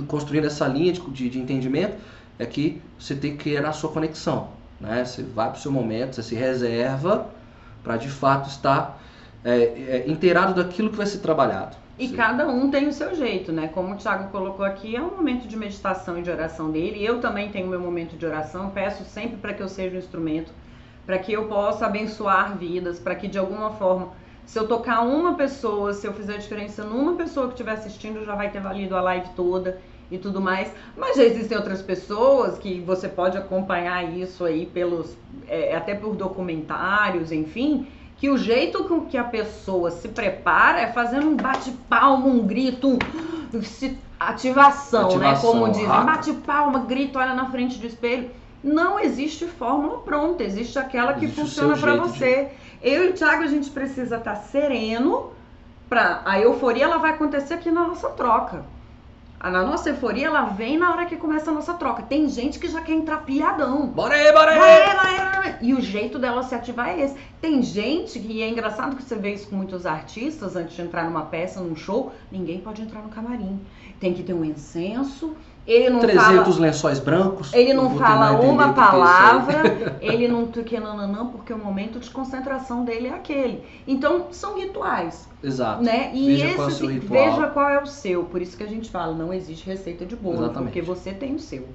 construindo 0.09 0.47
essa 0.47 0.67
linha 0.67 0.93
de, 0.93 1.01
de, 1.11 1.31
de 1.31 1.39
entendimento, 1.39 1.95
é 2.39 2.47
que 2.47 2.81
você 2.99 3.15
tem 3.15 3.37
que 3.37 3.45
criar 3.45 3.69
a 3.69 3.73
sua 3.73 3.91
conexão, 3.91 4.49
né? 4.81 5.05
Você 5.05 5.23
vai 5.23 5.49
para 5.49 5.59
o 5.59 5.61
seu 5.61 5.71
momento, 5.71 6.17
você 6.17 6.23
se 6.23 6.35
reserva 6.35 7.29
para 7.83 7.97
de 7.97 8.09
fato 8.09 8.49
estar 8.49 9.01
é, 9.45 9.57
é, 9.57 10.05
inteirado 10.07 10.55
daquilo 10.55 10.91
que 10.91 10.97
vai 10.97 11.07
ser 11.07 11.19
trabalhado. 11.19 11.77
E 11.97 12.09
Sim. 12.09 12.17
cada 12.17 12.49
um 12.49 12.71
tem 12.71 12.89
o 12.89 12.93
seu 12.93 13.15
jeito, 13.15 13.53
né? 13.53 13.69
Como 13.69 13.95
o 13.95 13.97
Thiago 13.97 14.31
colocou 14.31 14.65
aqui, 14.65 14.97
é 14.97 15.01
um 15.01 15.15
momento 15.15 15.47
de 15.47 15.57
meditação 15.57 16.19
e 16.19 16.23
de 16.23 16.31
oração 16.31 16.71
dele. 16.71 17.05
Eu 17.05 17.21
também 17.21 17.51
tenho 17.51 17.69
meu 17.69 17.79
momento 17.79 18.17
de 18.17 18.27
oração. 18.27 18.71
Peço 18.71 19.05
sempre 19.05 19.37
para 19.37 19.55
que 19.55 19.63
eu 19.63 19.69
seja 19.69 19.95
um 19.95 19.99
instrumento, 20.01 20.51
para 21.07 21.19
que 21.19 21.33
eu 21.33 21.45
possa 21.47 21.87
abençoar 21.87 22.57
vidas, 22.57 22.99
para 22.99 23.15
que 23.15 23.29
de 23.29 23.39
alguma 23.39 23.71
forma, 23.71 24.13
se 24.47 24.59
eu 24.59 24.67
tocar 24.67 25.01
uma 25.03 25.35
pessoa, 25.35 25.93
se 25.93 26.07
eu 26.07 26.13
fizer 26.13 26.39
diferença 26.39 26.85
numa 26.85 27.15
pessoa 27.15 27.47
que 27.47 27.55
estiver 27.55 27.73
assistindo, 27.73 28.25
já 28.25 28.35
vai 28.35 28.51
ter 28.51 28.61
valido 28.61 28.97
a 28.97 29.01
live 29.01 29.29
toda 29.37 29.81
e 30.11 30.19
tudo 30.19 30.41
mais. 30.41 30.73
Mas 30.97 31.17
já 31.17 31.25
existem 31.25 31.57
outras 31.57 31.83
pessoas 31.83 32.59
que 32.59 32.81
você 32.81 33.09
pode 33.09 33.37
acompanhar 33.37 34.03
isso 34.17 34.45
aí 34.45 34.67
pelos, 34.67 35.17
é, 35.47 35.75
até 35.77 35.95
por 35.95 36.15
documentários, 36.15 37.33
enfim 37.33 37.87
que 38.17 38.31
o 38.31 38.39
jeito 38.39 38.85
com 38.85 39.03
que 39.07 39.19
a 39.19 39.25
pessoa 39.25 39.91
se 39.91 40.09
prepara 40.09 40.81
é 40.81 40.93
fazendo 40.93 41.29
um 41.29 41.37
bate-palma, 41.37 42.27
um 42.27 42.47
grito, 42.47 42.97
um, 43.53 43.63
se- 43.63 43.99
ativação, 44.19 45.19
né? 45.19 45.31
Ativação, 45.33 45.51
Como 45.53 45.73
dizem, 45.73 45.89
bate-palma, 45.89 46.79
grito, 46.81 47.19
olha 47.19 47.35
na 47.35 47.51
frente 47.51 47.79
do 47.79 47.87
espelho. 47.87 48.31
Não 48.65 48.99
existe 48.99 49.47
fórmula 49.47 49.99
pronta, 49.99 50.43
existe 50.43 50.79
aquela 50.79 51.13
que 51.15 51.27
Existe 51.27 51.41
funciona 51.41 51.77
para 51.77 51.93
jeito 51.93 52.09
de- 52.09 52.19
você. 52.19 52.49
Eu 52.83 53.05
e 53.05 53.09
o 53.11 53.13
Thiago, 53.13 53.43
a 53.43 53.47
gente 53.47 53.71
precisa 53.71 54.17
estar 54.17 54.37
sereno 54.37 55.33
pra 55.89 56.23
a 56.25 56.41
euforia 56.41 56.85
ela 56.85 56.97
vai 56.97 57.11
acontecer 57.13 57.55
aqui 57.55 57.71
na 57.71 57.87
nossa 57.87 58.09
troca. 58.11 58.65
A 59.39 59.51
nossa 59.51 59.91
euforia 59.91 60.29
ela 60.29 60.45
vem 60.45 60.79
na 60.79 60.91
hora 60.91 61.05
que 61.05 61.17
começa 61.17 61.51
a 61.51 61.55
nossa 61.55 61.75
troca. 61.75 62.03
Tem 62.03 62.27
gente 62.31 62.59
que 62.59 62.67
já 62.67 62.81
quer 62.81 62.93
entrar 62.93 63.19
pilhadão. 63.19 63.87
Bora 63.87 64.15
aí, 64.15 64.33
bora 64.33 64.53
aí! 64.53 64.59
Vai, 64.59 64.97
vai, 64.97 65.17
vai. 65.43 65.59
E 65.61 65.75
o 65.75 65.83
jeito 65.83 66.19
dela 66.19 66.43
se 66.43 66.55
ativar 66.55 66.89
é 66.89 67.03
esse. 67.03 67.15
Tem 67.43 67.63
gente 67.63 68.19
que 68.19 68.33
e 68.33 68.43
é 68.43 68.49
engraçado 68.49 68.97
que 68.97 69.03
você 69.03 69.15
vê 69.17 69.35
isso 69.35 69.49
com 69.49 69.57
muitos 69.57 69.85
artistas 69.85 70.57
antes 70.57 70.75
de 70.75 70.81
entrar 70.81 71.05
numa 71.05 71.27
peça, 71.27 71.61
num 71.61 71.77
show, 71.77 72.11
ninguém 72.33 72.59
pode 72.61 72.81
entrar 72.81 73.03
no 73.03 73.11
camarim. 73.11 73.61
Tem 74.01 74.15
que 74.15 74.23
ter 74.23 74.33
um 74.33 74.43
incenso. 74.47 75.37
Ele 75.67 75.89
não 75.89 76.01
300 76.01 76.25
fala, 76.25 76.61
lençóis 76.61 76.99
brancos. 77.01 77.53
ele 77.55 77.73
não 77.73 77.97
fala 77.97 78.33
uma 78.41 78.75
palavra, 78.75 79.97
ele 80.01 80.29
não 80.29 80.47
que 80.47 80.79
nananã, 80.79 81.27
porque 81.27 81.53
o 81.53 81.59
momento 81.59 81.99
de 81.99 82.11
concentração 82.11 82.85
dele 82.85 83.09
é 83.09 83.15
aquele. 83.15 83.65
Então, 83.87 84.27
são 84.31 84.59
rituais, 84.59 85.27
Exato. 85.43 85.83
né? 85.83 86.11
E 86.13 86.27
Veja 86.33 86.47
esse 86.47 86.55
qual 86.57 86.69
é 86.69 86.71
o 86.71 86.75
seu 86.75 86.87
ritual. 86.89 87.25
veja 87.25 87.47
qual 87.49 87.69
é 87.71 87.83
o 87.83 87.87
seu. 87.87 88.25
Por 88.25 88.43
isso 88.43 88.57
que 88.57 88.63
a 88.63 88.69
gente 88.69 88.91
fala, 88.91 89.15
não 89.15 89.33
existe 89.33 89.67
receita 89.67 90.05
de 90.05 90.15
bolo, 90.15 90.37
Exatamente. 90.45 90.65
porque 90.65 90.83
você 90.83 91.13
tem 91.13 91.35
o 91.35 91.39
seu. 91.41 91.67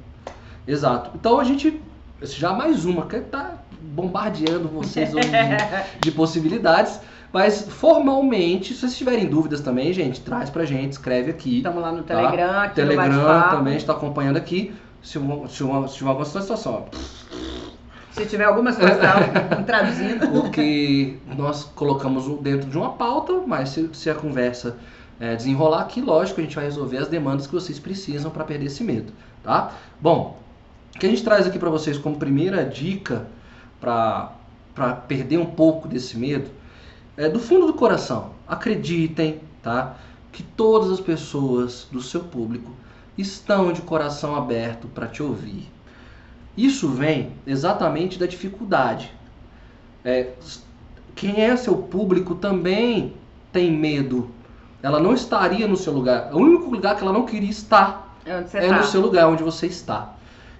Exato. 0.67 1.11
Então 1.15 1.39
a 1.39 1.43
gente. 1.43 1.81
Já 2.21 2.51
mais 2.53 2.83
uma, 2.85 3.05
que 3.05 3.19
tá 3.21 3.53
bombardeando 3.81 4.67
vocês 4.67 5.13
hoje 5.13 5.29
de, 5.31 5.99
de 6.01 6.11
possibilidades. 6.11 6.99
Mas 7.31 7.61
formalmente, 7.69 8.73
se 8.73 8.79
vocês 8.79 8.97
tiverem 8.97 9.27
dúvidas 9.27 9.61
também, 9.61 9.93
gente, 9.93 10.21
traz 10.21 10.49
pra 10.49 10.65
gente, 10.65 10.93
escreve 10.93 11.29
aqui. 11.31 11.57
Estamos 11.57 11.81
lá 11.81 11.91
no 11.91 12.03
Tá. 12.03 12.15
Telegram, 12.15 12.59
aqui 12.61 12.81
no 12.81 12.87
Telegram 12.87 13.23
bate-papo. 13.25 13.55
também 13.57 13.77
está 13.77 13.93
acompanhando 13.93 14.37
aqui. 14.37 14.73
Se, 15.01 15.17
uma- 15.17 15.47
se, 15.47 15.63
uma, 15.63 15.87
se 15.87 15.95
tiver 15.97 16.09
alguma 16.09 16.25
situação, 16.25 16.85
ó, 16.91 16.97
Se 18.11 18.25
tiver 18.25 18.43
alguma 18.45 18.71
situação 18.73 18.99
traduzindo. 19.65 20.27
porque 20.29 21.17
nós 21.37 21.63
colocamos 21.75 22.25
dentro 22.41 22.69
de 22.69 22.77
uma 22.77 22.89
pauta, 22.93 23.33
mas 23.45 23.69
se, 23.69 23.89
se 23.93 24.09
a 24.09 24.15
conversa 24.15 24.75
é, 25.19 25.35
desenrolar 25.35 25.81
aqui, 25.81 26.01
lógico, 26.01 26.39
a 26.41 26.43
gente 26.43 26.55
vai 26.55 26.65
resolver 26.65 26.97
as 26.97 27.07
demandas 27.07 27.45
que 27.47 27.53
vocês 27.53 27.77
precisam 27.79 28.31
para 28.31 28.43
perder 28.43 28.65
esse 28.65 28.83
medo, 28.83 29.13
tá? 29.43 29.71
Bom, 30.01 30.37
o 30.95 30.99
que 30.99 31.05
a 31.05 31.09
gente 31.09 31.23
traz 31.23 31.45
aqui 31.47 31.59
para 31.59 31.69
vocês 31.69 31.97
como 31.97 32.17
primeira 32.17 32.65
dica 32.65 33.27
para 33.79 34.31
perder 35.07 35.37
um 35.37 35.45
pouco 35.45 35.87
desse 35.87 36.17
medo 36.17 36.49
é 37.19 37.27
do 37.27 37.37
fundo 37.37 37.67
do 37.67 37.73
coração. 37.73 38.31
Acreditem, 38.47 39.41
tá? 39.61 39.97
Que 40.31 40.41
todas 40.41 40.89
as 40.89 41.01
pessoas 41.01 41.85
do 41.91 42.01
seu 42.01 42.21
público 42.21 42.71
estão 43.17 43.73
de 43.73 43.81
coração 43.81 44.37
aberto 44.37 44.87
para 44.87 45.05
te 45.05 45.21
ouvir. 45.21 45.69
Isso 46.55 46.87
vem 46.87 47.33
exatamente 47.45 48.17
da 48.17 48.25
dificuldade. 48.25 49.13
É, 50.05 50.31
quem 51.13 51.41
é 51.41 51.57
seu 51.57 51.75
público 51.75 52.35
também 52.35 53.13
tem 53.51 53.69
medo. 53.69 54.31
Ela 54.81 55.01
não 55.01 55.13
estaria 55.13 55.67
no 55.67 55.75
seu 55.75 55.91
lugar. 55.91 56.33
O 56.33 56.37
único 56.37 56.71
lugar 56.71 56.95
que 56.95 57.01
ela 57.03 57.11
não 57.11 57.25
queria 57.25 57.49
estar 57.49 58.15
É 58.25 58.45
é 58.53 58.69
tá. 58.69 58.77
no 58.77 58.83
seu 58.85 59.01
lugar 59.01 59.27
onde 59.27 59.43
você 59.43 59.67
está. 59.67 60.13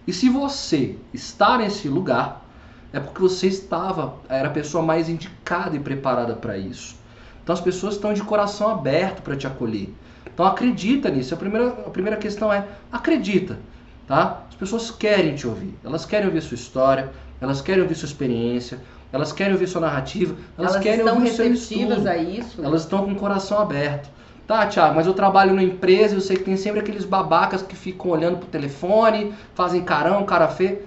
E 0.05 0.11
se 0.11 0.27
você 0.27 0.97
está 1.13 1.57
nesse 1.57 1.87
lugar, 1.87 2.45
é 2.91 2.99
porque 2.99 3.21
você 3.21 3.47
estava, 3.47 4.15
era 4.27 4.47
a 4.47 4.51
pessoa 4.51 4.83
mais 4.83 5.09
indicada 5.09 5.75
e 5.75 5.79
preparada 5.79 6.33
para 6.33 6.57
isso. 6.57 6.95
Então 7.43 7.53
as 7.53 7.61
pessoas 7.61 7.95
estão 7.95 8.13
de 8.13 8.21
coração 8.21 8.69
aberto 8.69 9.21
para 9.21 9.35
te 9.35 9.47
acolher. 9.47 9.93
Então 10.31 10.45
acredita 10.45 11.09
nisso. 11.09 11.33
A 11.33 11.37
primeira, 11.37 11.67
a 11.69 11.89
primeira 11.89 12.17
questão 12.17 12.51
é 12.51 12.65
acredita, 12.91 13.57
tá? 14.07 14.43
As 14.49 14.55
pessoas 14.55 14.91
querem 14.91 15.35
te 15.35 15.47
ouvir. 15.47 15.73
Elas 15.83 16.05
querem 16.05 16.27
ouvir 16.27 16.41
sua 16.41 16.55
história, 16.55 17.09
elas 17.41 17.61
querem 17.61 17.81
ouvir 17.81 17.95
sua 17.95 18.07
experiência, 18.07 18.79
elas 19.11 19.31
querem 19.31 19.53
ouvir 19.53 19.67
sua 19.67 19.81
narrativa, 19.81 20.35
elas, 20.57 20.73
Elas 20.73 20.83
querem 20.83 21.07
ouvir 21.07 21.29
seu 21.31 21.51
estudo. 21.51 22.07
a 22.07 22.17
isso. 22.17 22.63
Elas 22.63 22.81
estão 22.81 23.05
com 23.05 23.11
o 23.11 23.15
coração 23.15 23.59
aberto. 23.59 24.09
Tá, 24.45 24.65
Thiago, 24.65 24.95
mas 24.95 25.05
eu 25.05 25.13
trabalho 25.13 25.51
numa 25.51 25.61
empresa 25.63 26.15
e 26.15 26.17
eu 26.17 26.21
sei 26.21 26.35
que 26.35 26.43
tem 26.43 26.57
sempre 26.57 26.79
aqueles 26.79 27.05
babacas 27.05 27.61
que 27.61 27.75
ficam 27.75 28.09
olhando 28.09 28.37
pro 28.37 28.47
telefone, 28.47 29.31
fazem 29.53 29.83
carão, 29.83 30.25
cara 30.25 30.47
feio. 30.47 30.79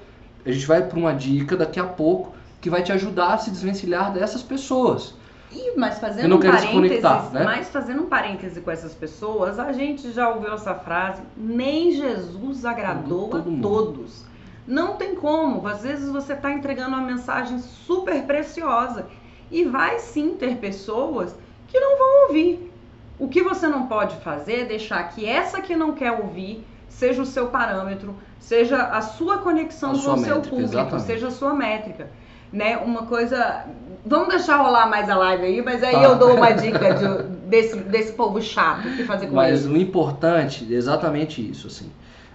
A 0.44 0.50
gente 0.50 0.66
vai 0.66 0.82
para 0.86 0.98
uma 0.98 1.12
dica 1.12 1.56
daqui 1.56 1.78
a 1.78 1.84
pouco 1.84 2.34
que 2.60 2.70
vai 2.70 2.82
te 2.82 2.92
ajudar 2.92 3.34
a 3.34 3.38
se 3.38 3.50
desvencilhar 3.50 4.12
dessas 4.12 4.42
pessoas. 4.42 5.14
Ih, 5.52 5.74
mas 5.76 5.98
fazendo 5.98 6.28
não 6.28 6.36
um 6.38 6.40
quero 6.40 6.54
parêntese, 6.54 6.80
desconectar, 6.80 7.32
né? 7.32 7.44
mas 7.44 7.68
fazendo 7.68 8.02
um 8.02 8.06
parêntese 8.06 8.60
com 8.60 8.70
essas 8.70 8.94
pessoas, 8.94 9.58
a 9.58 9.70
gente 9.72 10.10
já 10.12 10.30
ouviu 10.30 10.52
essa 10.54 10.74
frase, 10.74 11.22
nem 11.36 11.92
Jesus 11.92 12.64
agradou 12.64 13.28
Todo 13.28 13.48
a 13.48 13.50
mundo. 13.50 13.62
todos. 13.62 14.24
Não 14.66 14.96
tem 14.96 15.14
como, 15.14 15.66
às 15.66 15.82
vezes 15.82 16.08
você 16.08 16.32
está 16.32 16.52
entregando 16.52 16.96
uma 16.96 17.02
mensagem 17.02 17.58
super 17.58 18.22
preciosa 18.22 19.06
e 19.50 19.64
vai 19.64 19.98
sim 19.98 20.34
ter 20.36 20.56
pessoas 20.56 21.34
que 21.68 21.78
não 21.78 21.98
vão 21.98 22.28
ouvir. 22.28 22.72
O 23.18 23.28
que 23.28 23.42
você 23.42 23.68
não 23.68 23.86
pode 23.86 24.16
fazer 24.16 24.60
é 24.60 24.64
deixar 24.64 25.02
que 25.10 25.26
essa 25.26 25.60
que 25.60 25.76
não 25.76 25.92
quer 25.92 26.12
ouvir 26.12 26.64
seja 26.88 27.20
o 27.20 27.26
seu 27.26 27.48
parâmetro, 27.48 28.14
seja 28.42 28.82
a 28.82 29.00
sua 29.00 29.38
conexão 29.38 29.90
A 29.90 29.92
com 29.94 29.98
sua 30.00 30.14
o 30.14 30.18
seu 30.18 30.26
métrica, 30.34 30.50
público, 30.50 30.70
exatamente. 30.72 31.06
seja 31.06 31.28
a 31.28 31.30
sua 31.30 31.54
métrica. 31.54 32.10
Né? 32.52 32.76
Uma 32.76 33.06
coisa. 33.06 33.64
Vamos 34.04 34.28
deixar 34.28 34.56
rolar 34.56 34.86
mais 34.86 35.08
a 35.08 35.14
live 35.16 35.44
aí, 35.44 35.62
mas 35.62 35.82
aí 35.82 35.92
Tá. 35.94 36.02
eu 36.02 36.16
dou 36.18 36.34
uma 36.36 36.50
dica 36.52 36.92
de- 36.92 37.22
desse, 37.48 37.76
desse 37.76 38.12
povo 38.12 38.42
chato 38.42 38.82
que 38.96 39.04
fazer 39.04 39.28
com 39.28 39.34
Mas 39.36 39.64
ele. 39.64 39.74
o 39.74 39.76
importante 39.78 40.66
é 40.70 40.76
exatamente 40.76 41.40
isso, 41.48 41.68
assim. 41.68 41.90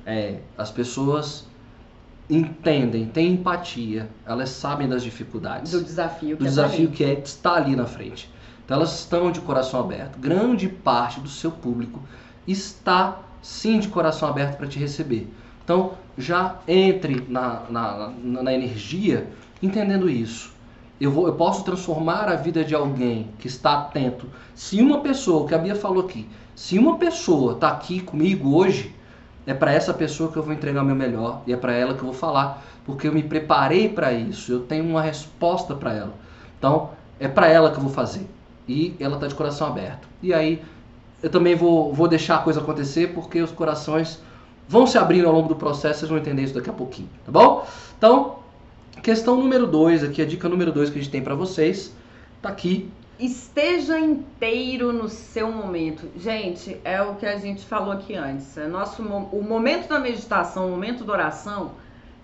É, 0.06 0.38
as 0.58 0.72
pessoas 0.72 1.46
entendem, 2.30 3.06
têm 3.06 3.34
empatia, 3.34 4.10
elas 4.26 4.50
sabem 4.50 4.88
das 4.88 5.04
dificuldades. 5.04 5.72
Do 5.72 5.82
desafio 5.84 6.36
que 6.36 6.44
do 6.44 6.46
é 6.46 6.50
desafio 6.50 6.90
que 6.90 7.04
é 7.04 7.14
estar 7.14 7.54
ali 7.56 7.76
na 7.76 7.86
frente. 7.86 8.30
Então 8.66 8.78
elas 8.78 9.00
estão 9.00 9.32
de 9.32 9.40
coração 9.42 9.80
aberto. 9.80 10.18
Grande 10.20 10.68
parte 10.68 11.20
do 11.20 11.30
seu 11.30 11.52
público 11.52 12.02
está 12.48 13.20
sim 13.42 13.80
de 13.80 13.88
coração 13.88 14.28
aberto 14.28 14.58
para 14.58 14.68
te 14.68 14.78
receber. 14.80 15.32
Então 15.68 15.96
já 16.18 16.56
entre 16.66 17.26
na, 17.28 17.64
na, 17.70 18.12
na, 18.24 18.44
na 18.44 18.54
energia 18.54 19.28
entendendo 19.62 20.10
isso. 20.10 20.54
Eu, 21.00 21.12
vou, 21.12 21.28
eu 21.28 21.34
posso 21.34 21.66
transformar 21.66 22.30
a 22.30 22.38
vida 22.38 22.64
de 22.64 22.74
alguém 22.74 23.28
que 23.38 23.48
está 23.48 23.74
atento. 23.74 24.28
Se 24.56 24.82
uma 24.82 25.02
pessoa, 25.02 25.44
o 25.44 25.46
que 25.46 25.54
a 25.54 25.58
Bia 25.58 25.76
falou 25.76 26.06
aqui, 26.06 26.26
se 26.56 26.80
uma 26.80 26.96
pessoa 26.98 27.52
está 27.52 27.68
aqui 27.68 28.00
comigo 28.00 28.56
hoje, 28.56 28.96
é 29.46 29.54
para 29.54 29.74
essa 29.74 29.94
pessoa 29.94 30.32
que 30.32 30.38
eu 30.38 30.44
vou 30.44 30.54
entregar 30.54 30.84
o 30.84 30.86
meu 30.86 30.96
melhor 30.96 31.42
e 31.46 31.52
é 31.52 31.58
para 31.58 31.74
ela 31.74 31.94
que 31.94 32.00
eu 32.00 32.06
vou 32.06 32.14
falar, 32.14 32.64
porque 32.86 33.06
eu 33.06 33.14
me 33.14 33.22
preparei 33.22 33.90
para 33.90 34.14
isso, 34.14 34.54
eu 34.54 34.62
tenho 34.62 34.86
uma 34.86 35.02
resposta 35.02 35.76
para 35.76 35.94
ela. 35.94 36.14
Então, 36.58 36.92
é 37.20 37.28
para 37.28 37.48
ela 37.48 37.72
que 37.72 37.78
eu 37.78 37.84
vou 37.84 37.92
fazer. 37.92 38.26
E 38.66 38.96
ela 39.02 39.16
está 39.16 39.28
de 39.28 39.36
coração 39.36 39.68
aberto. 39.68 40.08
E 40.24 40.34
aí, 40.34 40.62
eu 41.22 41.30
também 41.30 41.56
vou, 41.56 41.94
vou 41.94 42.08
deixar 42.08 42.38
a 42.38 42.40
coisa 42.40 42.62
acontecer, 42.62 43.14
porque 43.14 43.42
os 43.42 43.52
corações 43.52 44.22
vão 44.68 44.86
se 44.86 44.98
abrindo 44.98 45.28
ao 45.28 45.34
longo 45.34 45.48
do 45.48 45.56
processo, 45.56 46.00
vocês 46.00 46.10
vão 46.10 46.18
entender 46.18 46.44
isso 46.44 46.54
daqui 46.54 46.70
a 46.70 46.74
pouquinho, 46.74 47.10
tá 47.26 47.32
bom? 47.32 47.66
Então, 47.98 48.40
questão 49.02 49.38
número 49.38 49.66
2 49.66 50.04
aqui, 50.04 50.22
a 50.22 50.26
dica 50.26 50.50
número 50.50 50.72
2 50.72 50.90
que 50.90 51.00
a 51.00 51.02
gente 51.02 51.12
tem 51.12 51.22
para 51.22 51.36
vocês, 51.36 51.94
tá 52.42 52.50
aqui. 52.50 52.90
Esteja 53.20 54.00
inteiro 54.00 54.94
no 54.94 55.10
seu 55.10 55.52
momento. 55.52 56.08
Gente, 56.16 56.80
é 56.84 57.02
o 57.02 57.16
que 57.16 57.26
a 57.26 57.38
gente 57.38 57.66
falou 57.66 57.92
aqui 57.92 58.16
antes. 58.16 58.56
É 58.58 58.68
nosso, 58.68 59.02
o 59.02 59.42
momento 59.42 59.90
da 59.90 59.98
meditação, 59.98 60.68
o 60.68 60.72
momento 60.72 61.04
da 61.04 61.14
oração, 61.14 61.72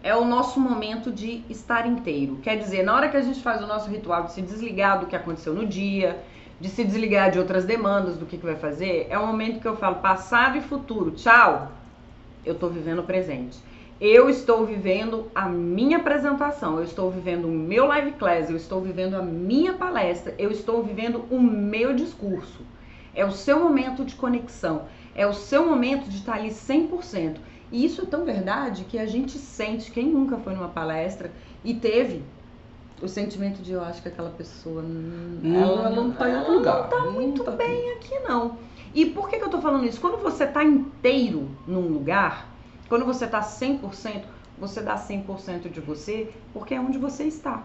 é 0.03 0.15
o 0.15 0.23
nosso 0.23 0.59
momento 0.59 1.11
de 1.11 1.43
estar 1.49 1.87
inteiro. 1.87 2.37
Quer 2.43 2.57
dizer, 2.57 2.83
na 2.83 2.93
hora 2.93 3.09
que 3.09 3.17
a 3.17 3.21
gente 3.21 3.41
faz 3.41 3.63
o 3.63 3.65
nosso 3.65 3.89
ritual 3.89 4.25
de 4.25 4.33
se 4.33 4.41
desligar 4.41 4.99
do 4.99 5.07
que 5.07 5.15
aconteceu 5.15 5.53
no 5.53 5.65
dia, 5.65 6.21
de 6.59 6.69
se 6.69 6.83
desligar 6.83 7.31
de 7.31 7.39
outras 7.39 7.65
demandas, 7.65 8.17
do 8.17 8.25
que, 8.25 8.37
que 8.37 8.45
vai 8.45 8.55
fazer, 8.55 9.07
é 9.09 9.17
o 9.17 9.25
momento 9.25 9.59
que 9.59 9.67
eu 9.67 9.75
falo 9.75 9.95
passado 9.95 10.57
e 10.57 10.61
futuro. 10.61 11.11
Tchau! 11.11 11.71
Eu 12.45 12.55
tô 12.55 12.67
vivendo 12.67 12.99
o 12.99 13.03
presente. 13.03 13.57
Eu 14.01 14.29
estou 14.29 14.65
vivendo 14.65 15.31
a 15.33 15.47
minha 15.47 15.97
apresentação, 15.97 16.77
eu 16.77 16.83
estou 16.83 17.09
vivendo 17.09 17.45
o 17.45 17.51
meu 17.51 17.85
live 17.85 18.11
class, 18.13 18.49
eu 18.49 18.57
estou 18.57 18.81
vivendo 18.81 19.15
a 19.15 19.21
minha 19.21 19.73
palestra, 19.73 20.35
eu 20.37 20.51
estou 20.51 20.83
vivendo 20.83 21.23
o 21.29 21.39
meu 21.39 21.93
discurso. 21.93 22.65
É 23.15 23.23
o 23.23 23.31
seu 23.31 23.59
momento 23.59 24.03
de 24.03 24.15
conexão, 24.15 24.83
é 25.15 25.25
o 25.25 25.33
seu 25.33 25.65
momento 25.65 26.09
de 26.09 26.17
estar 26.17 26.33
ali 26.33 26.49
100%. 26.49 27.37
E 27.71 27.85
isso 27.85 28.01
é 28.01 28.05
tão 28.05 28.25
verdade 28.25 28.83
que 28.83 28.99
a 28.99 29.05
gente 29.05 29.37
sente, 29.37 29.91
quem 29.91 30.07
nunca 30.07 30.37
foi 30.37 30.53
numa 30.53 30.69
palestra 30.69 31.31
e 31.63 31.73
teve 31.73 32.23
o 33.01 33.07
sentimento 33.07 33.61
de 33.61 33.73
eu 33.73 33.81
acho 33.81 34.01
que 34.01 34.07
aquela 34.07 34.29
pessoa 34.29 34.81
não, 34.81 35.61
ela 35.61 35.89
não 35.89 36.11
está 36.11 36.29
em 36.29 36.37
outro 36.37 36.53
lugar. 36.53 36.77
Não 36.77 36.83
está 36.85 37.11
muito 37.11 37.43
tá 37.43 37.51
bem 37.51 37.91
aqui. 37.91 38.15
aqui 38.15 38.27
não. 38.27 38.57
E 38.93 39.05
por 39.07 39.29
que, 39.29 39.37
que 39.37 39.43
eu 39.43 39.47
estou 39.47 39.61
falando 39.61 39.85
isso? 39.85 39.99
Quando 39.99 40.21
você 40.21 40.43
está 40.43 40.63
inteiro 40.63 41.49
num 41.67 41.87
lugar, 41.87 42.47
quando 42.87 43.05
você 43.05 43.25
está 43.25 43.41
100%, 43.41 44.23
você 44.57 44.81
dá 44.81 44.95
100% 44.95 45.69
de 45.69 45.79
você, 45.79 46.29
porque 46.53 46.75
é 46.75 46.79
onde 46.79 46.97
você 46.97 47.23
está. 47.23 47.63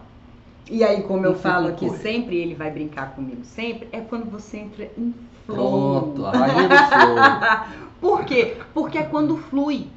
E 0.69 0.83
aí, 0.83 1.03
como 1.03 1.25
eu 1.25 1.35
falo 1.35 1.67
aqui 1.67 1.89
sempre, 1.97 2.37
ele 2.37 2.55
vai 2.55 2.69
brincar 2.71 3.13
comigo 3.15 3.43
sempre, 3.43 3.87
é 3.91 4.01
quando 4.01 4.29
você 4.29 4.57
entra 4.57 4.91
em 4.97 5.13
flow. 5.45 6.13
Pronto, 6.13 6.25
a 6.25 6.31
rainha 6.31 6.67
do 6.67 6.75
flow. 6.75 7.85
Por 8.01 8.25
quê? 8.25 8.57
Porque 8.73 8.97
é 8.97 9.03
quando 9.03 9.37
flui. 9.37 9.87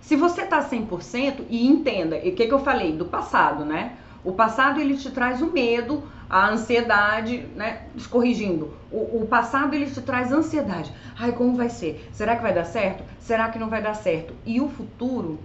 Se 0.00 0.16
você 0.16 0.44
tá 0.44 0.62
100% 0.62 1.44
e 1.48 1.66
entenda, 1.66 2.16
o 2.16 2.20
que, 2.20 2.46
que 2.46 2.52
eu 2.52 2.58
falei 2.60 2.92
do 2.92 3.04
passado, 3.04 3.64
né? 3.64 3.96
O 4.24 4.32
passado 4.32 4.80
ele 4.80 4.96
te 4.96 5.10
traz 5.10 5.40
o 5.40 5.52
medo, 5.52 6.02
a 6.28 6.50
ansiedade, 6.50 7.46
né? 7.56 7.82
Corrigindo. 8.10 8.74
O, 8.90 9.22
o, 9.22 9.26
passado 9.26 9.74
ele 9.74 9.90
te 9.90 10.00
traz 10.00 10.32
ansiedade. 10.32 10.92
Ai, 11.18 11.32
como 11.32 11.56
vai 11.56 11.70
ser? 11.70 12.08
Será 12.12 12.36
que 12.36 12.42
vai 12.42 12.52
dar 12.52 12.64
certo? 12.64 13.02
Será 13.18 13.48
que 13.48 13.58
não 13.58 13.68
vai 13.68 13.82
dar 13.82 13.94
certo? 13.94 14.34
E 14.44 14.60
o 14.60 14.68
futuro, 14.68 15.38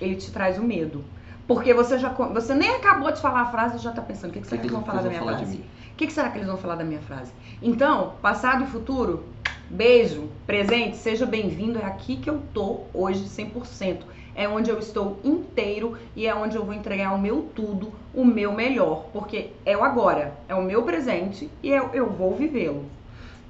ele 0.00 0.16
te 0.16 0.30
traz 0.30 0.58
o 0.58 0.62
medo. 0.62 1.04
Porque 1.46 1.74
você 1.74 1.98
já 1.98 2.10
você 2.10 2.54
nem 2.54 2.70
acabou 2.70 3.10
de 3.10 3.20
falar 3.20 3.42
a 3.42 3.46
frase 3.46 3.76
e 3.76 3.80
já 3.80 3.90
tá 3.90 4.00
pensando, 4.00 4.30
o 4.30 4.32
que, 4.32 4.40
que, 4.40 4.46
será 4.46 4.60
que, 4.60 4.68
que 4.68 4.74
eles 4.74 4.76
vão 4.76 4.84
falar 4.84 5.02
da 5.02 5.08
minha 5.08 5.22
frase? 5.22 5.56
O 5.56 5.96
que, 5.96 6.06
que 6.06 6.12
será 6.12 6.30
que 6.30 6.38
eles 6.38 6.48
vão 6.48 6.56
falar 6.56 6.76
da 6.76 6.84
minha 6.84 7.00
frase? 7.00 7.32
Então, 7.60 8.14
passado 8.22 8.64
e 8.64 8.66
futuro, 8.68 9.24
beijo, 9.68 10.28
presente, 10.46 10.96
seja 10.96 11.26
bem-vindo. 11.26 11.78
É 11.78 11.84
aqui 11.84 12.16
que 12.16 12.30
eu 12.30 12.40
tô 12.54 12.82
hoje 12.94 13.24
100% 13.24 13.98
é 14.34 14.48
onde 14.48 14.70
eu 14.70 14.78
estou 14.78 15.18
inteiro 15.24 15.96
e 16.14 16.26
é 16.26 16.34
onde 16.34 16.56
eu 16.56 16.64
vou 16.64 16.74
entregar 16.74 17.14
o 17.14 17.18
meu 17.18 17.50
tudo, 17.54 17.92
o 18.14 18.24
meu 18.24 18.52
melhor, 18.52 19.06
porque 19.12 19.50
é 19.64 19.76
o 19.76 19.84
agora, 19.84 20.34
é 20.48 20.54
o 20.54 20.62
meu 20.62 20.82
presente 20.82 21.50
e 21.62 21.68
eu, 21.70 21.90
eu 21.92 22.10
vou 22.10 22.34
vivê-lo. 22.34 22.84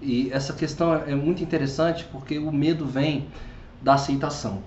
E 0.03 0.31
essa 0.33 0.53
questão 0.53 0.95
é 0.95 1.14
muito 1.14 1.43
interessante 1.43 2.05
porque 2.11 2.39
o 2.39 2.51
medo 2.51 2.87
vem 2.87 3.26
da 3.83 3.95
aceitação. 3.95 4.62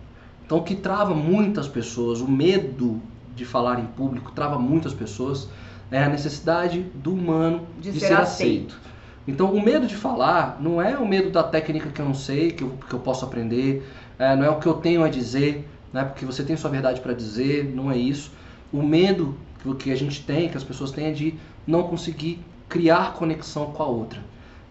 Então, 0.45 0.59
o 0.59 0.63
que 0.63 0.75
trava 0.75 1.15
muitas 1.15 1.67
pessoas, 1.67 2.21
o 2.21 2.29
medo 2.29 3.01
de 3.35 3.45
falar 3.45 3.79
em 3.79 3.85
público 3.85 4.31
trava 4.31 4.59
muitas 4.59 4.93
pessoas, 4.93 5.49
é 5.89 6.03
a 6.03 6.09
necessidade 6.09 6.81
do 6.95 7.13
humano 7.13 7.67
de, 7.79 7.91
de 7.91 7.99
ser, 7.99 8.07
ser 8.07 8.13
aceito. 8.13 8.75
aceito. 8.75 8.93
Então, 9.27 9.53
o 9.53 9.63
medo 9.63 9.87
de 9.87 9.95
falar 9.95 10.57
não 10.59 10.81
é 10.81 10.97
o 10.97 11.07
medo 11.07 11.29
da 11.29 11.43
técnica 11.43 11.89
que 11.89 12.01
eu 12.01 12.05
não 12.05 12.13
sei, 12.13 12.51
que 12.51 12.63
eu, 12.63 12.77
que 12.87 12.93
eu 12.93 12.99
posso 12.99 13.23
aprender, 13.23 13.87
é, 14.19 14.35
não 14.35 14.43
é 14.43 14.49
o 14.49 14.59
que 14.59 14.67
eu 14.67 14.73
tenho 14.73 15.03
a 15.03 15.09
dizer, 15.09 15.67
né? 15.93 16.03
porque 16.03 16.25
você 16.25 16.43
tem 16.43 16.57
sua 16.57 16.69
verdade 16.69 16.99
para 16.99 17.13
dizer, 17.13 17.71
não 17.73 17.91
é 17.91 17.97
isso. 17.97 18.31
O 18.71 18.81
medo 18.81 19.37
que 19.79 19.91
a 19.91 19.95
gente 19.95 20.23
tem, 20.23 20.49
que 20.49 20.57
as 20.57 20.63
pessoas 20.63 20.91
têm, 20.91 21.05
é 21.05 21.11
de 21.11 21.35
não 21.65 21.83
conseguir 21.83 22.43
criar 22.67 23.13
conexão 23.13 23.67
com 23.67 23.83
a 23.83 23.85
outra. 23.85 24.19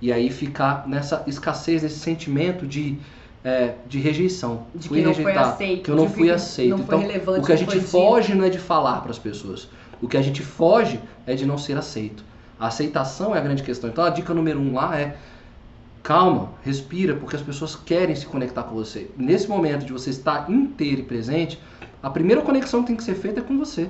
E 0.01 0.13
aí 0.13 0.31
ficar 0.31 0.87
nessa 0.87 1.23
escassez, 1.27 1.83
nesse 1.83 2.01
sentimento 2.01 2.67
de, 2.67 2.99
é, 3.45 3.75
de 3.87 4.01
rejeição. 4.01 4.67
De 4.75 4.89
fui 4.89 4.99
que 4.99 5.07
não 5.07 5.15
foi 5.15 5.37
aceito. 5.37 5.83
Que 5.85 5.91
eu 5.91 5.97
não 5.97 6.11
fui 6.11 6.31
aceito. 6.31 6.71
Não 6.71 6.81
então, 6.81 7.39
o 7.39 7.47
que 7.47 7.53
a 7.53 7.57
gente 7.57 7.81
foge 7.81 8.35
não 8.35 8.45
é 8.45 8.51
de 8.51 8.59
falar 8.59 9.01
para 9.01 9.13
as 9.13 9.19
pessoas. 9.19 9.69
O 10.01 10.09
que 10.09 10.17
a 10.17 10.23
gente 10.23 10.43
foge 10.43 11.01
é 11.25 11.35
de 11.35 11.47
não 11.47 11.57
ser 11.57 11.79
aceito. 11.79 12.25
A 12.59 12.67
aceitação 12.67 13.35
é 13.35 13.39
a 13.39 13.41
grande 13.41 13.63
questão. 13.63 13.89
Então 13.89 14.05
a 14.05 14.11
dica 14.11 14.35
número 14.35 14.61
um 14.61 14.75
lá 14.75 14.99
é 14.99 15.17
calma, 16.03 16.51
respira, 16.63 17.15
porque 17.15 17.37
as 17.37 17.43
pessoas 17.43 17.77
querem 17.77 18.15
se 18.15 18.27
conectar 18.27 18.65
com 18.65 18.75
você. 18.75 19.11
Nesse 19.17 19.49
momento 19.49 19.85
de 19.85 19.93
você 19.93 20.11
estar 20.11 20.51
inteiro 20.51 21.01
e 21.01 21.05
presente, 21.05 21.61
a 22.03 22.11
primeira 22.11 22.43
conexão 22.43 22.83
que 22.83 22.89
tem 22.89 22.97
que 22.97 23.05
ser 23.05 23.15
feita 23.15 23.41
é 23.41 23.43
com 23.43 23.57
você. 23.57 23.89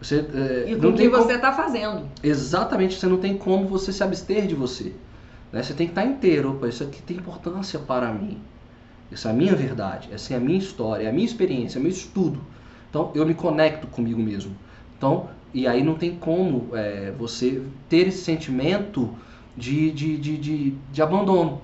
Você, 0.00 0.24
é, 0.32 0.70
e 0.70 0.76
com 0.76 0.88
o 0.88 0.92
que 0.94 1.08
você 1.08 1.34
está 1.34 1.52
como... 1.52 1.64
fazendo. 1.64 2.08
Exatamente, 2.22 2.98
você 2.98 3.06
não 3.06 3.18
tem 3.18 3.36
como 3.36 3.66
você 3.66 3.92
se 3.92 4.02
abster 4.02 4.46
de 4.46 4.54
você. 4.54 4.92
Né? 5.52 5.62
Você 5.62 5.74
tem 5.74 5.86
que 5.86 5.92
estar 5.92 6.04
inteiro. 6.04 6.52
Opa, 6.52 6.68
isso 6.68 6.82
aqui 6.82 7.02
tem 7.02 7.16
importância 7.16 7.78
para 7.78 8.12
mim. 8.12 8.40
Essa 9.10 9.30
é 9.30 9.32
a 9.32 9.34
minha 9.34 9.54
verdade, 9.54 10.10
essa 10.12 10.34
é 10.34 10.36
a 10.36 10.40
minha 10.40 10.58
história, 10.58 11.04
é 11.04 11.08
a 11.08 11.12
minha 11.12 11.24
experiência, 11.24 11.78
é 11.78 11.80
o 11.80 11.82
meu 11.82 11.90
estudo. 11.90 12.40
Então 12.90 13.10
eu 13.14 13.26
me 13.26 13.34
conecto 13.34 13.86
comigo 13.86 14.20
mesmo. 14.20 14.54
Então, 14.96 15.28
e 15.52 15.66
aí 15.66 15.82
não 15.82 15.94
tem 15.94 16.14
como 16.14 16.68
é, 16.74 17.12
você 17.18 17.62
ter 17.88 18.08
esse 18.08 18.22
sentimento 18.22 19.14
de, 19.58 19.90
de, 19.90 20.16
de, 20.16 20.38
de, 20.38 20.70
de 20.92 21.02
abandono. 21.02 21.60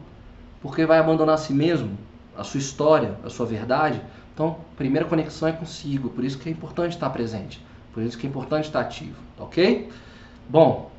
Porque 0.60 0.84
vai 0.84 0.98
abandonar 0.98 1.36
a 1.36 1.38
si 1.38 1.52
mesmo, 1.52 1.96
a 2.36 2.42
sua 2.42 2.58
história, 2.58 3.18
a 3.22 3.30
sua 3.30 3.46
verdade. 3.46 4.00
Então, 4.32 4.56
primeira 4.76 5.06
conexão 5.06 5.48
é 5.48 5.52
consigo. 5.52 6.10
Por 6.10 6.24
isso 6.24 6.38
que 6.38 6.48
é 6.48 6.52
importante 6.52 6.92
estar 6.92 7.08
presente. 7.10 7.64
Por 7.92 8.02
isso 8.02 8.18
que 8.18 8.26
é 8.26 8.30
importante 8.30 8.64
estar 8.64 8.80
ativo. 8.80 9.16
Ok? 9.38 9.88
Bom, 10.48 10.90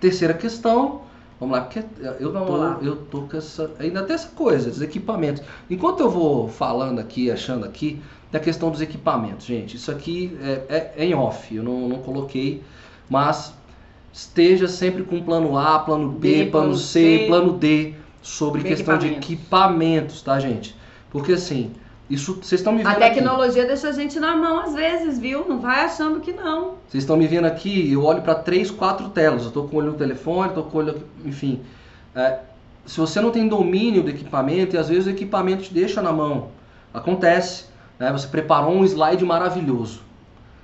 terceira 0.00 0.34
questão. 0.34 1.02
Vamos 1.40 1.56
lá, 1.56 1.64
porque 1.64 1.84
eu 2.18 2.32
tô, 2.32 2.56
lá. 2.56 2.78
eu 2.82 2.96
tô 2.96 3.22
com 3.22 3.36
essa. 3.36 3.70
Ainda 3.78 4.02
tem 4.02 4.14
essa 4.14 4.28
coisa, 4.30 4.70
dos 4.70 4.82
equipamentos. 4.82 5.42
Enquanto 5.70 6.00
eu 6.00 6.10
vou 6.10 6.48
falando 6.48 6.98
aqui, 6.98 7.30
achando 7.30 7.64
aqui, 7.64 8.02
da 8.30 8.40
questão 8.40 8.70
dos 8.70 8.80
equipamentos, 8.80 9.46
gente. 9.46 9.76
Isso 9.76 9.90
aqui 9.90 10.36
é, 10.42 10.64
é, 10.68 10.94
é 10.96 11.04
em 11.04 11.14
off, 11.14 11.54
eu 11.54 11.62
não, 11.62 11.88
não 11.88 11.98
coloquei, 11.98 12.62
mas 13.08 13.54
esteja 14.18 14.66
sempre 14.66 15.04
com 15.04 15.22
plano 15.22 15.56
A, 15.56 15.78
plano 15.78 16.08
B, 16.08 16.44
B 16.44 16.50
plano, 16.50 16.76
C, 16.76 17.20
C, 17.20 17.24
plano 17.28 17.52
D 17.52 17.94
sobre 18.20 18.64
questão 18.64 18.98
de 18.98 19.06
equipamentos, 19.06 20.22
tá, 20.22 20.40
gente? 20.40 20.74
Porque 21.08 21.34
assim, 21.34 21.70
isso 22.10 22.34
vocês 22.42 22.60
estão 22.60 22.72
me 22.72 22.78
vendo 22.78 22.88
A 22.88 22.94
tecnologia 22.96 23.62
aqui. 23.62 23.72
deixa 23.72 23.88
a 23.88 23.92
gente 23.92 24.18
na 24.18 24.36
mão 24.36 24.58
às 24.58 24.74
vezes, 24.74 25.20
viu? 25.20 25.46
Não 25.48 25.60
vai 25.60 25.84
achando 25.84 26.18
que 26.18 26.32
não. 26.32 26.74
Vocês 26.88 27.04
estão 27.04 27.16
me 27.16 27.28
vendo 27.28 27.44
aqui, 27.44 27.92
eu 27.92 28.04
olho 28.04 28.20
para 28.22 28.34
três, 28.34 28.72
quatro 28.72 29.08
telas. 29.10 29.44
Eu 29.44 29.52
tô 29.52 29.62
com 29.64 29.76
o 29.76 29.78
olho 29.78 29.92
no 29.92 29.96
telefone, 29.96 30.52
tô 30.52 30.64
com 30.64 30.78
o 30.78 30.80
olho, 30.80 31.04
enfim. 31.24 31.60
É, 32.12 32.40
se 32.84 32.98
você 32.98 33.20
não 33.20 33.30
tem 33.30 33.46
domínio 33.46 34.02
do 34.02 34.10
equipamento, 34.10 34.74
e 34.74 34.78
às 34.78 34.88
vezes 34.88 35.06
o 35.06 35.10
equipamento 35.10 35.62
te 35.62 35.72
deixa 35.72 36.02
na 36.02 36.12
mão. 36.12 36.48
Acontece, 36.92 37.66
né? 38.00 38.10
Você 38.10 38.26
preparou 38.26 38.74
um 38.74 38.84
slide 38.84 39.24
maravilhoso. 39.24 40.00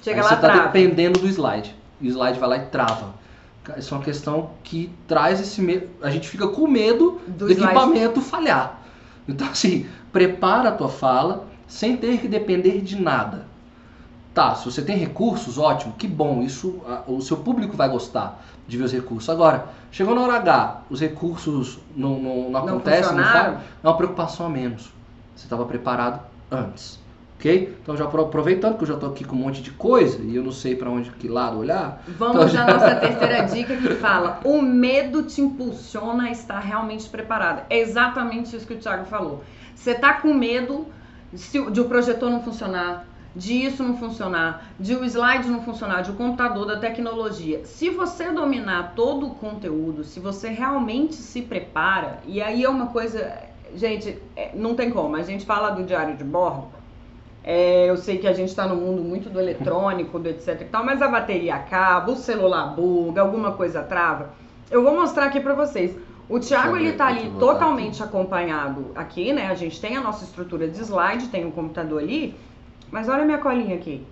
Chega 0.02 0.16
Aí 0.16 0.22
lá, 0.24 0.28
você 0.30 0.34
está 0.34 0.64
dependendo 0.64 1.20
do 1.20 1.28
slide. 1.28 1.72
E 2.00 2.09
o 2.09 2.11
slide 2.11 2.40
vai 2.40 2.48
lá 2.48 2.57
e 2.57 2.66
trava. 2.66 3.24
Isso 3.77 3.95
é 3.95 3.97
uma 3.97 4.05
questão 4.05 4.51
que 4.62 4.93
traz 5.09 5.41
esse 5.41 5.61
medo. 5.61 5.89
A 6.03 6.11
gente 6.11 6.29
fica 6.29 6.47
com 6.49 6.67
medo 6.67 7.21
do, 7.27 7.47
do 7.47 7.53
equipamento 7.53 8.21
falhar. 8.21 8.81
Então, 9.27 9.49
assim, 9.51 9.87
prepara 10.12 10.69
a 10.69 10.73
tua 10.73 10.89
fala 10.89 11.47
sem 11.67 11.97
ter 11.97 12.19
que 12.19 12.29
depender 12.29 12.81
de 12.81 13.01
nada. 13.01 13.47
Tá, 14.35 14.57
se 14.57 14.65
você 14.65 14.83
tem 14.83 14.97
recursos, 14.97 15.59
ótimo, 15.59 15.95
que 15.97 16.09
bom, 16.09 16.43
isso 16.43 16.83
o 17.07 17.21
seu 17.21 17.37
público 17.37 17.77
vai 17.77 17.89
gostar 17.89 18.45
de 18.67 18.77
ver 18.77 18.85
os 18.85 18.93
recursos. 18.93 19.31
Agora, 19.31 19.69
chegou 19.93 20.12
na 20.12 20.23
hora 20.23 20.35
H, 20.35 20.83
os 20.91 21.01
recursos 21.01 21.79
não, 21.95 22.19
não, 22.19 22.51
não 22.51 22.61
acontecem, 22.61 23.15
não 23.15 23.23
faz, 23.23 23.59
é 23.83 23.87
uma 23.87 23.97
preocupação 23.97 24.47
a 24.47 24.49
menos. 24.49 24.93
Você 25.37 25.47
estava 25.47 25.65
preparado 25.65 26.21
antes. 26.51 26.99
Ok? 27.39 27.76
Então, 27.82 27.97
já 27.97 28.05
aproveitando 28.05 28.76
que 28.76 28.85
eu 28.85 28.89
já 28.89 28.95
estou 28.95 29.11
aqui 29.11 29.24
com 29.24 29.37
um 29.37 29.41
monte 29.41 29.61
de 29.61 29.70
coisa 29.72 30.22
e 30.22 30.35
eu 30.35 30.43
não 30.43 30.53
sei 30.53 30.74
para 30.76 30.89
onde, 30.89 31.11
que 31.11 31.28
lado 31.28 31.59
olhar. 31.59 32.03
Vamos 32.09 32.53
então, 32.53 32.62
à 32.62 32.72
nossa 32.72 32.95
terceira 32.97 33.43
dica 33.43 33.76
que 33.76 33.95
fala: 33.97 34.41
o 34.45 34.62
medo 34.62 35.22
te 35.24 35.41
impulsiona 35.41 36.24
a 36.24 36.30
estar 36.30 36.61
realmente 36.61 37.09
preparado. 37.09 37.64
É 37.68 37.78
exatamente 37.78 38.57
isso 38.57 38.66
que 38.66 38.74
o 38.74 38.78
Thiago 38.78 39.05
falou. 39.05 39.45
Você 39.74 39.91
está 39.91 40.14
com 40.14 40.32
medo 40.32 40.87
de 41.70 41.80
o 41.80 41.85
projetor 41.87 42.30
não 42.30 42.43
funcionar, 42.43 43.07
de 43.35 43.64
isso 43.64 43.82
não 43.82 43.97
funcionar, 43.97 44.68
de 44.78 44.95
o 44.95 45.05
slide 45.05 45.49
não 45.49 45.62
funcionar, 45.62 46.03
de 46.03 46.12
o 46.12 46.14
computador, 46.14 46.66
da 46.66 46.78
tecnologia. 46.78 47.64
Se 47.64 47.91
você 47.91 48.30
dominar 48.30 48.93
todo 48.95 49.26
o 49.26 49.35
conteúdo, 49.35 50.05
se 50.05 50.20
você 50.20 50.49
realmente 50.49 51.16
se 51.16 51.43
prepara, 51.43 52.20
e 52.24 52.41
aí 52.41 52.62
é 52.64 52.68
uma 52.68 52.87
coisa, 52.87 53.37
gente, 53.74 54.22
é, 54.37 54.53
não 54.55 54.74
tem 54.74 54.91
como. 54.91 55.16
A 55.16 55.22
gente 55.22 55.45
fala 55.45 55.70
do 55.70 55.82
diário 55.82 56.16
de 56.16 56.24
bordo. 56.24 56.68
É, 57.47 57.90
eu 57.90 57.97
sei 57.99 58.16
que 58.16 58.26
a 58.26 58.32
gente 58.32 58.49
está 58.49 58.66
no 58.66 58.74
mundo 58.74 59.03
muito 59.03 59.28
do 59.28 59.38
eletrônico, 59.38 60.18
do 60.18 60.28
etc 60.30 60.62
e 60.62 60.64
tal, 60.64 60.82
mas 60.82 61.03
a 61.03 61.09
bateria 61.09 61.55
acaba, 61.55 62.11
o 62.11 62.16
celular 62.16 62.74
buga, 62.74 63.20
alguma 63.20 63.53
coisa 63.53 63.82
trava. 63.82 64.30
Eu 64.70 64.82
vou 64.82 64.95
mostrar 64.95 65.26
aqui 65.26 65.38
para 65.40 65.53
vocês. 65.53 65.95
O 66.26 66.40
Thiago 66.40 66.74
ele 66.74 66.95
tá 66.95 67.09
ali 67.09 67.30
totalmente 67.38 68.03
aqui. 68.03 68.16
acompanhado 68.16 68.86
aqui, 68.95 69.30
né? 69.32 69.49
A 69.49 69.55
gente 69.55 69.78
tem 69.78 69.95
a 69.95 70.01
nossa 70.01 70.24
estrutura 70.24 70.66
de 70.66 70.80
slide, 70.80 71.28
tem 71.28 71.45
um 71.45 71.51
computador 71.51 72.01
ali. 72.01 72.34
Mas 72.90 73.09
olha 73.09 73.22
a 73.22 73.26
minha 73.26 73.38
colinha 73.38 73.76
aqui. 73.76 74.07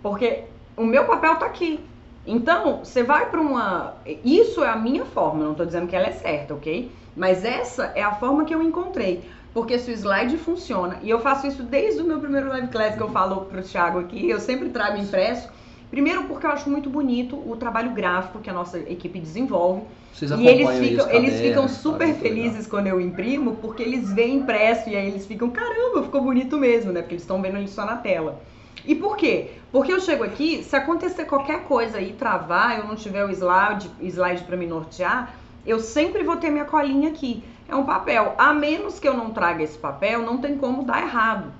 Porque 0.00 0.44
o 0.76 0.84
meu 0.84 1.04
papel 1.04 1.36
tá 1.36 1.46
aqui. 1.46 1.80
Então, 2.24 2.78
você 2.84 3.02
vai 3.02 3.28
para 3.28 3.40
uma. 3.40 3.94
Isso 4.24 4.62
é 4.62 4.68
a 4.68 4.76
minha 4.76 5.04
forma, 5.04 5.42
não 5.42 5.50
estou 5.50 5.66
dizendo 5.66 5.88
que 5.88 5.96
ela 5.96 6.06
é 6.06 6.12
certa, 6.12 6.54
ok? 6.54 6.92
Mas 7.16 7.44
essa 7.44 7.92
é 7.96 8.02
a 8.02 8.12
forma 8.14 8.44
que 8.44 8.54
eu 8.54 8.62
encontrei. 8.62 9.24
Porque 9.52 9.78
se 9.78 9.90
o 9.90 9.94
slide 9.94 10.38
funciona, 10.38 10.98
e 11.02 11.10
eu 11.10 11.20
faço 11.20 11.46
isso 11.46 11.62
desde 11.62 12.00
o 12.00 12.04
meu 12.04 12.18
primeiro 12.18 12.48
live 12.48 12.68
class 12.68 12.96
que 12.96 13.02
eu 13.02 13.10
falo 13.10 13.42
pro 13.42 13.62
Thiago 13.62 13.98
aqui, 13.98 14.28
eu 14.28 14.40
sempre 14.40 14.70
trago 14.70 14.98
impresso. 14.98 15.48
Primeiro 15.90 16.24
porque 16.24 16.46
eu 16.46 16.50
acho 16.50 16.70
muito 16.70 16.88
bonito 16.88 17.36
o 17.36 17.54
trabalho 17.54 17.90
gráfico 17.90 18.38
que 18.38 18.48
a 18.48 18.52
nossa 18.52 18.78
equipe 18.78 19.20
desenvolve. 19.20 19.82
Vocês 20.14 20.30
e 20.30 20.46
eles 20.46 20.78
ficam, 20.78 21.10
eles 21.10 21.38
ficam 21.38 21.68
super 21.68 22.14
felizes 22.14 22.66
quando 22.66 22.86
eu 22.86 22.98
imprimo, 22.98 23.56
porque 23.56 23.82
eles 23.82 24.10
veem 24.10 24.36
impresso 24.36 24.88
e 24.88 24.96
aí 24.96 25.06
eles 25.06 25.26
ficam, 25.26 25.50
caramba, 25.50 26.02
ficou 26.02 26.22
bonito 26.22 26.56
mesmo, 26.56 26.92
né? 26.92 27.02
Porque 27.02 27.14
eles 27.14 27.22
estão 27.22 27.42
vendo 27.42 27.58
ele 27.58 27.68
só 27.68 27.84
na 27.84 27.96
tela. 27.96 28.40
E 28.86 28.94
por 28.94 29.18
quê? 29.18 29.50
Porque 29.70 29.92
eu 29.92 30.00
chego 30.00 30.24
aqui, 30.24 30.64
se 30.64 30.74
acontecer 30.74 31.26
qualquer 31.26 31.64
coisa 31.64 31.98
aí, 31.98 32.14
travar, 32.14 32.78
eu 32.78 32.86
não 32.86 32.96
tiver 32.96 33.24
o 33.24 33.30
slide, 33.30 33.90
slide 34.00 34.44
para 34.44 34.56
me 34.56 34.66
nortear, 34.66 35.34
eu 35.66 35.78
sempre 35.78 36.22
vou 36.22 36.36
ter 36.36 36.50
minha 36.50 36.64
colinha 36.64 37.10
aqui. 37.10 37.44
É 37.72 37.74
um 37.74 37.84
papel. 37.84 38.34
A 38.36 38.52
menos 38.52 38.98
que 38.98 39.08
eu 39.08 39.16
não 39.16 39.30
traga 39.30 39.62
esse 39.62 39.78
papel, 39.78 40.20
não 40.20 40.36
tem 40.36 40.58
como 40.58 40.84
dar 40.84 41.00
errado. 41.00 41.50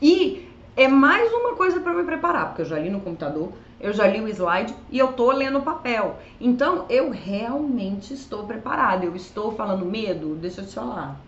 E 0.00 0.48
é 0.74 0.88
mais 0.88 1.30
uma 1.30 1.56
coisa 1.56 1.78
para 1.78 1.92
me 1.92 2.04
preparar, 2.04 2.46
porque 2.46 2.62
eu 2.62 2.66
já 2.66 2.78
li 2.78 2.88
no 2.88 3.00
computador, 3.00 3.52
eu 3.78 3.92
já 3.92 4.06
li 4.06 4.18
o 4.18 4.28
slide 4.28 4.74
e 4.90 4.98
eu 4.98 5.08
tô 5.08 5.30
lendo 5.30 5.58
o 5.58 5.62
papel. 5.62 6.16
Então, 6.40 6.86
eu 6.88 7.10
realmente 7.10 8.14
estou 8.14 8.44
preparada. 8.44 9.04
Eu 9.04 9.14
estou 9.14 9.52
falando 9.52 9.84
medo, 9.84 10.36
deixa 10.36 10.62
eu 10.62 10.66
te 10.66 10.74
falar. 10.74 11.20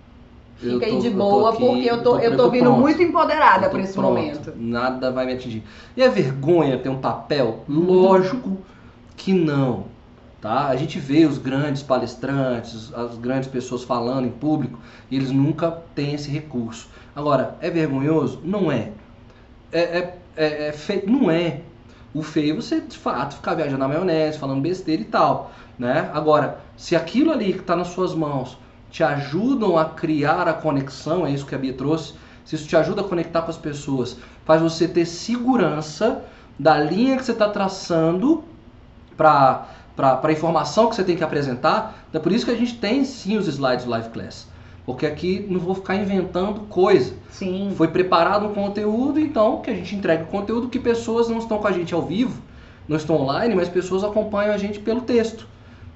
Fica 0.56 0.86
tô, 0.86 0.86
aí 0.86 0.98
de 0.98 1.10
boa, 1.10 1.50
aqui, 1.50 1.58
porque 1.58 1.90
eu 1.90 2.02
tô, 2.02 2.18
eu 2.18 2.34
tô, 2.34 2.50
vindo 2.50 2.64
pronto. 2.64 2.80
muito 2.80 3.02
empoderada 3.02 3.68
por 3.68 3.78
esse 3.78 3.92
pronto. 3.92 4.08
momento. 4.08 4.54
Nada 4.56 5.10
vai 5.10 5.26
me 5.26 5.34
atingir. 5.34 5.62
E 5.94 6.02
a 6.02 6.08
vergonha 6.08 6.78
ter 6.78 6.88
um 6.88 6.98
papel? 6.98 7.62
Lógico 7.68 8.56
que 9.18 9.34
não. 9.34 9.89
Tá? 10.40 10.68
A 10.68 10.76
gente 10.76 10.98
vê 10.98 11.26
os 11.26 11.36
grandes 11.36 11.82
palestrantes, 11.82 12.92
as 12.94 13.18
grandes 13.18 13.48
pessoas 13.48 13.84
falando 13.84 14.26
em 14.26 14.30
público, 14.30 14.78
e 15.10 15.16
eles 15.16 15.30
nunca 15.30 15.70
têm 15.94 16.14
esse 16.14 16.30
recurso. 16.30 16.88
Agora, 17.14 17.56
é 17.60 17.68
vergonhoso? 17.68 18.40
Não 18.42 18.72
é. 18.72 18.90
É, 19.70 19.80
é, 19.80 20.18
é, 20.36 20.68
é 20.68 20.72
fe... 20.72 21.04
Não 21.06 21.30
é. 21.30 21.60
O 22.14 22.22
feio 22.22 22.54
é 22.54 22.56
você, 22.56 22.80
de 22.80 22.96
fato, 22.96 23.36
ficar 23.36 23.54
viajando 23.54 23.78
na 23.78 23.88
maionese, 23.88 24.38
falando 24.38 24.62
besteira 24.62 25.02
e 25.02 25.04
tal. 25.04 25.52
Né? 25.78 26.10
Agora, 26.12 26.60
se 26.76 26.96
aquilo 26.96 27.30
ali 27.30 27.52
que 27.52 27.60
está 27.60 27.76
nas 27.76 27.88
suas 27.88 28.14
mãos 28.14 28.58
te 28.90 29.04
ajudam 29.04 29.78
a 29.78 29.84
criar 29.84 30.48
a 30.48 30.52
conexão, 30.52 31.26
é 31.26 31.30
isso 31.30 31.46
que 31.46 31.54
a 31.54 31.58
Bia 31.58 31.72
trouxe, 31.74 32.14
se 32.44 32.56
isso 32.56 32.66
te 32.66 32.76
ajuda 32.76 33.02
a 33.02 33.04
conectar 33.04 33.42
com 33.42 33.50
as 33.50 33.56
pessoas, 33.56 34.16
faz 34.44 34.60
você 34.60 34.88
ter 34.88 35.04
segurança 35.04 36.24
da 36.58 36.78
linha 36.78 37.16
que 37.16 37.24
você 37.24 37.32
está 37.32 37.48
traçando 37.48 38.42
para 39.16 39.68
a 39.96 40.32
informação 40.32 40.88
que 40.88 40.96
você 40.96 41.04
tem 41.04 41.16
que 41.16 41.24
apresentar. 41.24 41.94
É 42.12 42.18
por 42.18 42.32
isso 42.32 42.44
que 42.44 42.50
a 42.50 42.56
gente 42.56 42.76
tem 42.76 43.04
sim 43.04 43.36
os 43.36 43.46
slides 43.46 43.84
do 43.84 43.90
Live 43.90 44.08
Class. 44.10 44.48
Porque 44.86 45.06
aqui 45.06 45.46
não 45.48 45.60
vou 45.60 45.74
ficar 45.74 45.96
inventando 45.96 46.60
coisa. 46.62 47.14
Sim. 47.30 47.72
Foi 47.76 47.88
preparado 47.88 48.46
um 48.46 48.54
conteúdo, 48.54 49.20
então 49.20 49.60
que 49.60 49.70
a 49.70 49.74
gente 49.74 49.94
entrega 49.94 50.24
o 50.24 50.26
conteúdo 50.26 50.68
que 50.68 50.78
pessoas 50.78 51.28
não 51.28 51.38
estão 51.38 51.58
com 51.58 51.66
a 51.68 51.72
gente 51.72 51.94
ao 51.94 52.02
vivo, 52.02 52.40
não 52.88 52.96
estão 52.96 53.16
online, 53.16 53.54
mas 53.54 53.68
pessoas 53.68 54.02
acompanham 54.02 54.52
a 54.52 54.56
gente 54.56 54.80
pelo 54.80 55.02
texto. 55.02 55.46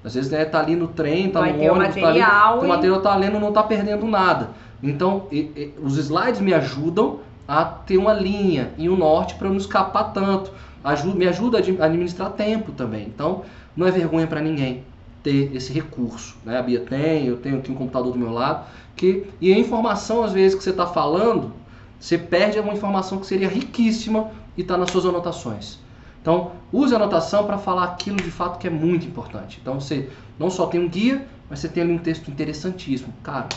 Às 0.04 0.14
vezes 0.14 0.30
né, 0.30 0.44
tá 0.44 0.60
ali 0.60 0.76
no 0.76 0.86
trem, 0.86 1.30
tá 1.30 1.40
Vai 1.40 1.52
no 1.54 1.72
ônibus, 1.72 1.94
tá 1.94 2.08
ali, 2.08 2.20
o 2.62 2.68
material 2.68 3.00
tá 3.00 3.16
lendo, 3.16 3.40
não 3.40 3.52
tá 3.52 3.62
perdendo 3.62 4.06
nada. 4.06 4.50
Então, 4.82 5.26
e, 5.32 5.38
e, 5.38 5.74
os 5.82 5.96
slides 5.96 6.40
me 6.40 6.52
ajudam 6.52 7.20
a 7.48 7.64
ter 7.64 7.96
uma 7.96 8.12
linha 8.12 8.70
e 8.76 8.88
um 8.88 8.96
norte 8.96 9.34
para 9.34 9.48
não 9.48 9.56
escapar 9.56 10.12
tanto. 10.12 10.52
Ajuda, 10.84 11.16
me 11.16 11.26
ajuda 11.26 11.56
a 11.56 11.84
administrar 11.86 12.30
tempo 12.32 12.70
também. 12.72 13.06
Então, 13.06 13.42
não 13.76 13.86
é 13.86 13.90
vergonha 13.90 14.26
para 14.26 14.40
ninguém 14.40 14.84
ter 15.22 15.54
esse 15.54 15.72
recurso. 15.72 16.36
Né? 16.44 16.58
A 16.58 16.62
Bia 16.62 16.80
tem, 16.80 17.26
eu 17.26 17.38
tenho 17.38 17.58
aqui 17.58 17.72
um 17.72 17.74
computador 17.74 18.12
do 18.12 18.18
meu 18.18 18.30
lado. 18.30 18.66
Que, 18.94 19.26
e 19.40 19.52
a 19.52 19.58
informação, 19.58 20.22
às 20.22 20.32
vezes, 20.32 20.56
que 20.56 20.62
você 20.62 20.70
está 20.70 20.86
falando, 20.86 21.52
você 21.98 22.18
perde 22.18 22.60
uma 22.60 22.72
informação 22.72 23.18
que 23.18 23.26
seria 23.26 23.48
riquíssima 23.48 24.30
e 24.56 24.60
está 24.60 24.76
nas 24.76 24.90
suas 24.90 25.06
anotações. 25.06 25.78
Então, 26.20 26.52
use 26.72 26.94
a 26.94 26.96
anotação 26.96 27.44
para 27.44 27.58
falar 27.58 27.84
aquilo 27.84 28.16
de 28.16 28.30
fato 28.30 28.58
que 28.58 28.66
é 28.66 28.70
muito 28.70 29.06
importante. 29.06 29.58
Então, 29.60 29.80
você 29.80 30.08
não 30.38 30.50
só 30.50 30.66
tem 30.66 30.80
um 30.80 30.88
guia, 30.88 31.26
mas 31.50 31.58
você 31.58 31.68
tem 31.68 31.82
ali 31.82 31.92
um 31.92 31.98
texto 31.98 32.30
interessantíssimo. 32.30 33.12
Cara, 33.22 33.48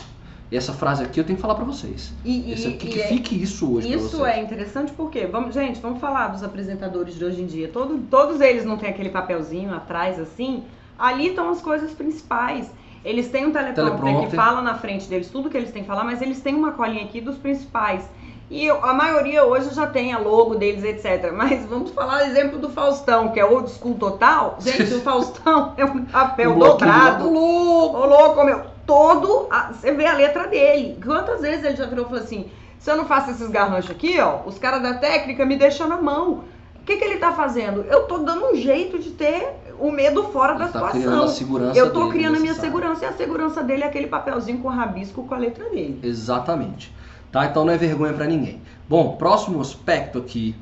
essa 0.56 0.72
frase 0.72 1.04
aqui 1.04 1.20
eu 1.20 1.26
tenho 1.26 1.36
que 1.36 1.42
falar 1.42 1.56
para 1.56 1.66
vocês. 1.66 2.14
E, 2.24 2.52
Esse 2.52 2.70
e, 2.70 2.78
que 2.78 3.02
é, 3.02 3.08
fique 3.08 3.42
isso 3.42 3.74
hoje 3.74 3.94
Isso 3.94 4.26
é 4.26 4.42
interessante 4.42 4.94
porque, 4.94 5.26
vamos, 5.26 5.54
gente, 5.54 5.82
vamos 5.82 6.00
falar 6.00 6.30
dos 6.30 6.44
apresentadores 6.44 7.16
de 7.16 7.26
hoje 7.26 7.42
em 7.42 7.46
dia. 7.46 7.68
Todo, 7.68 7.98
todos 8.10 8.40
eles 8.40 8.64
não 8.64 8.78
têm 8.78 8.90
aquele 8.90 9.10
papelzinho 9.10 9.74
atrás 9.74 10.20
assim. 10.20 10.64
Ali 10.98 11.30
estão 11.30 11.50
as 11.50 11.62
coisas 11.62 11.92
principais. 11.92 12.72
Eles 13.04 13.30
têm 13.30 13.46
um 13.46 13.52
teleprompter, 13.52 13.86
teleprompter, 13.86 14.30
que 14.30 14.36
fala 14.36 14.62
na 14.62 14.76
frente 14.76 15.08
deles 15.08 15.30
tudo 15.30 15.50
que 15.50 15.58
eles 15.58 15.72
têm 15.72 15.84
que 15.84 15.88
falar, 15.88 16.04
mas 16.04 16.22
eles 16.22 16.40
têm 16.40 16.56
uma 16.56 16.72
colinha 16.72 17.04
aqui 17.04 17.22
dos 17.22 17.38
principais. 17.38 18.10
E 18.50 18.70
a 18.70 18.94
maioria 18.94 19.44
hoje 19.44 19.74
já 19.74 19.86
tem 19.86 20.14
a 20.14 20.18
logo 20.18 20.56
deles, 20.56 20.84
etc. 20.84 21.34
Mas 21.36 21.66
vamos 21.66 21.92
falar 21.92 22.26
exemplo 22.26 22.58
do 22.58 22.70
Faustão, 22.70 23.30
que 23.30 23.40
é 23.40 23.46
old 23.46 23.70
school 23.70 23.96
total. 23.96 24.58
Gente, 24.60 24.94
o 24.94 25.02
Faustão 25.04 25.74
é 25.76 25.84
um 25.84 26.06
papel 26.06 26.54
um 26.54 26.60
dobrado. 26.60 27.30
Louco, 27.30 28.08
louco, 28.08 28.46
meu. 28.46 28.77
Todo. 28.88 29.48
A, 29.52 29.74
você 29.74 29.92
vê 29.92 30.08
a 30.08 30.16
letra 30.16 30.48
dele. 30.48 30.98
Quantas 31.04 31.42
vezes 31.42 31.64
ele 31.64 31.76
já 31.76 31.86
virou 31.86 32.06
e 32.06 32.08
falou 32.08 32.24
assim: 32.24 32.50
se 32.80 32.90
eu 32.90 32.98
não 32.98 33.06
faço 33.06 33.30
esses 33.30 33.50
garranchos 33.50 33.92
aqui, 33.92 34.20
ó, 34.20 34.40
os 34.46 34.58
caras 34.58 34.82
da 34.82 34.96
técnica 34.96 35.46
me 35.46 35.56
deixam 35.56 35.88
na 35.88 36.02
mão. 36.02 36.44
O 36.76 36.86
que, 36.88 36.96
que 36.96 37.04
ele 37.04 37.18
tá 37.18 37.34
fazendo? 37.34 37.82
Eu 37.82 38.04
tô 38.04 38.20
dando 38.20 38.46
um 38.46 38.56
jeito 38.56 38.98
de 38.98 39.10
ter 39.10 39.54
o 39.78 39.92
medo 39.92 40.24
fora 40.24 40.54
da 40.54 40.68
tá 40.70 40.80
situação. 40.80 41.28
eu 41.76 41.92
tô 41.92 42.10
criando 42.10 42.38
a 42.38 42.40
minha 42.40 42.54
segurança 42.54 43.04
e 43.04 43.08
a 43.10 43.14
segurança 43.14 43.62
dele 43.62 43.84
é 43.84 43.88
aquele 43.88 44.08
papelzinho 44.08 44.60
com 44.60 44.70
rabisco 44.70 45.24
com 45.24 45.36
a 45.36 45.38
letra 45.38 45.70
dele. 45.70 46.00
Exatamente. 46.02 46.96
Tá? 47.32 47.46
Então 47.46 47.66
não 47.66 47.74
é 47.74 47.78
vergonha 47.78 48.14
para 48.14 48.26
ninguém. 48.26 48.62
Bom, 48.88 49.18
próximo 49.18 49.60
aspecto 49.60 50.18
aqui 50.18 50.56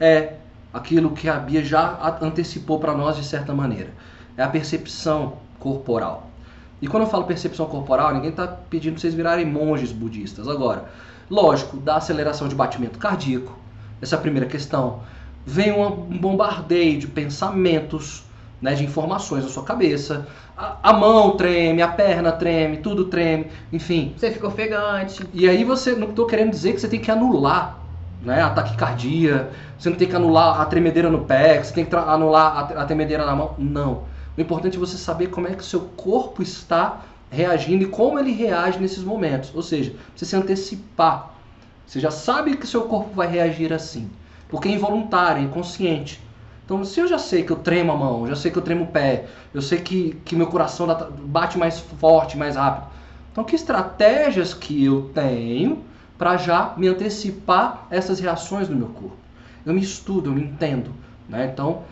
é 0.00 0.34
aquilo 0.72 1.10
que 1.10 1.28
a 1.28 1.34
Bia 1.34 1.62
já 1.62 2.16
antecipou 2.22 2.78
para 2.78 2.94
nós 2.94 3.16
de 3.16 3.24
certa 3.24 3.52
maneira. 3.52 3.90
É 4.36 4.42
a 4.42 4.48
percepção 4.48 5.34
corporal. 5.58 6.27
E 6.80 6.86
quando 6.86 7.04
eu 7.04 7.08
falo 7.08 7.24
percepção 7.24 7.66
corporal, 7.66 8.14
ninguém 8.14 8.30
está 8.30 8.46
pedindo 8.46 8.94
para 8.94 9.00
vocês 9.00 9.14
virarem 9.14 9.44
monges 9.44 9.92
budistas. 9.92 10.48
Agora, 10.48 10.84
lógico, 11.28 11.76
da 11.76 11.96
aceleração 11.96 12.48
de 12.48 12.54
batimento 12.54 12.98
cardíaco, 12.98 13.58
essa 14.00 14.14
é 14.14 14.18
a 14.18 14.20
primeira 14.20 14.46
questão. 14.46 15.00
Vem 15.44 15.72
um 15.72 15.90
bombardeio 15.90 16.98
de 16.98 17.06
pensamentos, 17.06 18.22
né, 18.60 18.74
de 18.74 18.84
informações 18.84 19.44
na 19.44 19.50
sua 19.50 19.64
cabeça. 19.64 20.26
A, 20.56 20.76
a, 20.90 20.92
mão 20.92 21.36
treme, 21.36 21.82
a 21.82 21.88
perna 21.88 22.32
treme, 22.32 22.78
tudo 22.78 23.06
treme, 23.06 23.46
enfim. 23.72 24.14
Você 24.16 24.30
fica 24.30 24.46
ofegante. 24.46 25.24
E 25.32 25.48
aí 25.48 25.64
você, 25.64 25.94
não 25.94 26.10
estou 26.10 26.26
querendo 26.26 26.50
dizer 26.50 26.74
que 26.74 26.80
você 26.80 26.88
tem 26.88 27.00
que 27.00 27.10
anular 27.10 27.78
né, 28.22 28.42
a 28.42 28.50
taquicardia, 28.50 29.50
você 29.78 29.90
não 29.90 29.96
tem 29.96 30.08
que 30.08 30.16
anular 30.16 30.60
a 30.60 30.64
tremedeira 30.64 31.08
no 31.08 31.24
pé, 31.24 31.62
você 31.62 31.72
tem 31.72 31.84
que 31.84 31.94
anular 31.94 32.56
a, 32.56 32.82
a 32.82 32.84
tremedeira 32.84 33.24
na 33.24 33.34
mão. 33.34 33.54
Não. 33.58 34.02
O 34.38 34.40
importante 34.40 34.76
é 34.76 34.78
você 34.78 34.96
saber 34.96 35.30
como 35.30 35.48
é 35.48 35.54
que 35.54 35.62
o 35.62 35.66
seu 35.66 35.80
corpo 35.80 36.40
está 36.44 37.00
reagindo 37.28 37.82
e 37.82 37.88
como 37.88 38.20
ele 38.20 38.30
reage 38.30 38.78
nesses 38.78 39.02
momentos. 39.02 39.50
Ou 39.52 39.62
seja, 39.62 39.92
você 40.14 40.24
se 40.24 40.36
antecipar 40.36 41.34
Você 41.84 41.98
já 41.98 42.12
sabe 42.12 42.56
que 42.56 42.64
seu 42.64 42.82
corpo 42.82 43.12
vai 43.12 43.26
reagir 43.26 43.72
assim, 43.72 44.08
porque 44.48 44.68
é 44.68 44.70
involuntário, 44.70 45.42
é 45.42 45.44
inconsciente. 45.44 46.22
Então, 46.64 46.84
se 46.84 47.00
eu 47.00 47.08
já 47.08 47.18
sei 47.18 47.42
que 47.42 47.50
eu 47.50 47.56
tremo 47.56 47.90
a 47.90 47.96
mão, 47.96 48.28
já 48.28 48.36
sei 48.36 48.52
que 48.52 48.58
eu 48.58 48.62
tremo 48.62 48.84
o 48.84 48.86
pé, 48.86 49.26
eu 49.52 49.60
sei 49.60 49.80
que, 49.80 50.20
que 50.24 50.36
meu 50.36 50.46
coração 50.46 50.86
bate 51.24 51.58
mais 51.58 51.80
forte, 51.80 52.36
mais 52.38 52.54
rápido. 52.54 52.86
Então, 53.32 53.42
que 53.42 53.56
estratégias 53.56 54.54
que 54.54 54.84
eu 54.84 55.10
tenho 55.12 55.82
para 56.16 56.36
já 56.36 56.74
me 56.76 56.86
antecipar 56.86 57.88
essas 57.90 58.20
reações 58.20 58.68
no 58.68 58.76
meu 58.76 58.88
corpo? 58.88 59.16
Eu 59.66 59.74
me 59.74 59.80
estudo, 59.80 60.30
eu 60.30 60.34
me 60.34 60.42
entendo. 60.42 60.92
Né? 61.28 61.50
Então, 61.52 61.82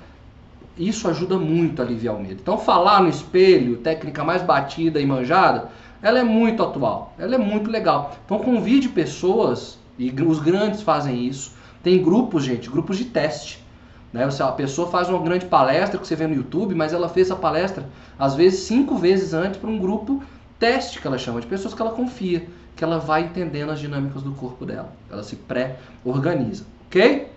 isso 0.76 1.08
ajuda 1.08 1.38
muito 1.38 1.80
a 1.80 1.84
aliviar 1.84 2.14
o 2.14 2.20
medo. 2.20 2.40
Então, 2.40 2.58
falar 2.58 3.02
no 3.02 3.08
espelho, 3.08 3.78
técnica 3.78 4.22
mais 4.22 4.42
batida 4.42 5.00
e 5.00 5.06
manjada, 5.06 5.70
ela 6.02 6.18
é 6.18 6.22
muito 6.22 6.62
atual, 6.62 7.14
ela 7.18 7.34
é 7.34 7.38
muito 7.38 7.70
legal. 7.70 8.16
Então, 8.24 8.38
convide 8.38 8.88
pessoas, 8.88 9.78
e 9.98 10.10
os 10.22 10.38
grandes 10.38 10.82
fazem 10.82 11.26
isso. 11.26 11.54
Tem 11.82 12.02
grupos, 12.02 12.44
gente, 12.44 12.68
grupos 12.68 12.98
de 12.98 13.06
teste. 13.06 13.64
Né? 14.12 14.28
A 14.40 14.52
pessoa 14.52 14.88
faz 14.88 15.08
uma 15.08 15.18
grande 15.22 15.46
palestra 15.46 15.98
que 15.98 16.06
você 16.06 16.16
vê 16.16 16.26
no 16.26 16.34
YouTube, 16.34 16.74
mas 16.74 16.92
ela 16.92 17.08
fez 17.08 17.30
a 17.30 17.36
palestra, 17.36 17.88
às 18.18 18.34
vezes, 18.34 18.60
cinco 18.60 18.96
vezes 18.96 19.32
antes 19.32 19.58
para 19.58 19.70
um 19.70 19.78
grupo 19.78 20.22
teste, 20.58 21.00
que 21.00 21.06
ela 21.06 21.18
chama, 21.18 21.40
de 21.40 21.46
pessoas 21.46 21.74
que 21.74 21.82
ela 21.82 21.92
confia, 21.92 22.46
que 22.74 22.84
ela 22.84 22.98
vai 22.98 23.24
entendendo 23.24 23.70
as 23.70 23.78
dinâmicas 23.78 24.22
do 24.22 24.32
corpo 24.32 24.64
dela. 24.64 24.92
Ela 25.10 25.22
se 25.22 25.36
pré-organiza, 25.36 26.64
ok? 26.86 27.28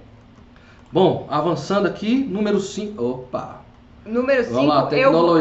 Bom, 0.92 1.28
avançando 1.30 1.88
aqui, 1.88 2.16
número 2.16 2.60
5. 2.60 3.04
Opa! 3.04 3.60
Número 4.06 4.44
5, 4.44 4.58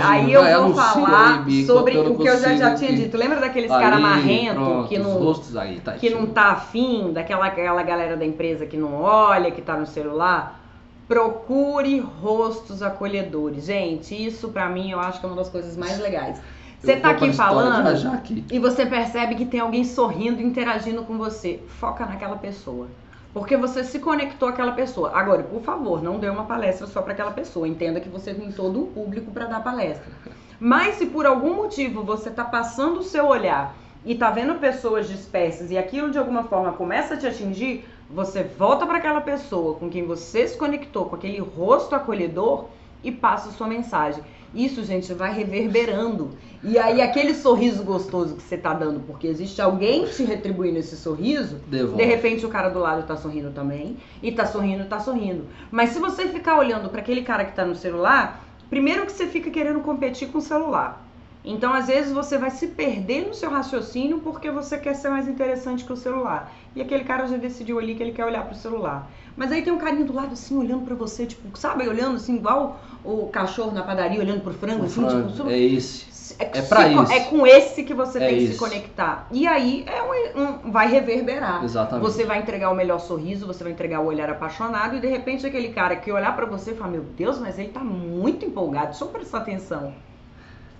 aí 0.02 0.32
eu 0.32 0.68
vou 0.68 0.74
falar 0.74 1.46
sobre 1.66 1.96
o 1.96 2.18
que 2.18 2.28
eu 2.28 2.38
já, 2.38 2.54
já 2.54 2.74
tinha 2.74 2.92
dito. 2.92 3.16
Lembra 3.16 3.40
daqueles 3.40 3.70
caras 3.70 3.98
marrentos 3.98 4.88
que, 4.88 4.98
não, 4.98 5.60
aí, 5.60 5.80
tá 5.80 5.92
que 5.92 6.10
não 6.10 6.26
tá 6.26 6.52
afim, 6.52 7.10
daquela 7.12 7.46
aquela 7.46 7.82
galera 7.82 8.14
da 8.14 8.26
empresa 8.26 8.66
que 8.66 8.76
não 8.76 9.00
olha, 9.00 9.50
que 9.50 9.62
tá 9.62 9.74
no 9.74 9.86
celular? 9.86 10.60
Procure 11.06 11.98
rostos 12.00 12.82
acolhedores. 12.82 13.64
Gente, 13.64 14.14
isso 14.14 14.48
para 14.48 14.68
mim 14.68 14.90
eu 14.90 15.00
acho 15.00 15.18
que 15.18 15.24
é 15.24 15.28
uma 15.30 15.36
das 15.36 15.48
coisas 15.48 15.74
mais 15.74 15.98
legais. 15.98 16.38
Você 16.78 16.96
tá 16.96 17.10
aqui 17.10 17.32
falando 17.32 17.84
já 17.84 17.94
já 17.94 18.12
aqui. 18.12 18.44
e 18.52 18.58
você 18.58 18.84
percebe 18.84 19.34
que 19.34 19.46
tem 19.46 19.60
alguém 19.60 19.82
sorrindo, 19.82 20.42
interagindo 20.42 21.02
com 21.04 21.16
você. 21.16 21.60
Foca 21.80 22.04
naquela 22.04 22.36
pessoa. 22.36 22.86
Porque 23.32 23.56
você 23.56 23.84
se 23.84 23.98
conectou 23.98 24.48
àquela 24.48 24.72
pessoa. 24.72 25.12
Agora, 25.14 25.42
por 25.42 25.62
favor, 25.62 26.02
não 26.02 26.18
dê 26.18 26.28
uma 26.28 26.44
palestra 26.44 26.86
só 26.86 27.02
para 27.02 27.12
aquela 27.12 27.30
pessoa. 27.30 27.68
Entenda 27.68 28.00
que 28.00 28.08
você 28.08 28.32
tem 28.32 28.50
todo 28.50 28.80
um 28.80 28.86
público 28.86 29.30
para 29.30 29.46
dar 29.46 29.62
palestra. 29.62 30.10
Mas 30.58 30.96
se 30.96 31.06
por 31.06 31.26
algum 31.26 31.54
motivo 31.54 32.02
você 32.02 32.30
está 32.30 32.44
passando 32.44 33.00
o 33.00 33.04
seu 33.04 33.26
olhar 33.26 33.76
e 34.04 34.12
está 34.12 34.30
vendo 34.30 34.58
pessoas 34.58 35.08
dispersas 35.08 35.70
e 35.70 35.78
aquilo 35.78 36.10
de 36.10 36.18
alguma 36.18 36.44
forma 36.44 36.72
começa 36.72 37.14
a 37.14 37.16
te 37.16 37.26
atingir, 37.26 37.84
você 38.10 38.42
volta 38.42 38.86
para 38.86 38.98
aquela 38.98 39.20
pessoa 39.20 39.74
com 39.74 39.88
quem 39.88 40.04
você 40.04 40.48
se 40.48 40.56
conectou, 40.56 41.06
com 41.06 41.16
aquele 41.16 41.38
rosto 41.38 41.94
acolhedor 41.94 42.66
e 43.02 43.12
passa 43.12 43.50
sua 43.50 43.66
mensagem. 43.66 44.22
Isso, 44.54 44.82
gente, 44.82 45.12
vai 45.12 45.32
reverberando. 45.32 46.30
E 46.62 46.78
aí, 46.78 47.00
aquele 47.00 47.34
sorriso 47.34 47.84
gostoso 47.84 48.34
que 48.34 48.42
você 48.42 48.56
tá 48.56 48.72
dando, 48.72 49.00
porque 49.00 49.26
existe 49.26 49.60
alguém 49.60 50.06
te 50.06 50.24
retribuindo 50.24 50.78
esse 50.78 50.96
sorriso, 50.96 51.60
Devolve. 51.66 51.96
de 51.96 52.04
repente 52.04 52.44
o 52.44 52.48
cara 52.48 52.68
do 52.68 52.78
lado 52.78 53.06
tá 53.06 53.16
sorrindo 53.16 53.50
também, 53.50 53.96
e 54.22 54.32
tá 54.32 54.46
sorrindo, 54.46 54.86
tá 54.86 54.98
sorrindo. 54.98 55.44
Mas 55.70 55.90
se 55.90 56.00
você 56.00 56.26
ficar 56.28 56.58
olhando 56.58 56.88
para 56.88 57.00
aquele 57.00 57.22
cara 57.22 57.44
que 57.44 57.54
tá 57.54 57.64
no 57.64 57.76
celular, 57.76 58.42
primeiro 58.68 59.06
que 59.06 59.12
você 59.12 59.26
fica 59.26 59.50
querendo 59.50 59.80
competir 59.80 60.28
com 60.28 60.38
o 60.38 60.42
celular. 60.42 61.07
Então, 61.44 61.72
às 61.72 61.86
vezes, 61.86 62.12
você 62.12 62.36
vai 62.36 62.50
se 62.50 62.68
perder 62.68 63.26
no 63.26 63.34
seu 63.34 63.50
raciocínio 63.50 64.18
porque 64.20 64.50
você 64.50 64.76
quer 64.76 64.94
ser 64.94 65.08
mais 65.08 65.28
interessante 65.28 65.84
que 65.84 65.92
o 65.92 65.96
celular. 65.96 66.52
E 66.74 66.82
aquele 66.82 67.04
cara 67.04 67.26
já 67.26 67.36
decidiu 67.36 67.78
ali 67.78 67.94
que 67.94 68.02
ele 68.02 68.12
quer 68.12 68.24
olhar 68.24 68.44
pro 68.44 68.54
celular. 68.54 69.10
Mas 69.36 69.52
aí 69.52 69.62
tem 69.62 69.72
um 69.72 69.78
carinho 69.78 70.04
do 70.04 70.12
lado 70.12 70.32
assim, 70.32 70.56
olhando 70.56 70.84
para 70.84 70.94
você, 70.94 71.24
tipo, 71.24 71.56
sabe, 71.56 71.88
olhando 71.88 72.16
assim, 72.16 72.36
igual 72.36 72.80
o 73.04 73.28
cachorro 73.28 73.70
na 73.70 73.82
padaria 73.82 74.20
olhando 74.20 74.40
pro 74.40 74.52
frango, 74.52 74.82
o 74.82 74.86
assim, 74.86 75.00
frango, 75.00 75.32
tipo, 75.32 75.48
é 75.48 75.58
esse. 75.58 76.08
É, 76.38 76.58
é 76.58 76.62
pra 76.62 76.88
isso. 76.88 77.12
É 77.12 77.20
com 77.20 77.46
esse 77.46 77.82
que 77.84 77.94
você 77.94 78.18
é 78.18 78.26
tem 78.28 78.38
isso. 78.38 78.46
que 78.48 78.52
se 78.52 78.58
conectar. 78.58 79.26
E 79.30 79.46
aí 79.46 79.84
é 79.86 80.02
um, 80.02 80.42
um, 80.42 80.70
vai 80.70 80.90
reverberar. 80.90 81.64
Exatamente. 81.64 82.04
Você 82.04 82.24
vai 82.24 82.40
entregar 82.40 82.70
o 82.70 82.74
melhor 82.74 82.98
sorriso, 82.98 83.46
você 83.46 83.64
vai 83.64 83.72
entregar 83.72 84.00
o 84.00 84.06
olhar 84.06 84.28
apaixonado 84.28 84.96
e 84.96 85.00
de 85.00 85.06
repente 85.06 85.46
aquele 85.46 85.70
cara 85.70 85.96
que 85.96 86.12
olhar 86.12 86.34
para 86.36 86.46
você 86.46 86.72
e 86.72 86.74
falar, 86.74 86.90
meu 86.90 87.02
Deus, 87.02 87.38
mas 87.38 87.58
ele 87.58 87.68
tá 87.68 87.80
muito 87.80 88.44
empolgado, 88.44 88.94
só 88.94 89.06
prestar 89.06 89.38
atenção. 89.38 89.94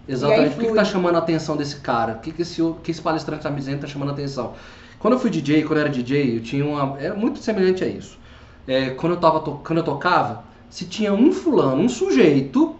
Exatamente. 0.08 0.54
Por 0.54 0.64
que, 0.64 0.70
que 0.70 0.74
tá 0.74 0.84
chamando 0.84 1.16
a 1.16 1.18
atenção 1.18 1.56
desse 1.56 1.76
cara? 1.76 2.14
O 2.14 2.18
que, 2.20 2.32
que, 2.32 2.42
esse, 2.42 2.62
que 2.82 2.90
esse 2.90 3.00
palestrante 3.00 3.42
tá 3.42 3.50
me 3.50 3.56
dizendo 3.56 3.80
tá 3.80 3.86
chamando 3.86 4.10
a 4.10 4.12
atenção? 4.12 4.54
Quando 4.98 5.14
eu 5.14 5.20
fui 5.20 5.30
DJ, 5.30 5.62
quando 5.62 5.78
eu 5.78 5.84
era 5.84 5.90
DJ, 5.90 6.38
eu 6.38 6.42
tinha 6.42 6.64
uma. 6.64 6.98
Era 6.98 7.14
muito 7.14 7.38
semelhante 7.38 7.84
a 7.84 7.86
isso. 7.86 8.18
É, 8.66 8.90
quando, 8.90 9.12
eu 9.14 9.20
tava 9.20 9.40
to, 9.40 9.60
quando 9.64 9.78
eu 9.78 9.84
tocava, 9.84 10.44
se 10.68 10.86
tinha 10.86 11.12
um 11.12 11.32
fulano, 11.32 11.80
um 11.82 11.88
sujeito, 11.88 12.74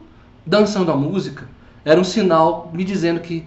dançando 0.45 0.91
a 0.91 0.97
música, 0.97 1.49
era 1.85 2.01
um 2.01 2.05
sinal 2.05 2.71
me 2.73 2.85
dizendo 2.85 3.21
que 3.21 3.47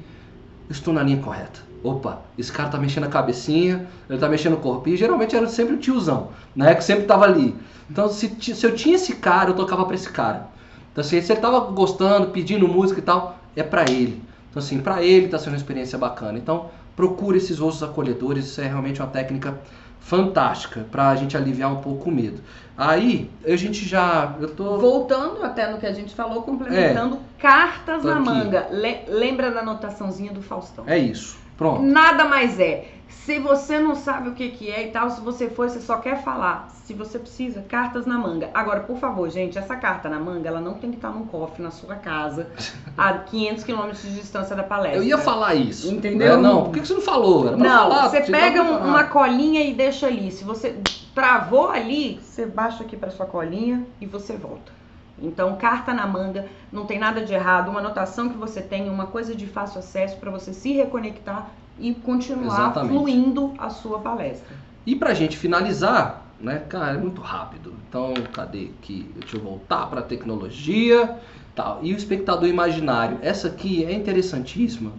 eu 0.70 0.72
estou 0.72 0.94
na 0.94 1.04
linha 1.04 1.18
correta. 1.18 1.60
Opa, 1.84 2.22
esse 2.38 2.52
cara 2.52 2.70
tá 2.70 2.78
mexendo 2.78 3.06
a 3.06 3.08
cabecinha, 3.08 3.88
ele 4.10 4.20
tá 4.20 4.30
mexendo 4.30 4.54
o 4.54 4.58
corpo. 4.58 4.88
E 4.88 4.96
geralmente 4.96 5.36
era 5.36 5.48
sempre 5.48 5.74
o 5.74 5.78
tiozão, 5.78 6.30
né? 6.56 6.74
Que 6.76 6.84
sempre 6.84 7.06
tava 7.06 7.26
ali. 7.26 7.56
Então, 7.90 8.08
se, 8.08 8.36
se 8.40 8.66
eu 8.66 8.74
tinha 8.76 8.96
esse 8.96 9.16
cara, 9.16 9.50
eu 9.50 9.56
tocava 9.56 9.84
para 9.86 9.96
esse 9.96 10.10
cara. 10.10 10.48
Então, 10.92 11.02
assim, 11.04 11.20
se 11.22 11.32
ele 11.32 11.42
tava 11.42 11.60
gostando, 11.72 12.28
pedindo 12.28 12.68
música 12.68 13.00
e 13.00 13.04
tal, 13.04 13.41
é 13.56 13.64
para 13.64 13.90
ele. 13.90 14.22
Então, 14.50 14.62
assim, 14.62 14.80
para 14.80 15.02
ele 15.04 15.28
tá 15.28 15.38
sendo 15.40 15.54
uma 15.54 15.58
experiência 15.58 15.98
bacana. 15.98 16.38
Então, 16.38 16.70
procure 16.96 17.38
esses 17.38 17.60
rostos 17.60 17.84
acolhedores, 17.84 18.46
isso 18.46 18.62
é 18.62 18.68
realmente 18.68 19.02
uma 19.02 19.08
técnica 19.08 19.58
fantástica 20.00 20.86
para 20.92 21.10
a 21.10 21.16
gente 21.16 21.38
aliviar 21.38 21.72
um 21.72 21.82
pouco 21.82 22.10
o 22.10 22.14
medo. 22.14 22.42
Aí 22.78 23.30
a 23.46 23.56
gente 23.56 23.88
já, 23.88 24.36
eu 24.42 24.50
tô 24.50 24.78
voltando 24.78 25.44
até 25.44 25.72
no 25.72 25.78
que 25.78 25.86
a 25.86 25.94
gente 25.94 26.16
falou, 26.16 26.42
complementando 26.42 27.16
é, 27.16 27.42
cartas 27.42 28.04
na 28.04 28.16
aqui. 28.16 28.26
manga. 28.26 28.68
Le 28.72 29.06
lembra 29.08 29.52
da 29.52 29.60
anotaçãozinha 29.60 30.34
do 30.34 30.42
Faustão? 30.42 30.84
É 30.88 30.98
isso. 30.98 31.38
Pronto. 31.62 31.84
Nada 31.84 32.26
mais 32.26 32.60
é. 32.60 32.88
Se 33.08 33.38
você 33.38 33.78
não 33.78 33.94
sabe 33.94 34.30
o 34.30 34.34
que, 34.34 34.50
que 34.50 34.72
é 34.72 34.88
e 34.88 34.92
tal, 34.92 35.12
se 35.12 35.22
você 35.22 35.48
for, 35.48 35.70
você 35.70 35.80
só 35.80 35.98
quer 35.98 36.24
falar. 36.24 36.70
Se 36.86 36.92
você 36.92 37.20
precisa, 37.20 37.62
cartas 37.62 38.08
na 38.08 38.18
manga. 38.18 38.50
Agora, 38.52 38.80
por 38.80 38.98
favor, 38.98 39.30
gente, 39.30 39.60
essa 39.60 39.76
carta 39.76 40.10
na 40.10 40.20
manga, 40.20 40.50
ela 40.50 40.60
não 40.60 40.74
tem 40.74 40.90
que 40.90 40.96
estar 40.96 41.12
num 41.12 41.28
cofre 41.28 41.62
na 41.62 41.70
sua 41.70 41.98
casa, 41.98 42.50
a 42.98 43.14
500 43.30 43.64
quilômetros 43.64 44.02
de 44.02 44.16
distância 44.16 44.56
da 44.56 44.64
palestra. 44.64 44.98
Eu 44.98 45.04
ia 45.04 45.20
falar 45.20 45.54
isso. 45.54 45.94
Entendeu? 45.94 46.38
Né? 46.38 46.42
Não, 46.42 46.64
por 46.64 46.74
que 46.74 46.80
você 46.80 46.96
não 46.96 47.02
falou? 47.02 47.50
Era 47.50 47.58
não, 47.58 47.90
falar, 47.92 48.10
você 48.10 48.22
pega 48.22 48.64
uma 48.64 49.04
colinha 49.04 49.62
e 49.62 49.76
deixa 49.76 50.08
ali. 50.08 50.32
Se 50.32 50.44
você 50.44 50.76
travou 51.14 51.70
ali, 51.70 52.20
você 52.24 52.48
baixa 52.48 52.84
aqui 52.84 52.98
para 52.98 53.12
sua 53.12 53.28
colinha 53.28 53.86
e 54.02 54.08
você 54.08 54.36
volta. 54.36 54.81
Então, 55.22 55.56
carta 55.56 55.94
na 55.94 56.08
manga, 56.08 56.48
não 56.72 56.86
tem 56.86 56.98
nada 56.98 57.24
de 57.24 57.34
errado, 57.34 57.70
uma 57.70 57.80
anotação 57.80 58.30
que 58.30 58.38
você 58.38 58.62
tem, 58.62 58.90
uma 58.90 59.06
coisa 59.06 59.36
de 59.36 59.46
fácil 59.46 59.80
acesso 59.80 60.18
para 60.18 60.32
você 60.32 60.54
se 60.54 60.74
reconectar 60.74 61.52
e 61.80 61.94
continuar 61.94 62.56
Exatamente. 62.56 62.94
fluindo 62.94 63.54
a 63.58 63.70
sua 63.70 64.00
palestra. 64.00 64.56
E 64.86 64.96
pra 64.96 65.14
gente 65.14 65.38
finalizar, 65.38 66.26
né, 66.40 66.64
cara, 66.68 66.96
é 66.96 66.98
muito 66.98 67.22
rápido. 67.22 67.74
Então, 67.88 68.14
cadê 68.34 68.70
aqui? 68.80 69.10
Deixa 69.16 69.38
eu 69.38 69.42
voltar 69.42 69.88
para 69.88 70.00
a 70.00 70.04
tecnologia, 70.04 71.18
tal. 71.56 71.80
E 71.84 71.94
o 71.94 71.98
espectador 71.98 72.48
imaginário. 72.48 73.20
Essa 73.22 73.48
aqui 73.48 73.86
é 73.86 73.94
interessantíssima 73.94 74.92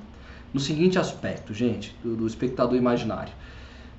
no 0.53 0.61
seguinte 0.61 0.99
aspecto, 0.99 1.53
gente, 1.53 1.97
do, 2.03 2.15
do 2.15 2.27
espectador 2.27 2.77
imaginário. 2.77 3.33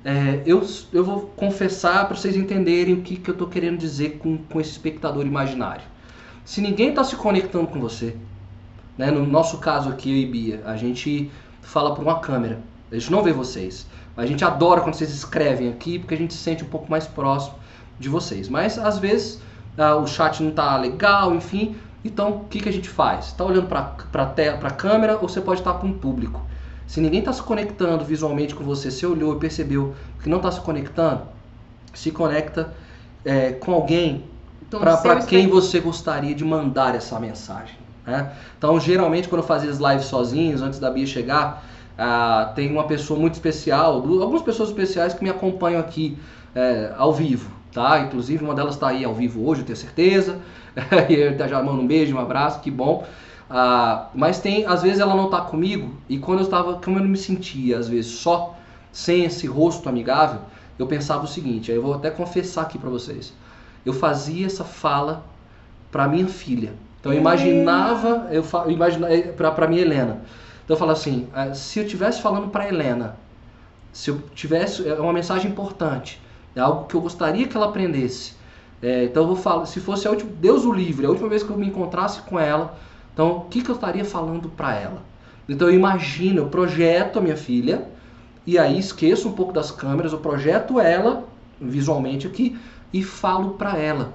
É, 0.05 0.41
eu, 0.45 0.65
eu 0.91 1.03
vou 1.03 1.21
confessar 1.35 2.05
para 2.07 2.15
vocês 2.15 2.35
entenderem 2.35 2.93
o 2.93 3.01
que, 3.01 3.15
que 3.15 3.29
eu 3.29 3.33
estou 3.33 3.47
querendo 3.47 3.77
dizer 3.77 4.17
com, 4.17 4.37
com 4.37 4.59
esse 4.59 4.71
espectador 4.71 5.25
imaginário. 5.25 5.83
Se 6.45 6.59
ninguém 6.59 6.89
está 6.89 7.03
se 7.03 7.15
conectando 7.15 7.67
com 7.67 7.79
você, 7.79 8.17
né, 8.97 9.09
no 9.09 9.25
nosso 9.25 9.59
caso 9.59 9.89
aqui, 9.89 10.11
eu 10.11 10.17
e 10.17 10.25
Bia, 10.25 10.61
a 10.65 10.75
gente 10.75 11.31
fala 11.61 11.95
por 11.95 12.03
uma 12.03 12.19
câmera, 12.19 12.59
a 12.91 12.95
gente 12.95 13.11
não 13.11 13.23
vê 13.23 13.31
vocês. 13.31 13.87
A 14.15 14.25
gente 14.25 14.43
adora 14.43 14.81
quando 14.81 14.93
vocês 14.93 15.11
escrevem 15.11 15.69
aqui, 15.69 15.97
porque 15.97 16.13
a 16.13 16.17
gente 16.17 16.33
se 16.33 16.39
sente 16.39 16.63
um 16.63 16.67
pouco 16.67 16.91
mais 16.91 17.07
próximo 17.07 17.55
de 17.99 18.09
vocês. 18.09 18.47
Mas 18.49 18.77
às 18.77 18.99
vezes 18.99 19.41
ah, 19.77 19.95
o 19.95 20.05
chat 20.05 20.43
não 20.43 20.49
está 20.49 20.77
legal, 20.77 21.33
enfim. 21.33 21.75
Então 22.03 22.31
o 22.31 22.45
que, 22.45 22.59
que 22.59 22.69
a 22.69 22.73
gente 22.73 22.89
faz? 22.89 23.27
Está 23.27 23.43
olhando 23.45 23.67
para 23.67 23.95
a 24.61 24.71
câmera 24.71 25.17
ou 25.19 25.27
você 25.27 25.41
pode 25.41 25.61
estar 25.61 25.73
com 25.75 25.87
o 25.87 25.93
público? 25.93 26.41
Se 26.85 26.99
ninguém 26.99 27.21
está 27.21 27.33
se 27.33 27.41
conectando 27.41 28.03
visualmente 28.03 28.53
com 28.53 28.63
você, 28.63 28.91
você 28.91 29.05
olhou 29.05 29.35
e 29.35 29.39
percebeu 29.39 29.95
que 30.21 30.29
não 30.29 30.37
está 30.37 30.51
se 30.51 30.61
conectando, 30.61 31.21
se 31.93 32.11
conecta 32.11 32.73
é, 33.25 33.53
com 33.53 33.73
alguém 33.73 34.25
para 34.79 35.21
quem 35.21 35.47
você 35.47 35.79
gostaria 35.79 36.33
de 36.33 36.43
mandar 36.43 36.95
essa 36.95 37.19
mensagem. 37.19 37.75
Né? 38.05 38.31
Então, 38.57 38.79
geralmente, 38.79 39.27
quando 39.27 39.41
eu 39.41 39.47
fazia 39.47 39.69
as 39.69 39.77
lives 39.77 40.05
sozinhos, 40.05 40.61
antes 40.61 40.79
da 40.79 40.89
Bia 40.89 41.05
chegar, 41.05 41.63
ah, 41.97 42.51
tem 42.55 42.71
uma 42.71 42.85
pessoa 42.85 43.19
muito 43.19 43.33
especial, 43.33 43.95
algumas 43.95 44.41
pessoas 44.41 44.69
especiais 44.69 45.13
que 45.13 45.23
me 45.23 45.29
acompanham 45.29 45.79
aqui 45.79 46.17
é, 46.55 46.91
ao 46.97 47.13
vivo, 47.13 47.49
tá? 47.71 47.99
Inclusive, 47.99 48.43
uma 48.43 48.53
delas 48.53 48.75
está 48.75 48.89
aí 48.89 49.03
ao 49.03 49.13
vivo 49.13 49.47
hoje, 49.47 49.61
eu 49.61 49.65
tenho 49.65 49.77
certeza. 49.77 50.39
e 51.09 51.13
eu 51.13 51.47
já 51.47 51.61
mando 51.61 51.81
um 51.81 51.87
beijo, 51.87 52.15
um 52.15 52.19
abraço, 52.19 52.59
que 52.59 52.71
bom. 52.71 53.05
Ah, 53.49 54.07
mas 54.13 54.39
tem, 54.39 54.65
às 54.65 54.81
vezes 54.81 54.99
ela 54.99 55.15
não 55.15 55.25
está 55.25 55.41
comigo 55.41 55.95
e 56.09 56.17
quando 56.17 56.39
eu 56.39 56.45
estava, 56.45 56.75
como 56.75 56.97
eu 56.97 57.03
não 57.03 57.09
me 57.09 57.17
sentia, 57.17 57.77
às 57.77 57.87
vezes 57.87 58.11
só, 58.11 58.55
sem 58.91 59.25
esse 59.25 59.45
rosto 59.45 59.87
amigável, 59.87 60.41
eu 60.79 60.87
pensava 60.87 61.25
o 61.25 61.27
seguinte, 61.27 61.71
aí 61.71 61.77
eu 61.77 61.83
vou 61.83 61.93
até 61.93 62.09
confessar 62.09 62.63
aqui 62.63 62.79
para 62.79 62.89
vocês. 62.89 63.33
Eu 63.85 63.93
fazia 63.93 64.45
essa 64.45 64.63
fala 64.63 65.25
para 65.91 66.07
minha 66.07 66.27
filha. 66.27 66.73
Então 66.99 67.11
eu 67.11 67.19
imaginava, 67.19 68.27
eu 68.31 68.43
imaginava 68.69 69.13
para 69.51 69.67
minha 69.67 69.81
Helena. 69.81 70.21
Então 70.63 70.75
eu 70.75 70.79
falo 70.79 70.91
assim, 70.91 71.27
ah, 71.33 71.53
se 71.53 71.79
eu 71.79 71.87
tivesse 71.87 72.21
falando 72.21 72.47
para 72.47 72.67
Helena, 72.67 73.17
se 73.91 74.09
eu 74.09 74.21
tivesse 74.33 74.87
é 74.87 74.93
uma 74.95 75.13
mensagem 75.13 75.51
importante, 75.51 76.21
é 76.55 76.61
algo 76.61 76.85
que 76.85 76.95
eu 76.95 77.01
gostaria 77.01 77.47
que 77.47 77.55
ela 77.57 77.67
aprendesse. 77.67 78.33
É, 78.81 79.05
então 79.05 79.23
eu 79.23 79.27
vou 79.27 79.35
falar, 79.35 79.65
se 79.65 79.79
fosse 79.79 80.07
a 80.07 80.11
última, 80.11 80.31
Deus 80.39 80.65
o 80.65 80.71
livre, 80.71 81.05
a 81.05 81.09
última 81.09 81.29
vez 81.29 81.43
que 81.43 81.49
eu 81.49 81.57
me 81.57 81.67
encontrasse 81.67 82.21
com 82.23 82.39
ela, 82.39 82.77
então 83.13 83.37
o 83.37 83.41
que, 83.41 83.61
que 83.61 83.69
eu 83.69 83.75
estaria 83.75 84.03
falando 84.03 84.49
para 84.49 84.75
ela? 84.75 85.01
Então 85.47 85.69
eu 85.69 85.75
imagino, 85.75 86.39
eu 86.39 86.47
projeto 86.47 87.19
a 87.19 87.21
minha 87.21 87.37
filha 87.37 87.85
e 88.45 88.57
aí 88.57 88.77
esqueço 88.77 89.29
um 89.29 89.33
pouco 89.33 89.53
das 89.53 89.71
câmeras, 89.71 90.11
eu 90.11 90.19
projeto 90.19 90.79
ela 90.79 91.25
visualmente 91.61 92.27
aqui 92.27 92.57
e 92.93 93.03
falo 93.03 93.51
para 93.51 93.77
ela. 93.77 94.13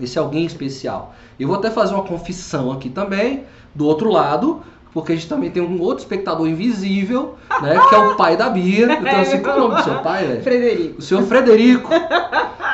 Esse 0.00 0.18
é 0.18 0.20
alguém 0.20 0.46
especial. 0.46 1.14
Eu 1.38 1.48
vou 1.48 1.56
até 1.56 1.70
fazer 1.70 1.94
uma 1.94 2.04
confissão 2.04 2.72
aqui 2.72 2.88
também, 2.88 3.44
do 3.74 3.86
outro 3.86 4.10
lado, 4.10 4.62
porque 4.92 5.12
a 5.12 5.14
gente 5.14 5.28
também 5.28 5.50
tem 5.50 5.62
um 5.62 5.80
outro 5.80 5.98
espectador 5.98 6.48
invisível, 6.48 7.36
né, 7.60 7.78
que 7.88 7.94
é 7.94 7.98
o 7.98 8.16
pai 8.16 8.36
da 8.36 8.48
Bia. 8.48 8.92
Então, 8.92 9.20
assim, 9.20 9.40
qual 9.40 9.54
é 9.54 9.58
o 9.58 9.68
nome 9.68 9.74
do 9.76 9.84
seu 9.84 9.98
pai, 10.00 10.26
velho? 10.26 10.42
Frederico. 10.42 10.98
O 10.98 11.02
senhor 11.02 11.22
Frederico. 11.24 11.90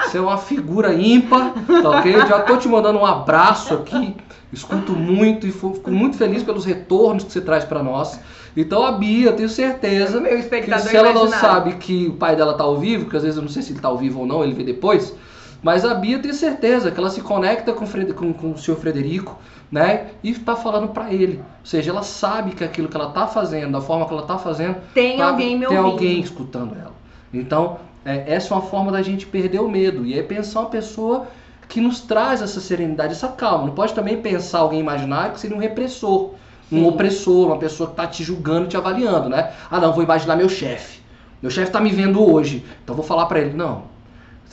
Você 0.05 0.18
é 0.18 0.20
uma 0.20 0.39
figura 0.39 0.95
ímpar, 0.95 1.53
tá 1.82 1.91
ok? 1.91 2.12
Já 2.26 2.41
tô 2.43 2.57
te 2.57 2.68
mandando 2.68 2.99
um 2.99 3.07
abraço 3.07 3.74
aqui. 3.74 4.16
Escuto 4.53 4.93
muito 4.93 5.47
e 5.47 5.53
fico 5.53 5.91
muito 5.91 6.16
feliz 6.16 6.43
pelos 6.43 6.64
retornos 6.64 7.24
que 7.24 7.32
você 7.32 7.41
traz 7.41 7.64
para 7.64 7.82
nós. 7.82 8.20
Então 8.57 8.85
a 8.85 8.93
Bia, 8.93 9.29
eu 9.29 9.37
tenho 9.37 9.49
certeza 9.49 10.21
que 10.23 10.79
se 10.81 10.97
ela 10.97 11.13
não 11.13 11.29
sabe 11.29 11.75
que 11.75 12.07
o 12.07 12.15
pai 12.15 12.37
dela 12.37 12.55
tá 12.55 12.65
ao 12.65 12.79
vivo, 12.79 13.11
que 13.11 13.17
às 13.17 13.23
vezes 13.23 13.37
eu 13.37 13.43
não 13.43 13.51
sei 13.51 13.63
se 13.63 13.73
ele 13.73 13.81
tá 13.81 13.89
ao 13.89 13.99
vivo 13.99 14.21
ou 14.21 14.27
não, 14.27 14.45
ele 14.45 14.55
vê 14.55 14.63
depois, 14.63 15.15
mas 15.65 15.85
a 15.85 15.95
Bia 15.95 16.19
tem 16.19 16.33
certeza 16.33 16.91
que 16.91 17.01
ela 17.01 17.11
se 17.11 17.23
conecta 17.23 17.73
com, 17.73 17.87
com, 18.13 18.33
com 18.35 18.53
o 18.53 18.59
senhor 18.59 18.77
Frederico, 18.77 19.39
né? 19.73 20.09
E 20.23 20.31
está 20.31 20.55
falando 20.55 20.89
para 20.89 21.13
ele. 21.13 21.39
Ou 21.39 21.67
seja, 21.67 21.91
ela 21.91 22.03
sabe 22.03 22.53
que 22.53 22.63
aquilo 22.63 22.87
que 22.87 22.97
ela 22.97 23.09
está 23.09 23.27
fazendo, 23.27 23.73
da 23.73 23.81
forma 23.81 24.07
que 24.07 24.13
ela 24.13 24.23
está 24.23 24.37
fazendo, 24.37 24.77
tem 24.93 25.17
tá, 25.17 25.31
alguém 25.31 25.59
me 25.59 25.67
Tem 25.67 25.79
ouvindo. 25.79 25.93
alguém 25.93 26.21
escutando 26.21 26.77
ela. 26.79 26.93
Então, 27.33 27.79
é, 28.05 28.35
essa 28.35 28.53
é 28.53 28.57
uma 28.59 28.63
forma 28.67 28.93
da 28.93 29.01
gente 29.01 29.27
perder 29.27 29.61
o 29.61 29.69
medo. 29.69 30.05
E 30.05 30.19
é 30.19 30.23
pensar 30.23 30.61
uma 30.61 30.71
pessoa 30.71 31.27
que 31.67 31.81
nos 31.81 32.01
traz 32.03 32.43
essa 32.43 32.61
serenidade, 32.61 33.15
essa 33.15 33.29
calma. 33.29 33.67
Não 33.67 33.75
pode 33.75 33.95
também 33.95 34.21
pensar 34.21 34.59
alguém 34.59 34.81
imaginário 34.81 35.33
que 35.33 35.41
seria 35.41 35.57
um 35.57 35.61
repressor. 35.61 36.35
Um 36.71 36.87
opressor, 36.87 37.47
uma 37.47 37.59
pessoa 37.59 37.89
que 37.89 37.93
está 37.93 38.07
te 38.07 38.25
julgando, 38.25 38.69
te 38.69 38.77
avaliando, 38.77 39.29
né? 39.29 39.53
Ah, 39.71 39.81
não, 39.81 39.93
vou 39.93 40.03
imaginar 40.03 40.37
meu 40.37 40.49
chefe. 40.49 41.01
Meu 41.41 41.51
chefe 41.51 41.69
está 41.69 41.81
me 41.81 41.91
vendo 41.91 42.23
hoje, 42.23 42.65
então 42.83 42.97
vou 42.97 43.05
falar 43.05 43.27
para 43.27 43.41
ele. 43.41 43.55
Não. 43.55 43.85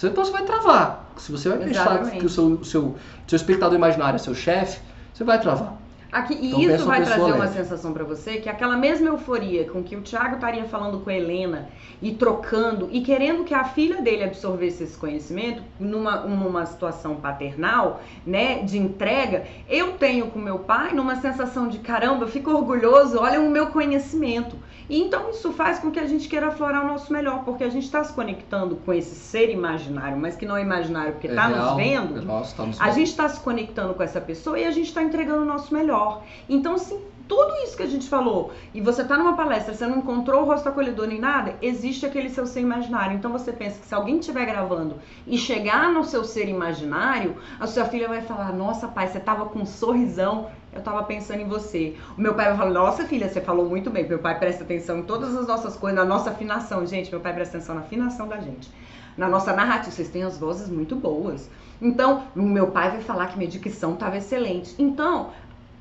Então 0.04 0.26
você 0.26 0.32
vai 0.32 0.44
travar. 0.44 1.12
Se 1.18 1.32
você 1.32 1.50
vai 1.50 1.60
pensar 1.60 2.00
que 2.12 2.26
o 2.26 2.30
seu, 2.30 2.64
seu, 2.64 2.96
seu 3.28 3.36
espectador 3.36 3.78
imaginário 3.78 4.16
é 4.16 4.20
seu 4.20 4.34
chefe, 4.34 4.80
você 5.14 5.24
vai 5.24 5.40
travar. 5.40 5.81
Aqui, 6.12 6.34
e 6.34 6.50
então, 6.50 6.76
isso 6.76 6.86
vai 6.86 7.02
trazer 7.04 7.24
leve. 7.24 7.38
uma 7.38 7.48
sensação 7.48 7.94
para 7.94 8.04
você 8.04 8.38
que 8.38 8.50
aquela 8.50 8.76
mesma 8.76 9.08
euforia 9.08 9.64
com 9.70 9.82
que 9.82 9.96
o 9.96 10.02
Thiago 10.02 10.36
estaria 10.36 10.66
falando 10.66 11.00
com 11.00 11.10
a 11.10 11.14
Helena 11.14 11.70
e 12.02 12.12
trocando 12.12 12.90
e 12.92 13.00
querendo 13.00 13.46
que 13.46 13.54
a 13.54 13.64
filha 13.64 14.02
dele 14.02 14.26
absorvesse 14.26 14.84
esse 14.84 14.98
conhecimento 14.98 15.64
numa, 15.80 16.18
numa 16.22 16.66
situação 16.66 17.16
paternal, 17.16 18.02
né, 18.26 18.62
de 18.64 18.78
entrega, 18.78 19.46
eu 19.70 19.94
tenho 19.94 20.28
com 20.28 20.40
meu 20.40 20.60
pai 20.60 20.94
numa 20.94 21.16
sensação 21.16 21.70
de 21.70 21.80
caramba, 21.80 22.26
eu 22.26 22.30
fico 22.30 22.52
orgulhoso, 22.52 23.18
olha 23.18 23.40
o 23.40 23.50
meu 23.50 23.68
conhecimento. 23.68 24.58
Então 24.94 25.30
isso 25.30 25.54
faz 25.54 25.80
com 25.80 25.90
que 25.90 26.00
a 26.00 26.06
gente 26.06 26.28
queira 26.28 26.48
aflorar 26.48 26.84
o 26.84 26.88
nosso 26.88 27.14
melhor, 27.14 27.46
porque 27.46 27.64
a 27.64 27.70
gente 27.70 27.86
está 27.86 28.04
se 28.04 28.12
conectando 28.12 28.76
com 28.76 28.92
esse 28.92 29.16
ser 29.16 29.50
imaginário, 29.50 30.18
mas 30.18 30.36
que 30.36 30.46
não 30.46 30.58
é 30.58 30.62
imaginário 30.62 31.14
porque 31.14 31.28
está 31.28 31.50
é 31.50 31.56
nos 31.56 31.76
vendo. 31.78 32.20
É 32.20 32.22
nosso, 32.22 32.56
tá 32.56 32.66
nos 32.66 32.82
a 32.82 32.92
gente 32.92 33.08
está 33.08 33.30
se 33.30 33.40
conectando 33.40 33.94
com 33.94 34.04
essa 34.04 34.20
pessoa 34.20 34.60
e 34.60 34.66
a 34.66 34.72
gente 34.72 34.88
está 34.88 35.02
entregando 35.02 35.44
o 35.44 35.46
nosso 35.46 35.74
melhor. 35.74 36.24
Então, 36.50 36.78
sim, 36.78 37.00
tudo 37.32 37.56
isso 37.64 37.78
que 37.78 37.84
a 37.84 37.88
gente 37.88 38.10
falou, 38.10 38.52
e 38.74 38.82
você 38.82 39.04
está 39.04 39.18
numa 39.18 39.38
palestra, 39.38 39.74
você 39.74 39.88
não 39.88 40.00
encontrou 40.00 40.42
o 40.42 40.46
rosto 40.46 40.68
acolhedor 40.68 41.08
nem 41.08 41.18
nada, 41.18 41.56
existe 41.62 42.06
aquele 42.06 42.30
seu 42.30 42.46
ser 42.46 42.60
imaginário. 42.60 43.16
Então 43.16 43.32
você 43.32 43.54
pensa 43.54 43.80
que 43.80 43.88
se 43.88 43.96
alguém 43.96 44.20
estiver 44.20 44.46
gravando 44.46 44.96
e 45.26 45.38
chegar 45.38 45.94
no 45.94 46.04
seu 46.04 46.26
ser 46.26 46.50
imaginário, 46.50 47.38
a 47.58 47.66
sua 47.68 47.86
filha 47.86 48.10
vai 48.10 48.22
falar: 48.22 48.52
Nossa, 48.52 48.86
pai, 48.86 49.08
você 49.08 49.18
tava 49.18 49.46
com 49.46 49.60
um 49.60 49.66
sorrisão, 49.66 50.50
eu 50.74 50.82
tava 50.82 51.04
pensando 51.04 51.40
em 51.40 51.48
você. 51.48 51.96
O 52.18 52.22
meu 52.22 52.34
pai 52.34 52.50
vai 52.50 52.58
falar: 52.58 52.72
Nossa, 52.72 53.06
filha, 53.06 53.30
você 53.30 53.40
falou 53.40 53.66
muito 53.66 53.90
bem. 53.90 54.06
Meu 54.06 54.20
pai 54.20 54.38
presta 54.38 54.66
atenção 54.66 55.00
em 55.00 55.04
todas 55.04 55.34
as 55.34 55.48
nossas 55.48 55.78
coisas, 55.78 55.98
na 55.98 56.04
nossa 56.04 56.32
afinação. 56.32 56.86
Gente, 56.86 57.10
meu 57.10 57.22
pai 57.22 57.34
presta 57.34 57.56
atenção 57.56 57.76
na 57.76 57.82
afinação 57.82 58.28
da 58.28 58.42
gente. 58.42 58.70
Na 59.16 59.30
nossa 59.30 59.54
narrativa, 59.54 59.92
vocês 59.92 60.10
têm 60.10 60.24
as 60.24 60.38
vozes 60.38 60.68
muito 60.68 60.98
boas. 60.98 61.50
Então, 61.82 62.28
o 62.36 62.44
meu 62.44 62.68
pai 62.68 62.92
vai 62.92 63.02
falar 63.02 63.28
que 63.28 63.38
minha 63.38 63.50
dicção 63.50 63.96
estava 63.96 64.16
excelente. 64.16 64.76
Então, 64.78 65.32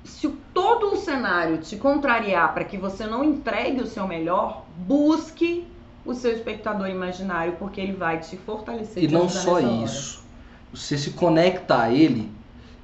se 0.05 0.28
todo 0.55 0.94
o 0.94 0.96
cenário 0.96 1.59
te 1.59 1.76
contrariar 1.76 2.53
para 2.55 2.64
que 2.64 2.76
você 2.76 3.07
não 3.07 3.22
entregue 3.22 3.80
o 3.80 3.86
seu 3.86 4.07
melhor, 4.07 4.64
busque 4.76 5.66
o 6.05 6.14
seu 6.14 6.32
espectador 6.32 6.88
imaginário, 6.88 7.55
porque 7.59 7.80
ele 7.80 7.92
vai 7.92 8.18
te 8.18 8.36
fortalecer. 8.36 9.05
E 9.05 9.09
não 9.09 9.28
só 9.28 9.61
isso. 9.61 10.24
Você 10.72 10.96
se 10.96 11.11
conecta 11.11 11.82
a 11.82 11.92
ele, 11.92 12.30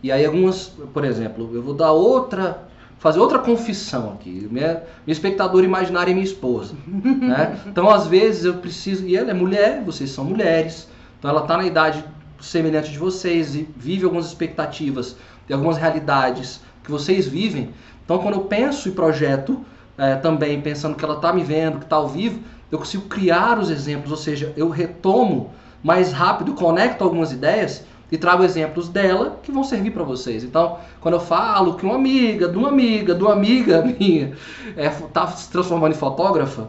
e 0.03 0.13
aí 0.13 0.25
algumas, 0.25 0.69
por 0.93 1.05
exemplo, 1.05 1.51
eu 1.55 1.63
vou 1.63 1.73
dar 1.73 1.93
outra, 1.93 2.67
fazer 2.99 3.19
outra 3.21 3.39
confissão 3.39 4.13
aqui. 4.13 4.47
Minha, 4.51 4.83
minha 5.07 5.13
espectadora 5.13 5.65
imaginária 5.65 6.11
é 6.11 6.15
minha 6.15 6.27
esposa. 6.27 6.75
né? 6.87 7.59
Então, 7.67 7.89
às 7.89 8.07
vezes, 8.07 8.45
eu 8.45 8.55
preciso. 8.55 9.07
E 9.07 9.17
ela 9.17 9.31
é 9.31 9.35
mulher, 9.35 9.83
vocês 9.85 10.11
são 10.11 10.25
mulheres, 10.25 10.89
então 11.19 11.31
ela 11.31 11.43
está 11.43 11.57
na 11.57 11.65
idade 11.65 12.05
semelhante 12.41 12.91
de 12.91 12.99
vocês 12.99 13.55
e 13.55 13.69
vive 13.77 14.05
algumas 14.05 14.27
expectativas, 14.27 15.17
tem 15.47 15.55
algumas 15.55 15.79
realidades 15.79 16.61
que 16.87 16.91
vocês 16.91 17.27
vivem. 17.27 17.71
Então, 18.05 18.19
quando 18.19 18.35
eu 18.35 18.43
penso 18.43 18.89
e 18.89 18.93
projeto 18.93 19.61
é, 19.99 20.15
também, 20.15 20.61
pensando 20.61 20.95
que 20.95 21.05
ela 21.05 21.17
está 21.17 21.33
me 21.33 21.43
vendo, 21.43 21.79
que 21.79 21.85
está 21.85 21.97
ao 21.97 22.09
vivo, 22.09 22.41
eu 22.71 22.79
consigo 22.79 23.05
criar 23.05 23.59
os 23.59 23.69
exemplos, 23.69 24.11
ou 24.11 24.17
seja, 24.17 24.53
eu 24.57 24.71
retomo 24.71 25.51
mais 25.83 26.13
rápido, 26.13 26.55
conecto 26.55 27.03
algumas 27.03 27.33
ideias 27.33 27.85
e 28.11 28.17
trago 28.17 28.45
exemplos 28.45 28.89
dela 28.89 29.41
que 29.43 29.51
vão 29.51 29.65
servir 29.65 29.91
para 29.91 30.05
vocês. 30.05 30.45
Então, 30.45 30.79
quando 31.01 31.15
eu 31.15 31.21
falo 31.21 31.75
que 31.75 31.85
uma 31.85 31.97
amiga, 31.97 32.49
de 32.49 32.57
uma 32.57 32.69
amiga, 32.69 33.15
de 33.15 33.23
uma 33.23 33.33
amiga 33.33 33.83
minha 33.99 34.33
está 34.77 34.81
é, 34.81 34.89
tá 35.13 35.27
se 35.29 35.51
transformando 35.51 35.93
em 35.93 35.99
fotógrafa, 35.99 36.69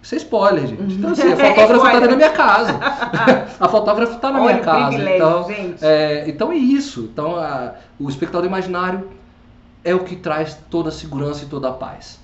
isso 0.00 0.14
é 0.16 0.18
spoiler, 0.18 0.66
gente. 0.66 0.94
Então, 0.94 1.10
assim, 1.10 1.32
a 1.32 1.36
fotógrafa 1.36 1.86
está 1.86 2.00
na 2.00 2.16
minha 2.16 2.30
casa. 2.30 2.80
a 3.58 3.68
fotógrafa 3.68 4.14
está 4.14 4.30
na 4.30 4.40
Olha 4.40 4.54
minha 4.54 4.64
casa. 4.64 5.10
Então, 5.10 5.46
é, 5.80 6.24
então 6.28 6.52
é 6.52 6.56
isso. 6.56 7.08
Então, 7.12 7.36
a, 7.36 7.74
o 7.98 8.08
espectador 8.08 8.46
imaginário 8.46 9.08
é 9.84 9.94
o 9.94 10.04
que 10.04 10.16
traz 10.16 10.56
toda 10.70 10.88
a 10.88 10.92
segurança 10.92 11.44
e 11.44 11.48
toda 11.48 11.68
a 11.68 11.72
paz. 11.72 12.20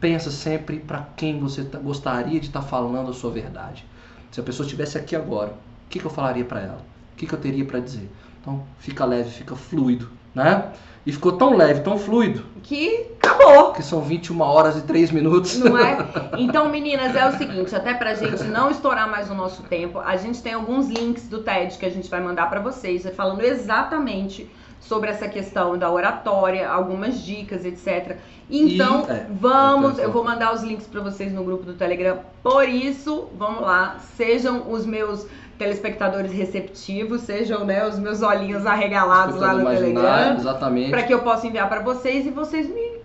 Pensa 0.00 0.30
sempre 0.30 0.78
para 0.78 1.06
quem 1.16 1.38
você 1.38 1.64
tá, 1.64 1.78
gostaria 1.78 2.40
de 2.40 2.46
estar 2.46 2.60
tá 2.60 2.66
falando 2.66 3.10
a 3.10 3.14
sua 3.14 3.30
verdade. 3.30 3.84
Se 4.30 4.40
a 4.40 4.42
pessoa 4.42 4.64
estivesse 4.64 4.98
aqui 4.98 5.14
agora, 5.14 5.50
o 5.50 5.88
que, 5.88 5.98
que 5.98 6.04
eu 6.04 6.10
falaria 6.10 6.44
para 6.44 6.60
ela? 6.60 6.82
O 7.12 7.16
que, 7.16 7.26
que 7.26 7.34
eu 7.34 7.38
teria 7.38 7.64
para 7.64 7.80
dizer? 7.80 8.10
Então, 8.40 8.64
fica 8.78 9.04
leve, 9.04 9.30
fica 9.30 9.54
fluido, 9.54 10.10
né? 10.34 10.72
E 11.04 11.12
ficou 11.12 11.32
tão 11.32 11.56
leve, 11.56 11.80
tão 11.80 11.98
fluido. 11.98 12.44
Que 12.62 13.10
acabou. 13.22 13.72
Que 13.72 13.82
são 13.82 14.00
21 14.00 14.40
horas 14.40 14.76
e 14.76 14.82
3 14.82 15.10
minutos. 15.10 15.58
Não 15.58 15.76
é? 15.78 15.98
Então, 16.38 16.68
meninas, 16.68 17.14
é 17.14 17.28
o 17.28 17.36
seguinte, 17.36 17.74
até 17.74 17.92
pra 17.92 18.14
gente 18.14 18.44
não 18.44 18.70
estourar 18.70 19.08
mais 19.08 19.30
o 19.30 19.34
nosso 19.34 19.62
tempo, 19.64 19.98
a 19.98 20.16
gente 20.16 20.42
tem 20.42 20.54
alguns 20.54 20.88
links 20.88 21.28
do 21.28 21.42
TED 21.42 21.76
que 21.76 21.84
a 21.84 21.90
gente 21.90 22.08
vai 22.08 22.20
mandar 22.20 22.48
para 22.48 22.58
vocês, 22.58 23.06
falando 23.14 23.42
exatamente 23.42 24.50
sobre 24.82 25.10
essa 25.10 25.28
questão 25.28 25.78
da 25.78 25.90
oratória, 25.90 26.68
algumas 26.68 27.22
dicas, 27.22 27.64
etc. 27.64 28.16
Então, 28.50 29.06
e, 29.08 29.12
é, 29.12 29.26
vamos, 29.30 29.98
eu 29.98 30.10
vou 30.10 30.24
mandar 30.24 30.52
os 30.52 30.62
links 30.62 30.86
para 30.86 31.00
vocês 31.00 31.32
no 31.32 31.44
grupo 31.44 31.64
do 31.64 31.74
Telegram. 31.74 32.18
Por 32.42 32.68
isso, 32.68 33.28
vamos 33.38 33.62
lá, 33.62 33.98
sejam 34.16 34.70
os 34.70 34.84
meus 34.84 35.26
telespectadores 35.56 36.32
receptivos, 36.32 37.22
sejam 37.22 37.64
né, 37.64 37.86
os 37.86 37.98
meus 37.98 38.22
olhinhos 38.22 38.66
arregalados 38.66 39.36
lá 39.36 39.54
no 39.54 39.64
Telegram, 39.64 40.36
exatamente, 40.36 40.90
para 40.90 41.04
que 41.04 41.14
eu 41.14 41.20
possa 41.20 41.46
enviar 41.46 41.68
para 41.68 41.80
vocês 41.80 42.26
e 42.26 42.30
vocês 42.30 42.68
me 42.68 43.00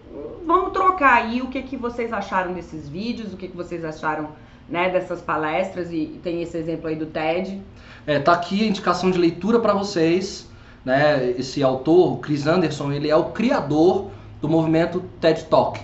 vamos 0.46 0.72
trocar 0.72 1.16
aí 1.16 1.42
o 1.42 1.48
que 1.48 1.62
que 1.62 1.78
vocês 1.78 2.12
acharam 2.12 2.54
desses 2.54 2.88
vídeos, 2.88 3.34
o 3.34 3.38
que 3.38 3.50
que 3.50 3.56
vocês 3.56 3.84
acharam 3.84 4.30
né, 4.68 4.90
dessas 4.90 5.22
palestras 5.22 5.92
e 5.92 6.20
tem 6.24 6.42
esse 6.42 6.58
exemplo 6.58 6.88
aí 6.88 6.96
do 6.96 7.06
TED. 7.06 7.62
É, 8.08 8.18
tá 8.18 8.32
aqui 8.34 8.64
a 8.64 8.68
indicação 8.68 9.12
de 9.12 9.18
leitura 9.18 9.60
para 9.60 9.74
vocês 9.74 10.48
né, 10.88 11.32
esse 11.38 11.62
autor, 11.62 12.14
o 12.14 12.18
Chris 12.20 12.48
Anderson, 12.48 12.94
ele 12.94 13.10
é 13.10 13.16
o 13.16 13.26
criador 13.26 14.08
do 14.42 14.48
movimento 14.48 15.04
TED 15.20 15.44
Talk. 15.44 15.82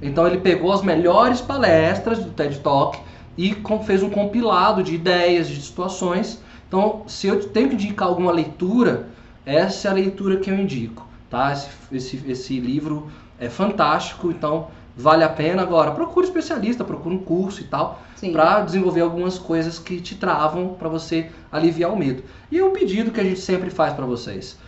Então 0.00 0.26
ele 0.26 0.38
pegou 0.38 0.72
as 0.72 0.80
melhores 0.80 1.42
palestras 1.42 2.20
do 2.20 2.30
TED 2.30 2.60
Talk 2.60 2.98
e 3.36 3.54
fez 3.84 4.02
um 4.02 4.08
compilado 4.08 4.82
de 4.82 4.94
ideias, 4.94 5.46
de 5.46 5.60
situações. 5.60 6.42
Então, 6.66 7.02
se 7.06 7.26
eu 7.26 7.46
tenho 7.50 7.68
que 7.68 7.74
indicar 7.74 8.08
alguma 8.08 8.32
leitura, 8.32 9.10
essa 9.44 9.88
é 9.88 9.90
a 9.90 9.94
leitura 9.94 10.38
que 10.38 10.50
eu 10.50 10.58
indico. 10.58 11.06
Tá? 11.28 11.52
Esse, 11.52 11.68
esse, 11.92 12.24
esse 12.26 12.58
livro 12.58 13.10
é 13.38 13.50
fantástico, 13.50 14.30
então 14.30 14.68
vale 14.96 15.22
a 15.22 15.28
pena. 15.28 15.62
Agora, 15.62 15.90
procure 15.90 16.26
especialista, 16.26 16.82
procure 16.84 17.14
um 17.14 17.18
curso 17.18 17.60
e 17.60 17.64
tal, 17.64 18.02
para 18.32 18.60
desenvolver 18.60 19.02
algumas 19.02 19.38
coisas 19.38 19.78
que 19.78 20.00
te 20.00 20.14
travam 20.14 20.74
para 20.78 20.88
você 20.88 21.30
aliviar 21.52 21.92
o 21.92 21.96
medo. 21.98 22.24
E 22.50 22.60
o 22.62 22.70
pedido 22.70 23.10
que 23.10 23.20
a 23.20 23.24
gente 23.24 23.40
sempre 23.40 23.68
faz 23.68 23.92
para 23.92 24.06
vocês. 24.06 24.58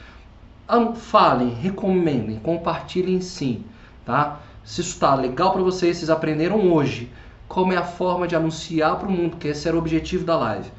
Falem, 0.96 1.48
recomendem, 1.54 2.38
compartilhem 2.40 3.22
sim, 3.22 3.64
tá? 4.04 4.40
Se 4.62 4.82
isso 4.82 4.90
está 4.90 5.14
legal 5.14 5.52
para 5.52 5.62
vocês, 5.62 5.96
vocês 5.96 6.10
aprenderam 6.10 6.70
hoje 6.70 7.10
como 7.48 7.72
é 7.72 7.76
a 7.78 7.82
forma 7.82 8.28
de 8.28 8.36
anunciar 8.36 8.96
para 8.98 9.08
o 9.08 9.10
mundo, 9.10 9.38
que 9.38 9.48
esse 9.48 9.66
era 9.66 9.74
o 9.74 9.80
objetivo 9.80 10.26
da 10.26 10.36
live. 10.36 10.70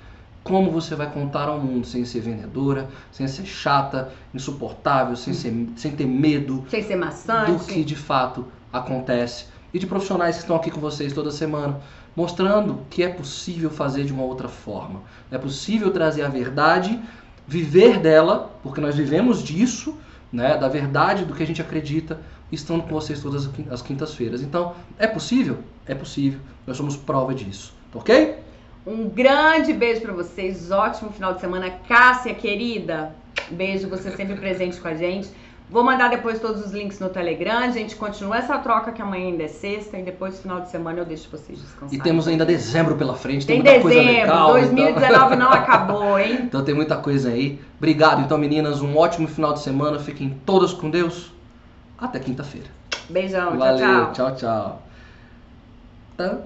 Como 0.44 0.70
você 0.70 0.94
vai 0.96 1.12
contar 1.12 1.48
ao 1.48 1.60
mundo 1.60 1.88
sem 1.88 2.06
ser 2.06 2.22
vendedora, 2.22 2.88
sem 3.12 3.28
ser 3.28 3.46
chata, 3.46 4.12
insuportável, 4.32 5.16
sem, 5.16 5.34
ser, 5.34 5.52
sem 5.76 5.92
ter 5.92 6.06
medo 6.06 6.64
Sem 6.70 6.84
ser 6.84 6.96
maçante. 6.96 7.52
do 7.52 7.60
que 7.60 7.84
de 7.84 7.96
fato 7.96 8.46
acontece. 8.72 9.46
E 9.74 9.80
de 9.80 9.86
profissionais 9.86 10.36
que 10.36 10.42
estão 10.42 10.56
aqui 10.56 10.72
com 10.72 10.80
vocês 10.80 11.14
toda 11.14 11.32
semana, 11.32 11.80
mostrando 12.16 12.82
que 12.90 13.04
é 13.04 13.08
possível 13.10 13.70
fazer 13.70 14.04
de 14.04 14.12
uma 14.14 14.24
outra 14.24 14.48
forma. 14.48 15.02
É 15.32 15.38
possível 15.38 15.92
trazer 15.92 16.24
a 16.24 16.28
verdade, 16.28 17.00
viver 17.48 18.00
dela, 18.00 18.52
porque 18.64 18.82
nós 18.82 18.96
vivemos 18.96 19.44
disso, 19.44 19.96
né, 20.32 20.58
da 20.58 20.68
verdade 20.68 21.26
do 21.26 21.34
que 21.34 21.44
a 21.44 21.48
gente 21.48 21.62
acredita, 21.62 22.20
estando 22.52 22.84
com 22.84 22.90
vocês 22.90 23.22
todas 23.22 23.46
as 23.46 23.52
quin- 23.52 23.68
as 23.70 23.82
quintas-feiras. 23.82 24.42
Então, 24.42 24.74
é 24.98 25.06
possível? 25.08 25.60
É 25.86 25.94
possível. 25.94 26.40
Nós 26.66 26.78
somos 26.78 26.96
prova 26.98 27.34
disso. 27.34 27.74
tá 27.92 28.00
Ok? 28.00 28.38
Um 28.88 29.08
grande 29.08 29.74
beijo 29.74 30.02
pra 30.02 30.14
vocês, 30.14 30.72
ótimo 30.72 31.12
final 31.12 31.34
de 31.34 31.42
semana. 31.42 31.70
Cássia, 31.88 32.34
querida, 32.34 33.14
beijo, 33.52 33.88
você 33.88 34.10
sempre 34.16 34.36
presente 34.36 34.80
com 34.80 34.88
a 34.88 34.96
gente. 34.96 35.30
Vou 35.70 35.84
mandar 35.84 36.10
depois 36.10 36.40
todos 36.40 36.66
os 36.66 36.72
links 36.72 37.00
no 37.00 37.10
Telegram, 37.10 37.60
a 37.60 37.70
gente 37.70 37.96
continua 37.96 38.38
essa 38.38 38.58
troca 38.58 38.92
que 38.92 39.04
amanhã 39.04 39.28
ainda 39.28 39.44
é 39.44 39.48
sexta 39.48 40.00
e 40.00 40.04
depois 40.04 40.40
final 40.40 40.62
de 40.62 40.72
semana 40.72 41.00
eu 41.00 41.06
deixo 41.06 41.30
vocês 41.30 41.60
descansarem. 41.60 42.00
E 42.00 42.02
temos 42.02 42.28
ainda 42.28 42.44
dezembro 42.44 42.96
pela 42.96 43.14
frente, 43.14 43.46
tem, 43.46 43.62
Tem 43.62 43.74
muita 43.74 43.82
coisa 43.82 44.00
dezembro, 44.00 44.22
legal. 44.22 44.54
2019 44.54 45.06
então... 45.06 45.38
não 45.38 45.50
acabou, 45.54 46.18
hein? 46.18 46.40
então 46.42 46.64
tem 46.64 46.74
muita 46.74 46.98
coisa 46.98 47.30
aí. 47.30 47.62
Obrigado, 47.78 48.22
então, 48.22 48.36
meninas. 48.36 48.82
Um 48.82 48.98
ótimo 48.98 49.28
final 49.28 49.54
de 49.54 49.60
semana. 49.60 50.00
Fiquem 50.00 50.42
todas 50.44 50.74
com 50.74 50.90
Deus. 50.90 51.32
Até 51.98 52.18
quinta-feira. 52.20 52.68
Beijão, 53.08 53.50
tchau, 53.50 53.58
Valeu, 53.58 53.78
tchau. 53.78 54.14
tchau, 54.14 54.36
tchau. 54.36 54.82
Tá, 56.18 56.38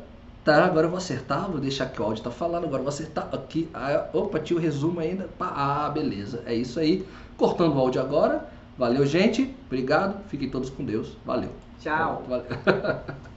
tá, 0.43 0.65
agora 0.65 0.85
eu 0.85 0.89
vou 0.89 0.97
acertar, 0.97 1.49
vou 1.49 1.59
deixar 1.59 1.85
que 1.85 2.01
o 2.01 2.05
áudio 2.05 2.23
tá 2.23 2.29
falando, 2.29 2.65
agora 2.65 2.79
eu 2.79 2.83
vou 2.83 2.89
acertar 2.89 3.29
aqui. 3.31 3.69
Ah, 3.73 4.05
opa, 4.13 4.37
tinha 4.39 4.59
o 4.59 4.61
resumo 4.61 4.99
ainda. 4.99 5.29
Ah, 5.39 5.89
beleza, 5.93 6.43
é 6.45 6.53
isso 6.53 6.77
aí. 6.79 7.05
Cortando 7.37 7.75
o 7.75 7.79
áudio 7.79 8.01
agora. 8.01 8.52
Valeu, 8.77 9.05
gente. 9.05 9.55
Obrigado. 9.67 10.23
Fiquem 10.27 10.49
todos 10.49 10.69
com 10.69 10.83
Deus. 10.83 11.17
Valeu. 11.25 11.51
Tchau. 11.79 12.23
Valeu. 12.27 12.45